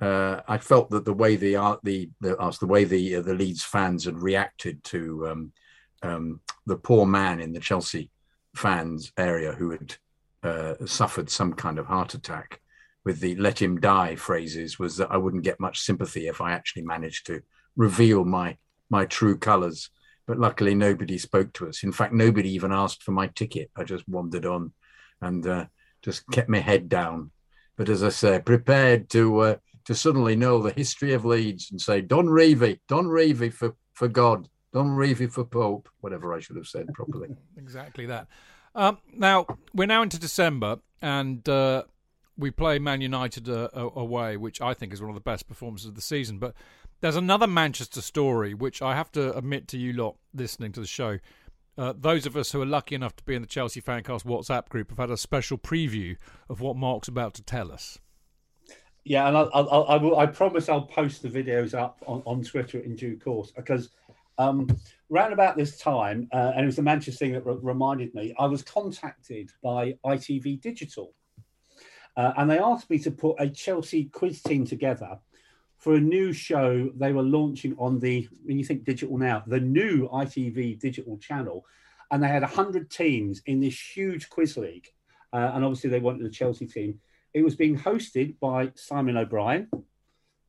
[0.01, 3.63] uh, I felt that the way the the the, the way the uh, the Leeds
[3.63, 5.53] fans had reacted to um,
[6.03, 8.11] um, the poor man in the Chelsea
[8.55, 9.97] fans area who had
[10.43, 12.61] uh, suffered some kind of heart attack
[13.05, 16.53] with the let him die phrases was that I wouldn't get much sympathy if I
[16.53, 17.43] actually managed to
[17.77, 18.57] reveal my
[18.91, 19.91] my true colors.
[20.27, 21.85] But luckily, nobody spoke to us.
[21.85, 23.71] In fact, nobody even asked for my ticket.
[23.77, 24.73] I just wandered on
[25.21, 25.67] and uh,
[26.03, 27.31] just kept my head down.
[27.77, 29.57] But as I say, prepared to uh,
[29.87, 34.09] to suddenly know the history of Leeds and say, Don Revie, Don Revie for, for
[34.09, 34.49] God.
[34.77, 37.35] Don Revie for Pope, whatever I should have said properly.
[37.57, 38.27] exactly that.
[38.75, 41.85] Um, now we're now into December, and uh,
[42.37, 45.89] we play Man United uh, away, which I think is one of the best performances
[45.89, 46.39] of the season.
[46.39, 46.53] But
[47.01, 50.87] there's another Manchester story, which I have to admit to you lot listening to the
[50.87, 51.21] show.
[51.79, 54.69] Uh, those of us who are lucky enough to be in the Chelsea Fancast WhatsApp
[54.69, 56.19] group have had a special preview
[56.51, 57.99] of what Mark's about to tell us.
[59.05, 60.19] Yeah, and I'll, I'll, I will.
[60.19, 63.89] I promise I'll post the videos up on, on Twitter in due course because
[64.39, 64.69] um,
[65.11, 68.35] around about this time, uh, and it was the Manchester thing that re- reminded me,
[68.39, 71.15] I was contacted by ITV Digital.
[72.17, 75.19] Uh, and they asked me to put a Chelsea quiz team together
[75.79, 79.61] for a new show they were launching on the, when you think digital now, the
[79.61, 81.67] new ITV digital channel.
[82.11, 84.89] And they had 100 teams in this huge quiz league.
[85.33, 87.01] Uh, and obviously, they wanted the Chelsea team.
[87.35, 89.69] It was being hosted by Simon O'Brien,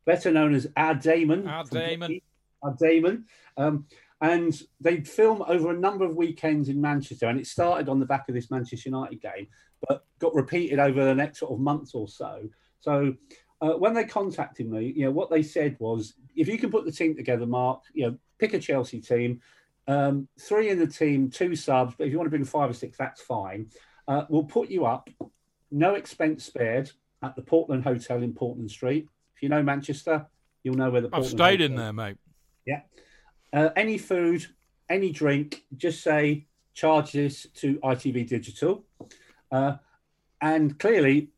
[0.05, 1.47] better known as Our Damon.
[1.47, 2.21] Our Damon.
[2.67, 3.25] Our Damon.
[3.57, 3.85] Um,
[4.21, 8.05] and they'd film over a number of weekends in Manchester, and it started on the
[8.05, 9.47] back of this Manchester United game,
[9.87, 12.49] but got repeated over the next sort of month or so.
[12.79, 13.13] So
[13.61, 16.85] uh, when they contacted me, you know, what they said was, if you can put
[16.85, 19.39] the team together, Mark, you know, pick a Chelsea team,
[19.87, 22.73] um, three in the team, two subs, but if you want to bring five or
[22.73, 23.69] six, that's fine.
[24.07, 25.09] Uh, we'll put you up,
[25.69, 26.91] no expense spared,
[27.23, 29.07] at the Portland Hotel in Portland Street.
[29.35, 30.25] If you know Manchester,
[30.63, 31.07] you'll know where the.
[31.07, 32.17] I've Portland stayed in there, mate.
[32.67, 32.81] Yeah.
[33.53, 34.45] Uh, any food,
[34.89, 38.85] any drink, just say charge this to ITV Digital.
[39.51, 39.77] Uh,
[40.41, 41.29] and clearly,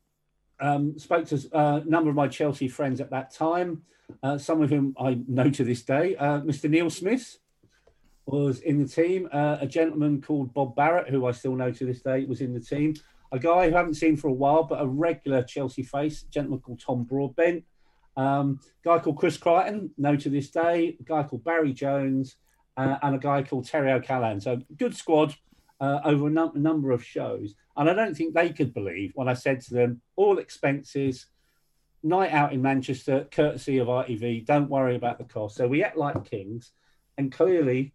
[0.60, 3.84] um, spoke to uh, a number of my Chelsea friends at that time,
[4.23, 6.15] uh, some of whom I know to this day.
[6.18, 6.69] Uh, Mr.
[6.69, 7.38] Neil Smith
[8.26, 9.30] was in the team.
[9.31, 12.53] Uh, a gentleman called Bob Barrett, who I still know to this day, was in
[12.53, 12.95] the team.
[13.31, 16.31] A guy who I haven't seen for a while, but a regular Chelsea face, a
[16.31, 17.64] gentleman called Tom Broadbent.
[18.18, 20.98] Um, guy called Chris Crichton, no to this day.
[20.99, 22.36] A guy called Barry Jones,
[22.77, 24.41] uh, and a guy called Terry O'Callaghan.
[24.41, 25.36] So good squad
[25.80, 27.56] uh, over a num- number of shows.
[27.77, 31.27] And I don't think they could believe when I said to them, all expenses,
[32.03, 34.45] night out in Manchester, courtesy of ITV.
[34.45, 35.56] Don't worry about the cost.
[35.56, 36.72] So we act like kings,
[37.18, 37.94] and clearly,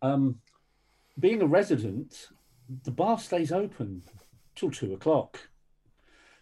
[0.00, 0.40] um,
[1.18, 2.28] being a resident,
[2.84, 4.02] the bar stays open
[4.54, 5.38] till two o'clock.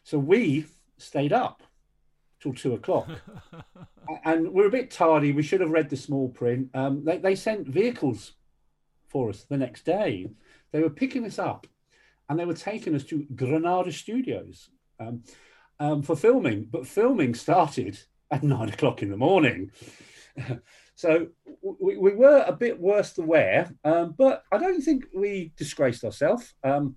[0.05, 0.67] So we
[0.99, 1.63] stayed up
[2.41, 3.09] till two o'clock,
[4.25, 5.33] and we're a bit tardy.
[5.33, 6.71] We should have read the small print.
[6.75, 8.33] Um, they, they sent vehicles
[9.09, 10.31] for us the next day.
[10.73, 11.67] They were picking us up,
[12.29, 15.23] and they were taking us to Granada Studios um,
[15.79, 16.69] um, for filming.
[16.71, 17.99] But filming started
[18.31, 19.71] at nine o'clock in the morning.
[20.95, 21.29] so
[21.63, 26.05] we, we were a bit worse than wear, um, but I don't think we disgraced
[26.05, 26.55] ourselves.
[26.63, 26.97] Um,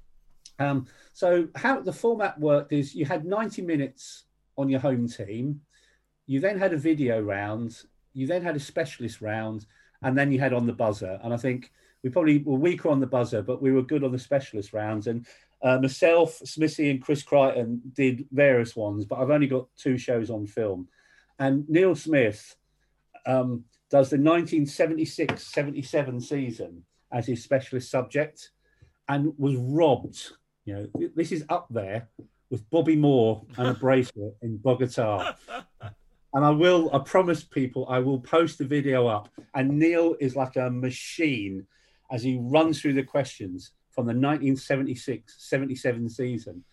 [0.59, 4.25] um, so how the format worked is you had 90 minutes
[4.57, 5.61] on your home team,
[6.25, 7.81] you then had a video round,
[8.13, 9.65] you then had a specialist round,
[10.01, 11.19] and then you had on the buzzer.
[11.23, 11.71] And I think
[12.03, 15.07] we probably were weaker on the buzzer, but we were good on the specialist rounds.
[15.07, 15.25] And
[15.61, 20.29] uh, myself, Smithy, and Chris Crichton did various ones, but I've only got two shows
[20.29, 20.87] on film.
[21.39, 22.55] And Neil Smith
[23.25, 28.51] um, does the 1976 77 season as his specialist subject
[29.07, 30.31] and was robbed.
[30.65, 32.09] You know, this is up there
[32.53, 35.33] with Bobby Moore and a bracelet in Bogota.
[36.35, 39.27] And I will, I promise people, I will post the video up.
[39.55, 41.65] And Neil is like a machine
[42.11, 46.63] as he runs through the questions from the 1976 77 season.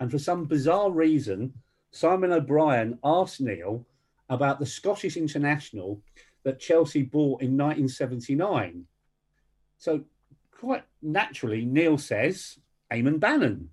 [0.00, 1.52] And for some bizarre reason,
[1.90, 3.86] Simon O'Brien asked Neil
[4.30, 6.00] about the Scottish international
[6.44, 8.86] that Chelsea bought in 1979.
[9.76, 10.04] So,
[10.50, 12.58] quite naturally, Neil says
[12.90, 13.68] Eamonn Bannon,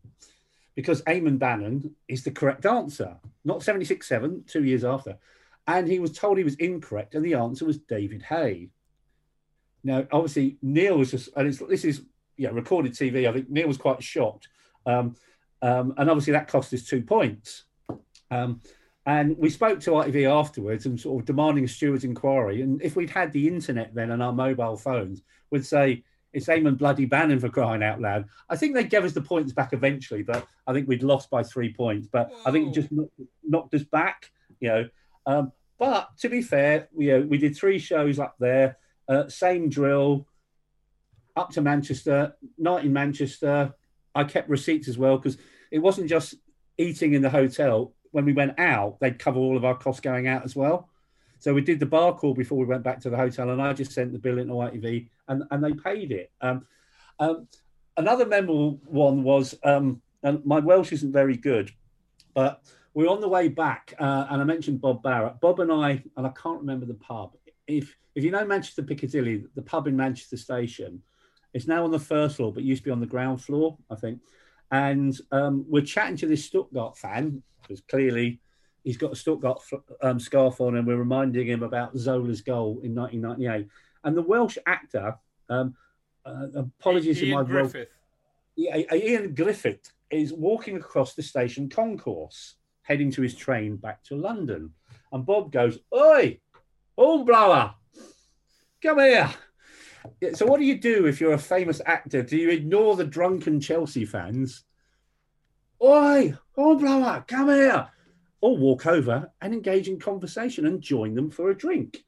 [0.75, 5.17] because Eamonn Bannon is the correct answer, not 76 7, two years after.
[5.67, 8.69] And he was told he was incorrect, and the answer was David Hay.
[9.83, 12.01] Now, obviously, Neil was just, and this is
[12.37, 13.29] yeah, recorded TV.
[13.29, 14.47] I think Neil was quite shocked.
[14.85, 15.15] Um,
[15.61, 17.63] um, and obviously, that cost us two points.
[18.31, 18.61] Um,
[19.05, 22.61] and we spoke to ITV afterwards and sort of demanding a steward's inquiry.
[22.61, 25.21] And if we'd had the internet then and our mobile phones,
[25.51, 28.25] we'd say, it's Eamonn Bloody Bannon for crying out loud.
[28.49, 31.43] I think they gave us the points back eventually, but I think we'd lost by
[31.43, 32.07] three points.
[32.11, 34.89] But I think it just knocked, knocked us back, you know.
[35.25, 38.77] Um, but to be fair, you know, we did three shows up there,
[39.07, 40.27] uh, same drill,
[41.35, 43.73] up to Manchester, night in Manchester.
[44.15, 45.37] I kept receipts as well because
[45.71, 46.35] it wasn't just
[46.77, 47.93] eating in the hotel.
[48.11, 50.89] When we went out, they'd cover all of our costs going out as well.
[51.43, 53.73] So we did the bar call before we went back to the hotel, and I
[53.73, 56.31] just sent the bill into ITV, and, and they paid it.
[56.39, 56.65] Um,
[57.19, 57.49] um,
[57.97, 61.69] another memorable one was, um, and my Welsh isn't very good,
[62.33, 62.61] but
[62.93, 65.41] we we're on the way back, uh, and I mentioned Bob Barrett.
[65.41, 67.35] Bob and I, and I can't remember the pub.
[67.67, 71.01] If if you know Manchester Piccadilly, the pub in Manchester Station,
[71.53, 73.95] it's now on the first floor, but used to be on the ground floor, I
[73.95, 74.21] think.
[74.71, 78.39] And um, we're chatting to this Stuttgart fan because clearly
[78.83, 79.61] he's got a Stuttgart
[80.01, 83.67] um, scarf on, and we're reminding him about Zola's goal in 1998.
[84.03, 85.15] And the Welsh actor,
[85.49, 85.75] um,
[86.25, 87.73] uh, apologies Ian in my Gruffudd.
[87.73, 87.87] Welsh,
[88.55, 89.79] yeah, Ioan Gruffudd
[90.11, 94.73] is walking across the station concourse, heading to his train back to London.
[95.11, 96.39] And Bob goes, Oi,
[96.97, 97.75] Hornblower,
[98.81, 99.29] come here.
[100.21, 102.21] Yeah, So, what do you do if you're a famous actor?
[102.21, 104.65] Do you ignore the drunken Chelsea fans?
[105.81, 107.87] Oi, Hornblower, come here.
[108.43, 112.03] Or walk over and engage in conversation and join them for a drink.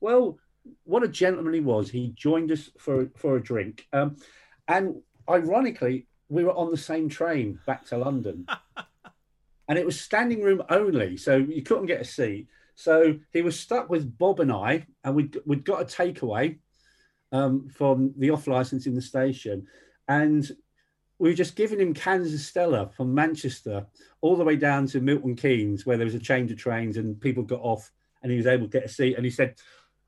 [0.00, 0.36] Well,
[0.82, 1.88] what a gentleman he was.
[1.88, 3.86] He joined us for, for a drink.
[3.92, 4.16] Um,
[4.66, 4.96] and
[5.28, 8.46] ironically, we were on the same train back to London.
[9.68, 12.48] and it was standing room only, so you couldn't get a seat.
[12.74, 16.58] So he was stuck with Bob and I, and we'd, we'd got a takeaway.
[17.32, 19.66] um, from the off license in the station,
[20.08, 20.50] and
[21.18, 23.86] we were just giving him cans of Stella from Manchester
[24.20, 27.20] all the way down to Milton Keynes, where there was a change of trains and
[27.20, 27.90] people got off,
[28.22, 29.16] and he was able to get a seat.
[29.16, 29.54] And he said,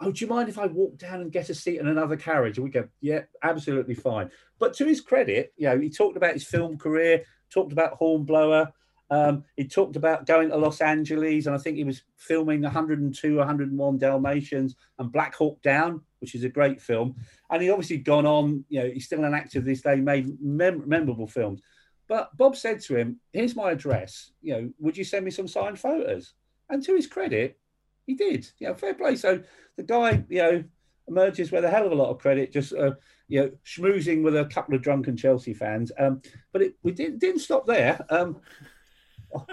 [0.00, 2.58] "Oh, do you mind if I walk down and get a seat in another carriage?"
[2.58, 6.34] And we go, "Yeah, absolutely fine." But to his credit, you know, he talked about
[6.34, 8.72] his film career, talked about Hornblower.
[9.10, 13.36] Um, he talked about going to Los Angeles, and I think he was filming 102,
[13.36, 17.14] 101 Dalmatians and Black Hawk Down, which is a great film.
[17.50, 20.86] And he obviously gone on, you know, he's still an actor this day, made mem-
[20.86, 21.62] memorable films.
[22.06, 24.32] But Bob said to him, Here's my address.
[24.42, 26.34] You know, would you send me some signed photos?
[26.70, 27.58] And to his credit,
[28.06, 28.48] he did.
[28.58, 29.16] You know, fair play.
[29.16, 29.42] So
[29.76, 30.64] the guy, you know,
[31.06, 32.92] emerges with a hell of a lot of credit, just uh,
[33.28, 35.92] you know, schmoozing with a couple of drunken Chelsea fans.
[35.98, 36.22] Um,
[36.52, 38.04] but it, we didn't didn't stop there.
[38.10, 38.40] Um,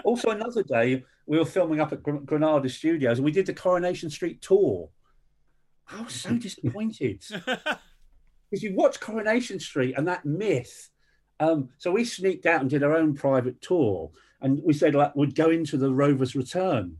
[0.04, 4.10] also, another day we were filming up at Granada Studios, and we did the Coronation
[4.10, 4.88] Street tour.
[5.88, 7.22] I was so disappointed
[8.50, 10.90] because you watch Coronation Street and that myth.
[11.38, 15.14] Um, so we sneaked out and did our own private tour, and we said like
[15.14, 16.96] we'd go into the Rovers Return,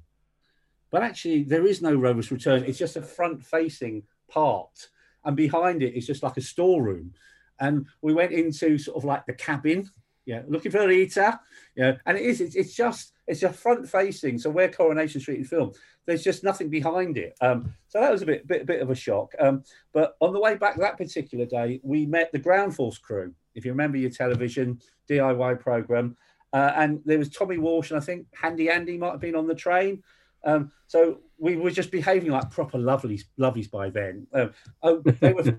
[0.91, 2.65] but actually there is no Rovers Return.
[2.65, 4.89] It's just a front-facing part,
[5.25, 7.15] and behind it is just like a storeroom.
[7.59, 9.89] And we went into sort of like the cabin,
[10.27, 11.41] yeah, looking for Rita,
[11.77, 12.41] yeah, and it is.
[12.41, 14.39] It's, it's just it's a front facing.
[14.39, 17.35] So where Coronation Street is filmed, there's just nothing behind it.
[17.41, 19.33] Um, so that was a bit, bit, bit of a shock.
[19.39, 19.63] Um,
[19.93, 23.33] but on the way back that particular day, we met the Ground Force crew.
[23.55, 26.17] If you remember your television DIY program,
[26.53, 29.47] uh, and there was Tommy Walsh, and I think Handy Andy might have been on
[29.47, 30.03] the train.
[30.45, 34.27] Um, so we were just behaving like proper lovelies, lovelies by then.
[34.33, 34.53] Um,
[34.83, 35.59] oh, they were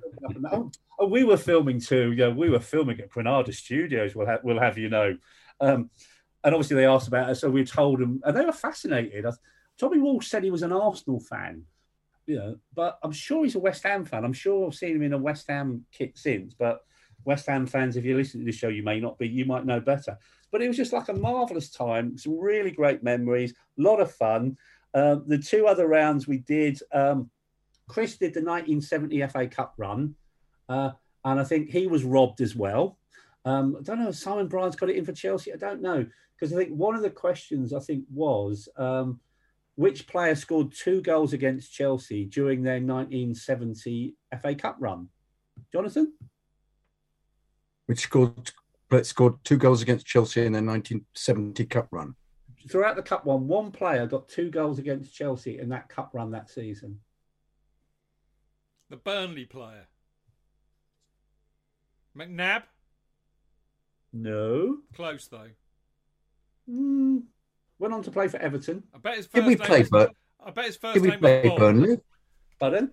[0.52, 2.14] oh, oh, we were filming too.
[2.14, 4.16] Yeah, we were filming at Granada Studios.
[4.16, 5.18] We'll have, we'll have you know.
[5.60, 5.90] Um,
[6.44, 9.26] and obviously they asked about us, so we told them, and they were fascinated.
[9.78, 11.64] Tommy Walsh said he was an Arsenal fan,
[12.26, 14.24] you know, but I'm sure he's a West Ham fan.
[14.24, 16.82] I'm sure I've seen him in a West Ham kit since, but
[17.26, 19.66] West Ham fans, if you listen to this show, you may not be, you might
[19.66, 20.18] know better.
[20.52, 24.12] But it was just like a marvelous time, some really great memories, a lot of
[24.12, 24.58] fun.
[24.98, 27.30] Um, the two other rounds we did, um,
[27.88, 30.16] Chris did the 1970 FA Cup run,
[30.70, 30.90] uh,
[31.24, 32.98] and I think he was robbed as well.
[33.46, 34.10] Um, I don't know.
[34.10, 35.54] if Simon Bryant's got it in for Chelsea.
[35.54, 36.04] I don't know
[36.36, 39.20] because I think one of the questions I think was um,
[39.76, 45.10] which player scored two goals against Chelsea during their 1970 FA Cup run.
[45.72, 46.14] Jonathan,
[47.86, 48.52] which scored
[49.04, 52.16] scored two goals against Chelsea in their 1970 Cup run.
[52.70, 56.32] Throughout the cup one, one player got two goals against Chelsea in that cup run
[56.32, 57.00] that season.
[58.90, 59.88] The Burnley player.
[62.18, 62.64] McNabb?
[64.14, 64.78] No.
[64.96, 65.50] Close though.
[66.70, 67.24] Mm,
[67.80, 68.84] went on to play for Everton.
[68.94, 70.10] I bet his first Did we name play was, Bur-
[70.46, 71.60] I bet his first Did we name play was Bob.
[71.60, 71.98] Burnley?
[72.60, 72.92] Pardon?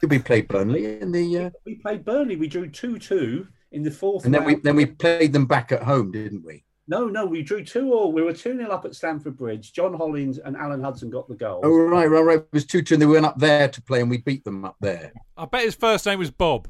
[0.00, 1.38] Did we play Burnley in the?
[1.46, 2.36] Uh, We played Burnley.
[2.36, 5.72] We drew 2 2 in the fourth and then we then we played them back
[5.72, 6.64] at home, didn't we?
[6.90, 8.10] No, no, we drew 2 all.
[8.10, 9.72] We were 2 0 up at Stamford Bridge.
[9.72, 11.62] John Hollins and Alan Hudson got the goals.
[11.64, 12.38] Oh right, right, right.
[12.38, 14.64] It was two two, and they went up there to play, and we beat them
[14.64, 15.12] up there.
[15.36, 16.66] I bet his first name was Bob.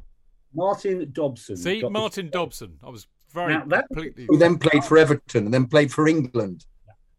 [0.55, 1.57] Martin Dobson.
[1.57, 2.79] See, got the- Martin Dobson.
[2.85, 4.27] I was very Now, that- completely.
[4.29, 6.67] Who then played for Everton, and then played for England.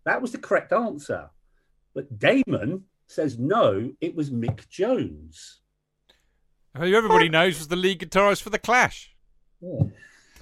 [0.05, 1.31] That was the correct answer.
[1.95, 5.61] But Damon says no, it was Mick Jones.
[6.77, 9.15] Who everybody knows was the lead guitarist for the Clash.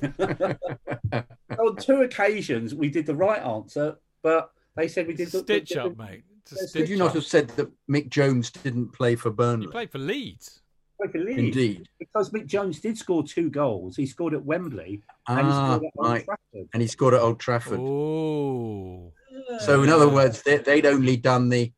[1.59, 5.83] On two occasions, we did the right answer, but they said we did Stitch the-
[5.85, 6.23] up, mate.
[6.51, 9.61] It's Did Did stitch you not have said that Mick Jones didn't play for Burnley?
[9.61, 9.71] He Burnley?
[9.71, 10.61] played for Leeds.
[10.99, 11.37] Play for Leeds.
[11.37, 11.89] Indeed.
[11.99, 13.95] Because Mick Jones did score two goals.
[13.95, 16.25] He scored at Wembley and he Ah, scored at Old right.
[16.25, 16.69] Trafford.
[16.73, 17.79] And he scored at Old Trafford.
[17.79, 19.13] Oh,
[19.59, 21.71] So in other words, they, they'd only done the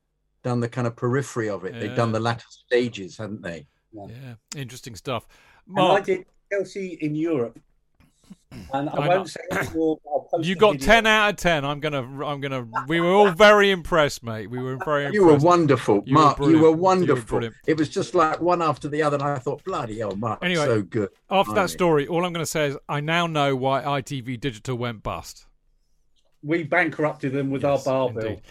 [0.44, 1.74] done the kind of periphery of it.
[1.80, 3.68] They'd done the latter stages, hadn't they?
[3.94, 5.28] yeah, interesting stuff.
[5.68, 7.60] And I did Chelsea in Europe.
[8.74, 9.24] And I, I won't know.
[9.26, 9.98] say any more.
[10.04, 11.64] but I'll post you got ten out of ten.
[11.64, 12.68] I'm gonna, I'm gonna.
[12.88, 14.48] We were all very impressed, mate.
[14.50, 15.14] We were very impressed.
[15.14, 16.40] You were wonderful, You were Mark.
[16.40, 17.26] You were You were wonderful.
[17.40, 17.56] brilliant.
[17.66, 20.66] it was just like one after the other, and I thought, bloody hell, Mark, Anyway,
[20.66, 21.10] so good.
[21.30, 24.78] After that story, all I'm going to say is I now know why ITV Digital
[24.78, 25.46] went bust.
[26.44, 28.42] We bankrupted them with Yes, our bar bill.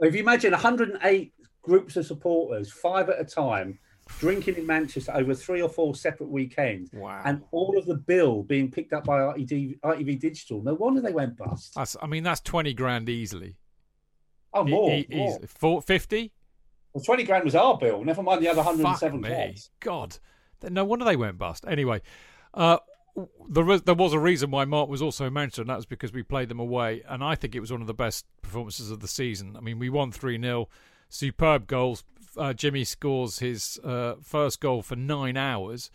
[0.00, 1.32] If you imagine 108
[1.62, 3.78] groups of supporters, five at a time,
[4.18, 7.22] drinking in Manchester over three or four separate weekends, Wow.
[7.24, 11.12] and all of the bill being picked up by ITV, ITV Digital, no wonder they
[11.12, 11.74] went bust.
[11.74, 13.56] That's, I mean, that's twenty grand easily.
[14.54, 14.90] Oh, more.
[14.90, 15.38] e- more.
[15.46, 16.32] Four, 50?
[16.94, 19.56] Well, 20 grand was our bill, never mind the other Fuck 107 me.
[19.80, 20.16] God.
[20.62, 21.64] No wonder they went bust.
[21.68, 22.00] Anyway,
[22.54, 22.78] uh,
[23.48, 25.84] there was, there was a reason why Mark was also in Manchester, and that was
[25.86, 27.02] because we played them away.
[27.06, 29.54] And I think it was one of the best performances of the season.
[29.56, 30.68] I mean, we won 3 0.
[31.10, 32.04] Superb goals.
[32.36, 35.90] Uh, Jimmy scores his uh, first goal for nine hours.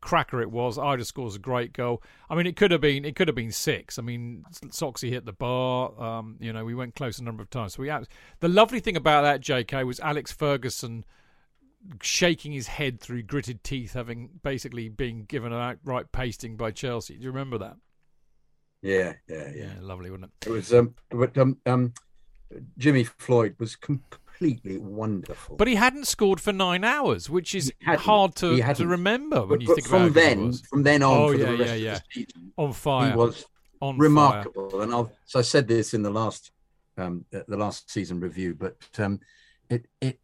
[0.00, 0.76] cracker it was.
[0.78, 2.02] Eidur scores a great goal.
[2.28, 3.98] I mean, it could have been it could have been six.
[3.98, 6.00] I mean, Soxy hit the bar.
[6.00, 7.74] Um, you know, we went close a number of times.
[7.74, 8.06] So we had,
[8.40, 9.84] the lovely thing about that J.K.
[9.84, 11.04] was Alex Ferguson
[12.02, 17.14] shaking his head through gritted teeth, having basically been given an outright pasting by Chelsea.
[17.14, 17.76] Do you remember that?
[18.82, 19.64] Yeah, yeah, yeah.
[19.66, 20.48] Yeah, lovely, wasn't it?
[20.48, 21.94] It was um, but um, um,
[22.78, 23.76] Jimmy Floyd was
[24.44, 25.56] completely wonderful.
[25.56, 29.60] But he hadn't scored for nine hours, which is hard to, to remember when But-
[29.62, 31.44] you but think from about how good he then, from then on, Oh, for yeah,
[31.50, 31.94] the rest yeah, of yeah.
[31.94, 33.10] the season, on fire.
[33.10, 33.46] he was
[33.80, 34.80] on remarkable.
[34.82, 36.50] And I'll, so I said this in the last
[36.96, 39.18] um, the last season review, but um,
[39.68, 40.20] it it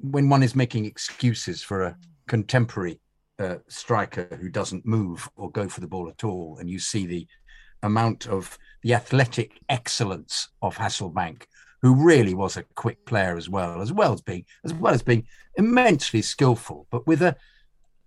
[0.00, 3.00] when one is making excuses for a contemporary
[3.38, 7.06] uh, striker who doesn't move or go for the ball at all, and you see
[7.06, 7.26] the
[7.82, 11.44] amount of the athletic excellence of Hasselbaink,
[11.84, 15.02] who really was a quick player as well, as well as being as well as
[15.02, 17.36] being immensely skillful, but with a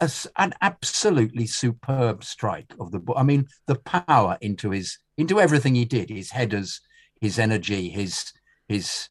[0.02, 3.16] a an absolutely superb strike of the ball.
[3.20, 6.82] I mean, the power into his into everything he did, his headers,
[7.22, 8.34] his energy, his
[8.68, 9.10] his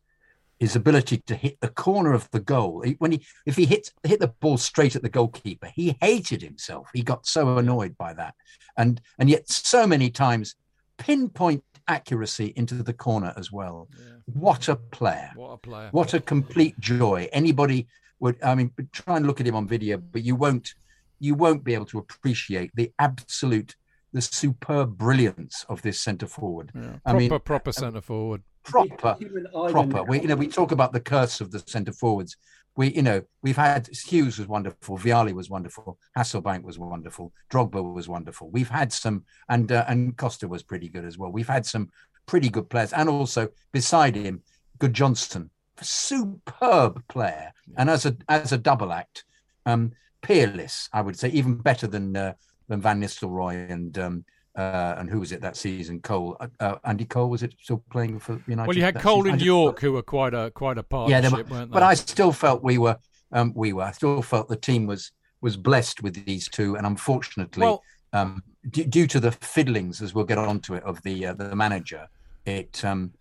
[0.58, 2.84] his ability to hit the corner of the goal.
[2.98, 6.88] When he if he hit hit the ball straight at the goalkeeper, he hated himself.
[6.92, 8.34] He got so annoyed by that,
[8.76, 10.56] and and yet so many times
[10.98, 13.88] pinpoint accuracy into the corner as well.
[14.26, 15.30] What a player!
[15.34, 15.88] What a player.
[15.92, 17.28] What a complete joy.
[17.32, 17.86] Anybody
[18.20, 20.04] would, I mean, try and look at him on video, mm.
[20.10, 20.74] but you won't,
[21.20, 23.76] you won't be able to appreciate the absolute,
[24.12, 26.72] the superb brilliance of this centre forward.
[26.74, 26.94] Yeah.
[27.04, 28.42] I Proper, mean, proper um, centre forward.
[28.64, 30.02] proper, Him and Ivan- proper.
[30.04, 32.36] We, you know, we talk about the curse of the centre forwards.
[32.76, 37.94] We, you know, we've had Hughes was wonderful, Vialli was wonderful, Hasselbaink was wonderful, Drogba
[37.94, 38.50] was wonderful.
[38.50, 41.32] We've had some, and uh, and Costa was pretty good as well.
[41.32, 41.90] We've had some
[42.26, 44.42] pretty good players, and also beside him,
[44.78, 45.48] Gudjohnsen,
[45.80, 49.24] superb player, and as a as a double act,
[49.64, 50.88] um, peerless.
[50.92, 52.34] I would say even better than uh,
[52.68, 53.98] than Van Nistelrooy and.
[53.98, 54.24] Um,
[54.56, 56.00] uh, and who was it that season?
[56.00, 58.68] Cole, uh, uh, Andy Cole was it still playing for United?
[58.68, 59.32] Well, you had Cole season?
[59.34, 61.74] and Yorke, who were quite a quite a yeah, partnership, were, weren't they?
[61.74, 62.96] but I still felt we were,
[63.32, 63.82] um, we were.
[63.82, 68.42] I still felt the team was was blessed with these two, and unfortunately, Well- um,
[68.70, 72.08] due, due to the fiddlings, as we'll get onto it, of the uh, the manager,
[72.46, 73.12] it um,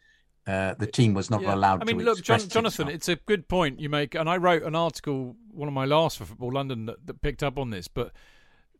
[0.47, 1.55] uh, the team was not Yeah.
[1.55, 1.81] allowed.
[1.81, 4.63] I mean, to look, John, Jonathan, it's a good point you make, and I wrote
[4.63, 7.87] an article, one of my last for Football London, that, that picked up on this.
[7.87, 8.11] But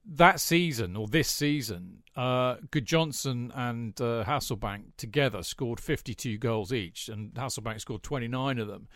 [0.06, 7.10] that season or this season, uh, Gudjohnsen and uh, Hasselbaink together scored 52 goals each,
[7.10, 8.88] and Hasselbaink scored 29 of them.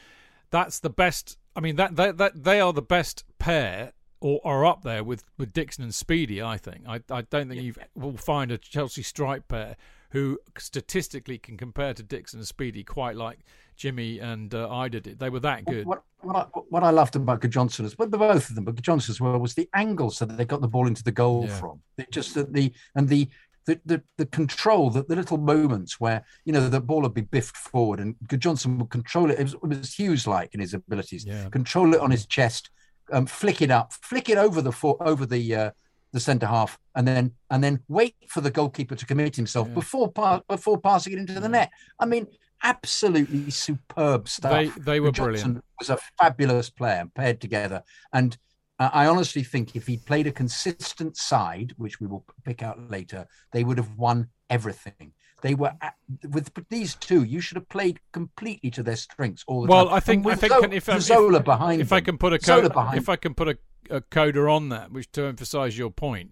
[0.52, 1.38] That's the best.
[1.56, 3.94] I mean, that that, that they are the best pair.
[4.22, 6.82] Or are up there with, with Dixon and Speedy, I think.
[6.86, 9.78] I, I don't think you will find a Chelsea strike pair
[10.10, 13.40] who statistically can compare to Dixon and Speedy quite like
[13.80, 15.08] Jimmy and uh, Eidur did.
[15.08, 15.20] It.
[15.20, 15.86] They were that good.
[15.88, 19.10] What, what, I, what I loved about Gudjohnsen as well, both of them, but Gudjohnsen
[19.10, 21.56] as well, was the angles that they got the ball into the goal Yeah.
[21.60, 21.82] from.
[21.98, 23.28] It just the, the and the
[23.66, 27.22] the, the, the control, the, the little moments where you know the ball would be
[27.22, 29.40] biffed forward, and Gudjohnsen would control it.
[29.40, 31.24] It was, it was Hughes like in his abilities.
[31.26, 31.48] Yeah.
[31.50, 32.70] Control it on his chest,
[33.14, 35.72] um, flick it up, flick it over the for, over the uh,
[36.12, 39.76] the centre half, and then and then wait for the goalkeeper to commit himself Yeah.
[39.76, 41.70] before pa- before passing it into the net.
[42.00, 42.26] I mean,
[42.64, 44.52] absolutely superb stuff.
[44.52, 45.66] They- they were Johnson brilliant.
[45.80, 47.84] Was a fabulous player paired together,
[48.14, 48.38] and
[48.80, 52.90] uh, I honestly think if he'd played a consistent side, which we will pick out
[52.90, 55.14] later, they would have won everything.
[55.42, 55.96] They were at,
[56.30, 57.24] with these two.
[57.24, 59.94] You should have played completely to their strengths all the Well, time.
[59.96, 62.40] I think I think Zo- if, um, Zola if, behind, if I can put a
[62.42, 63.58] Zola behind if I can put a,
[63.90, 66.32] a coder on that, which to emphasise your point,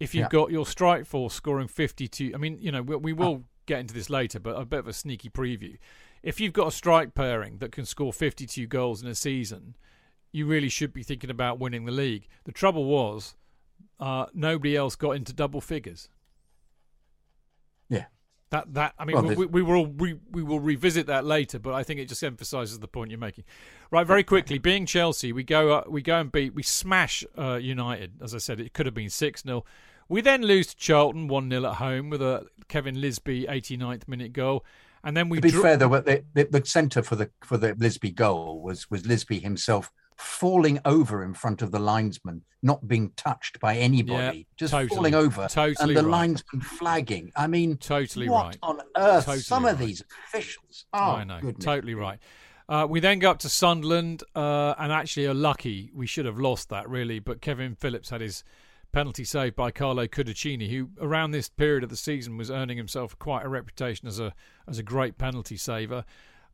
[0.00, 0.28] if you've Yeah.
[0.28, 3.94] got your strike force scoring fifty-two, I mean, you know, we, we will get into
[3.94, 5.78] this later, but a bit of a sneaky preview.
[6.22, 9.76] If you've got a strike pairing that can score fifty-two goals in a season,
[10.32, 12.28] you really should be thinking about winning the league.
[12.44, 13.34] The trouble was,
[14.00, 16.08] uh, nobody else got into double figures.
[17.88, 18.06] Yeah.
[18.50, 21.58] That that I mean Well, we, we, we will re, we will revisit that later,
[21.58, 23.44] but I think it just emphasises the point you're making.
[23.90, 27.54] Right, very quickly, being Chelsea, we go uh, we go and beat we smash uh,
[27.54, 28.12] United.
[28.22, 29.64] As I said, it could have been six 0
[30.12, 34.34] We then lose to Charlton one 0 at home with a Kevin Lisbie 89th minute
[34.34, 34.62] goal,
[35.02, 37.56] and then we to be dr- fair, though, the, the, the centre for the for
[37.56, 42.86] the Lisbie goal was was Lisbie himself falling over in front of the linesman, not
[42.86, 46.10] being touched by anybody, Yeah, just totally, falling over, totally and the right.
[46.20, 47.32] linesman flagging.
[47.34, 48.58] I mean, Totally what right.
[48.62, 49.24] on earth?
[49.24, 50.84] Totally Some of these officials.
[50.92, 51.64] Oh, I know, goodness.
[51.64, 52.18] totally right.
[52.68, 55.90] Uh, we then go up to Sunderland, uh, and actually are lucky.
[55.94, 58.44] We should have lost that really, but Kevin Phillips had his
[58.92, 63.18] penalty saved by Carlo Cudicini, who around this period of the season was earning himself
[63.18, 64.34] quite a reputation as a
[64.68, 66.04] as a great penalty saver.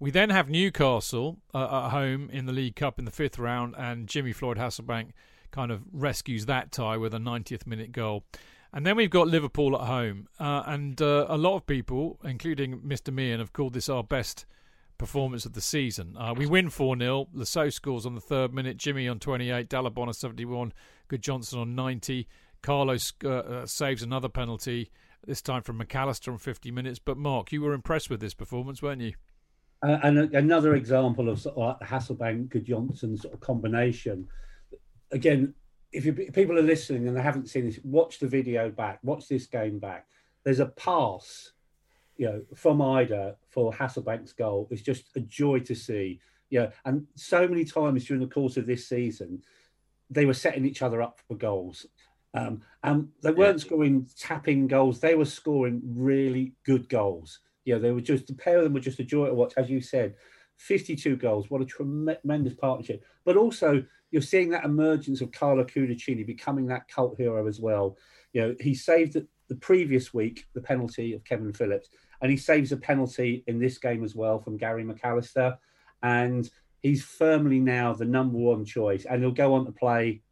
[0.01, 3.74] We then have Newcastle uh, at home in the League Cup in the fifth round,
[3.77, 5.10] and Jimmy Floyd Hasselbaink
[5.51, 8.24] kind of rescues that tie with a 90th minute goal.
[8.73, 12.81] And then we've got Liverpool at home, uh, and uh, a lot of people, including
[12.81, 13.12] Mr.
[13.12, 14.44] Meehan, have called this our best
[14.98, 16.16] performance of the season.
[16.19, 17.28] Uh, we win 4 0.
[17.32, 20.73] Le Saux scores on the third minute, Jimmy on 28, Dalla Bona on 71,
[21.09, 22.26] Gudjohnsen on 90.
[22.62, 24.90] Carlos uh, uh, saves another penalty,
[25.26, 26.98] this time from McAllister on 50 minutes.
[26.98, 29.14] But Mark, you were impressed with this performance, weren't you?
[29.82, 34.26] Uh, and another example of sort of like Hasselbaink Gudjohnsen sort of combination.
[35.12, 35.55] Again,
[35.93, 39.28] if, you, people are listening and they haven't seen this, watch the video back, watch
[39.28, 40.06] this game back.
[40.43, 41.52] There's a pass,
[42.16, 44.66] you know, from Eidur for Hasselbaink's goal.
[44.70, 46.20] It's just a joy to see.
[46.51, 49.43] Yeah, and so many times during the course of this season,
[50.10, 51.86] they were setting each other up for goals.
[52.35, 53.66] Um, and they weren't yeah.
[53.66, 57.40] scoring tapping goals; they were scoring really good goals.
[57.64, 59.55] Yeah, they were just the pair of them were just a joy to watch.
[59.56, 60.14] As you said,
[60.59, 61.51] 52 goals.
[61.51, 63.05] What a tremendous partnership!
[63.24, 67.97] But also, you're seeing that emergence of Carlo Cudicini becoming that cult hero as well.
[68.32, 71.89] You know, he saved the, the previous week the penalty of Kevin Phillips,
[72.20, 75.56] and he saves a penalty in this game as well from Gary McAllister,
[76.02, 76.51] and
[76.82, 80.22] he's firmly now the number one choice, and he'll go on to play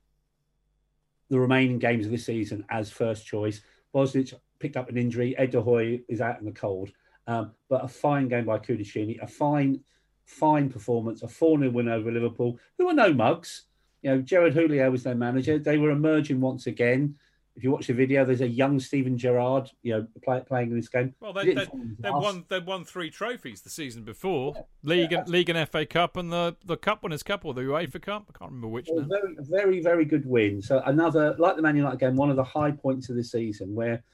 [1.28, 3.60] the remaining games of the season as first choice.
[3.94, 5.36] Bosnich picked up an injury.
[5.36, 6.90] Ed de Goey is out in the cold.
[7.26, 9.80] Um, but a fine game by Cudicini, a fine,
[10.24, 13.64] fine performance, a 4 0 win over Liverpool, who are no mugs.
[14.02, 15.58] You know, Gerard Houllier was their manager.
[15.58, 17.16] They were emerging once again
[17.56, 20.76] if you watch the video, there's a young Steven Gerrard, you know, play, playing in
[20.76, 21.14] this game.
[21.20, 21.66] Well, they, they,
[21.98, 24.62] they won they won three trophies the season before, yeah.
[24.82, 25.20] league yeah.
[25.20, 28.30] and league and FA Cup, and the the Cup Winners' Cup or the UEFA Cup.
[28.34, 28.88] I can't remember which.
[28.92, 30.60] Well, very very very good win.
[30.60, 33.74] So another like the Man United game, one of the high points of the season
[33.74, 34.04] where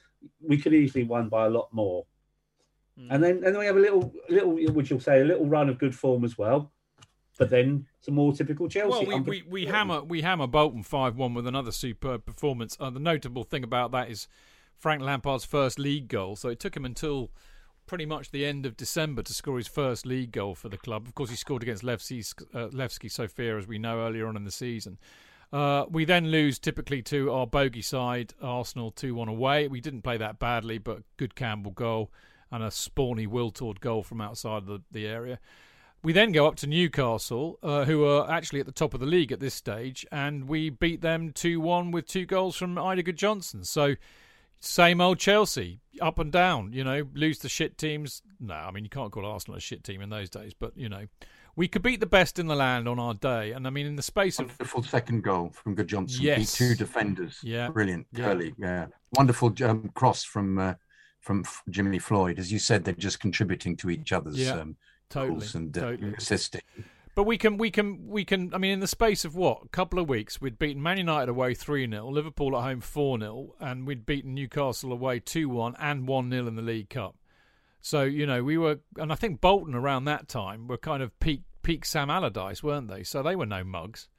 [0.41, 2.05] we could easily won by a lot more.
[2.97, 3.07] Mm.
[3.11, 5.67] And then and then we have a little little, which you'll say, a little run
[5.67, 6.71] of good form as well
[7.37, 9.05] but then some more typical Chelsea.
[9.05, 12.77] Well, we, we, we hammer we hammer Bolton five one with another superb performance.
[12.79, 14.27] Uh, the notable thing about that is
[14.77, 16.35] Frank Lampard's first league goal.
[16.35, 17.31] So it took him until
[17.85, 21.07] pretty much the end of December to score his first league goal for the club.
[21.07, 24.45] Of course, he scored against Levski, uh, Levski Sofia, as we know earlier on in
[24.45, 24.97] the season.
[25.51, 29.67] Uh, we then lose typically to our bogey side, Arsenal, 2 1 away.
[29.67, 32.11] We didn't play that badly, but good Campbell goal
[32.51, 35.39] and a spawny Wiltord goal from outside the, the area.
[36.03, 39.05] We then go up to Newcastle, uh, who are actually at the top of the
[39.05, 43.07] league at this stage, and we beat them 2 1 with two goals from Eidur
[43.07, 43.65] Gudjohnsen.
[43.65, 43.95] So,
[44.59, 48.21] same old Chelsea, up and down, you know, lose the shit teams.
[48.41, 50.89] No, I mean, you can't call Arsenal a shit team in those days, but, you
[50.89, 51.05] know,
[51.55, 53.53] we could beat the best in the land on our day.
[53.53, 54.47] And I mean, in the space of.
[54.47, 56.19] Wonderful second goal from Gudjohnsen.
[56.19, 56.37] Yes.
[56.37, 57.39] Beat two defenders.
[57.43, 57.69] Yeah.
[57.69, 58.07] Brilliant.
[58.11, 58.25] Yeah.
[58.25, 58.53] Curly.
[58.57, 58.87] Yeah.
[59.15, 60.59] Wonderful um, cross from.
[60.59, 60.73] Uh,
[61.21, 64.59] from Jimmy Floyd, as you said, they're just contributing to each other's yeah.
[64.59, 64.75] um,
[65.13, 66.13] totally, and totally.
[66.17, 66.61] assisting.
[67.15, 68.53] But we can, we can, we can.
[68.53, 71.29] I mean, in the space of what, a couple of weeks, we'd beaten Man United
[71.29, 75.75] away three 0 Liverpool at home four 0 and we'd beaten Newcastle away two one
[75.79, 77.15] and one 0 in the League Cup.
[77.81, 81.17] So you know, we were, and I think Bolton around that time were kind of
[81.19, 83.03] peak peak Sam Allardyce, weren't they?
[83.03, 84.09] So they were no mugs.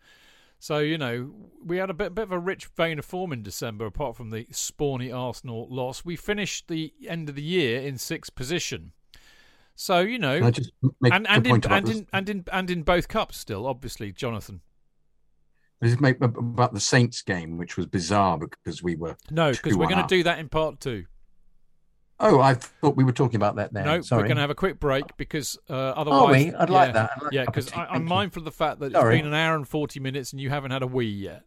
[0.60, 1.34] So you know,
[1.64, 4.30] we had a bit, bit of a rich vein of form in December, apart from
[4.30, 6.04] the spawny Arsenal loss.
[6.04, 8.92] We finished the end of the year in sixth position.
[9.76, 10.70] So you know, and
[11.12, 14.60] and and in, and in, and in and in both cups still, obviously, Jonathan.
[15.80, 19.88] This make about the Saints game, which was bizarre because we were no, because we're
[19.88, 21.05] going to do that in part two.
[22.20, 23.84] Oh, I thought we were talking about that there.
[23.84, 24.22] No, Sorry.
[24.22, 27.10] we're going to have a quick break because uh, otherwise, I'd yeah, like that.
[27.16, 29.16] I'd like yeah, because I'm mindful of the fact that Sorry.
[29.16, 31.42] it's been an hour and forty minutes and you haven't had a wee yet.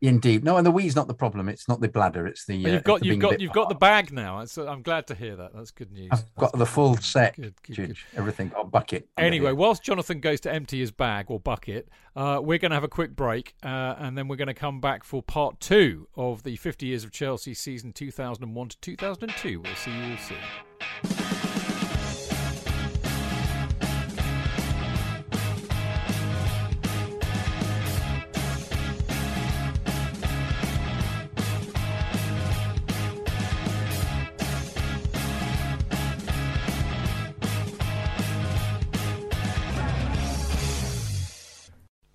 [0.00, 1.48] Indeed, no, and the wee's not the problem.
[1.48, 2.26] It's not the bladder.
[2.26, 2.64] It's the.
[2.64, 4.44] Uh, you've got you've got you've got the bag now.
[4.56, 5.52] I'm glad to hear that.
[5.54, 6.10] That's good news.
[6.12, 7.34] I've got the full set.
[7.34, 7.96] Good, good, good.
[8.14, 8.48] Everything.
[8.50, 9.08] Got bucket.
[9.16, 12.84] Anyway, whilst Jonathan goes to empty his bag or bucket, uh, we're going to have
[12.84, 16.44] a quick break, uh, and then we're going to come back for part two of
[16.44, 19.60] the 50 years of Chelsea season 2001 to 2002.
[19.60, 20.67] We'll see you all soon.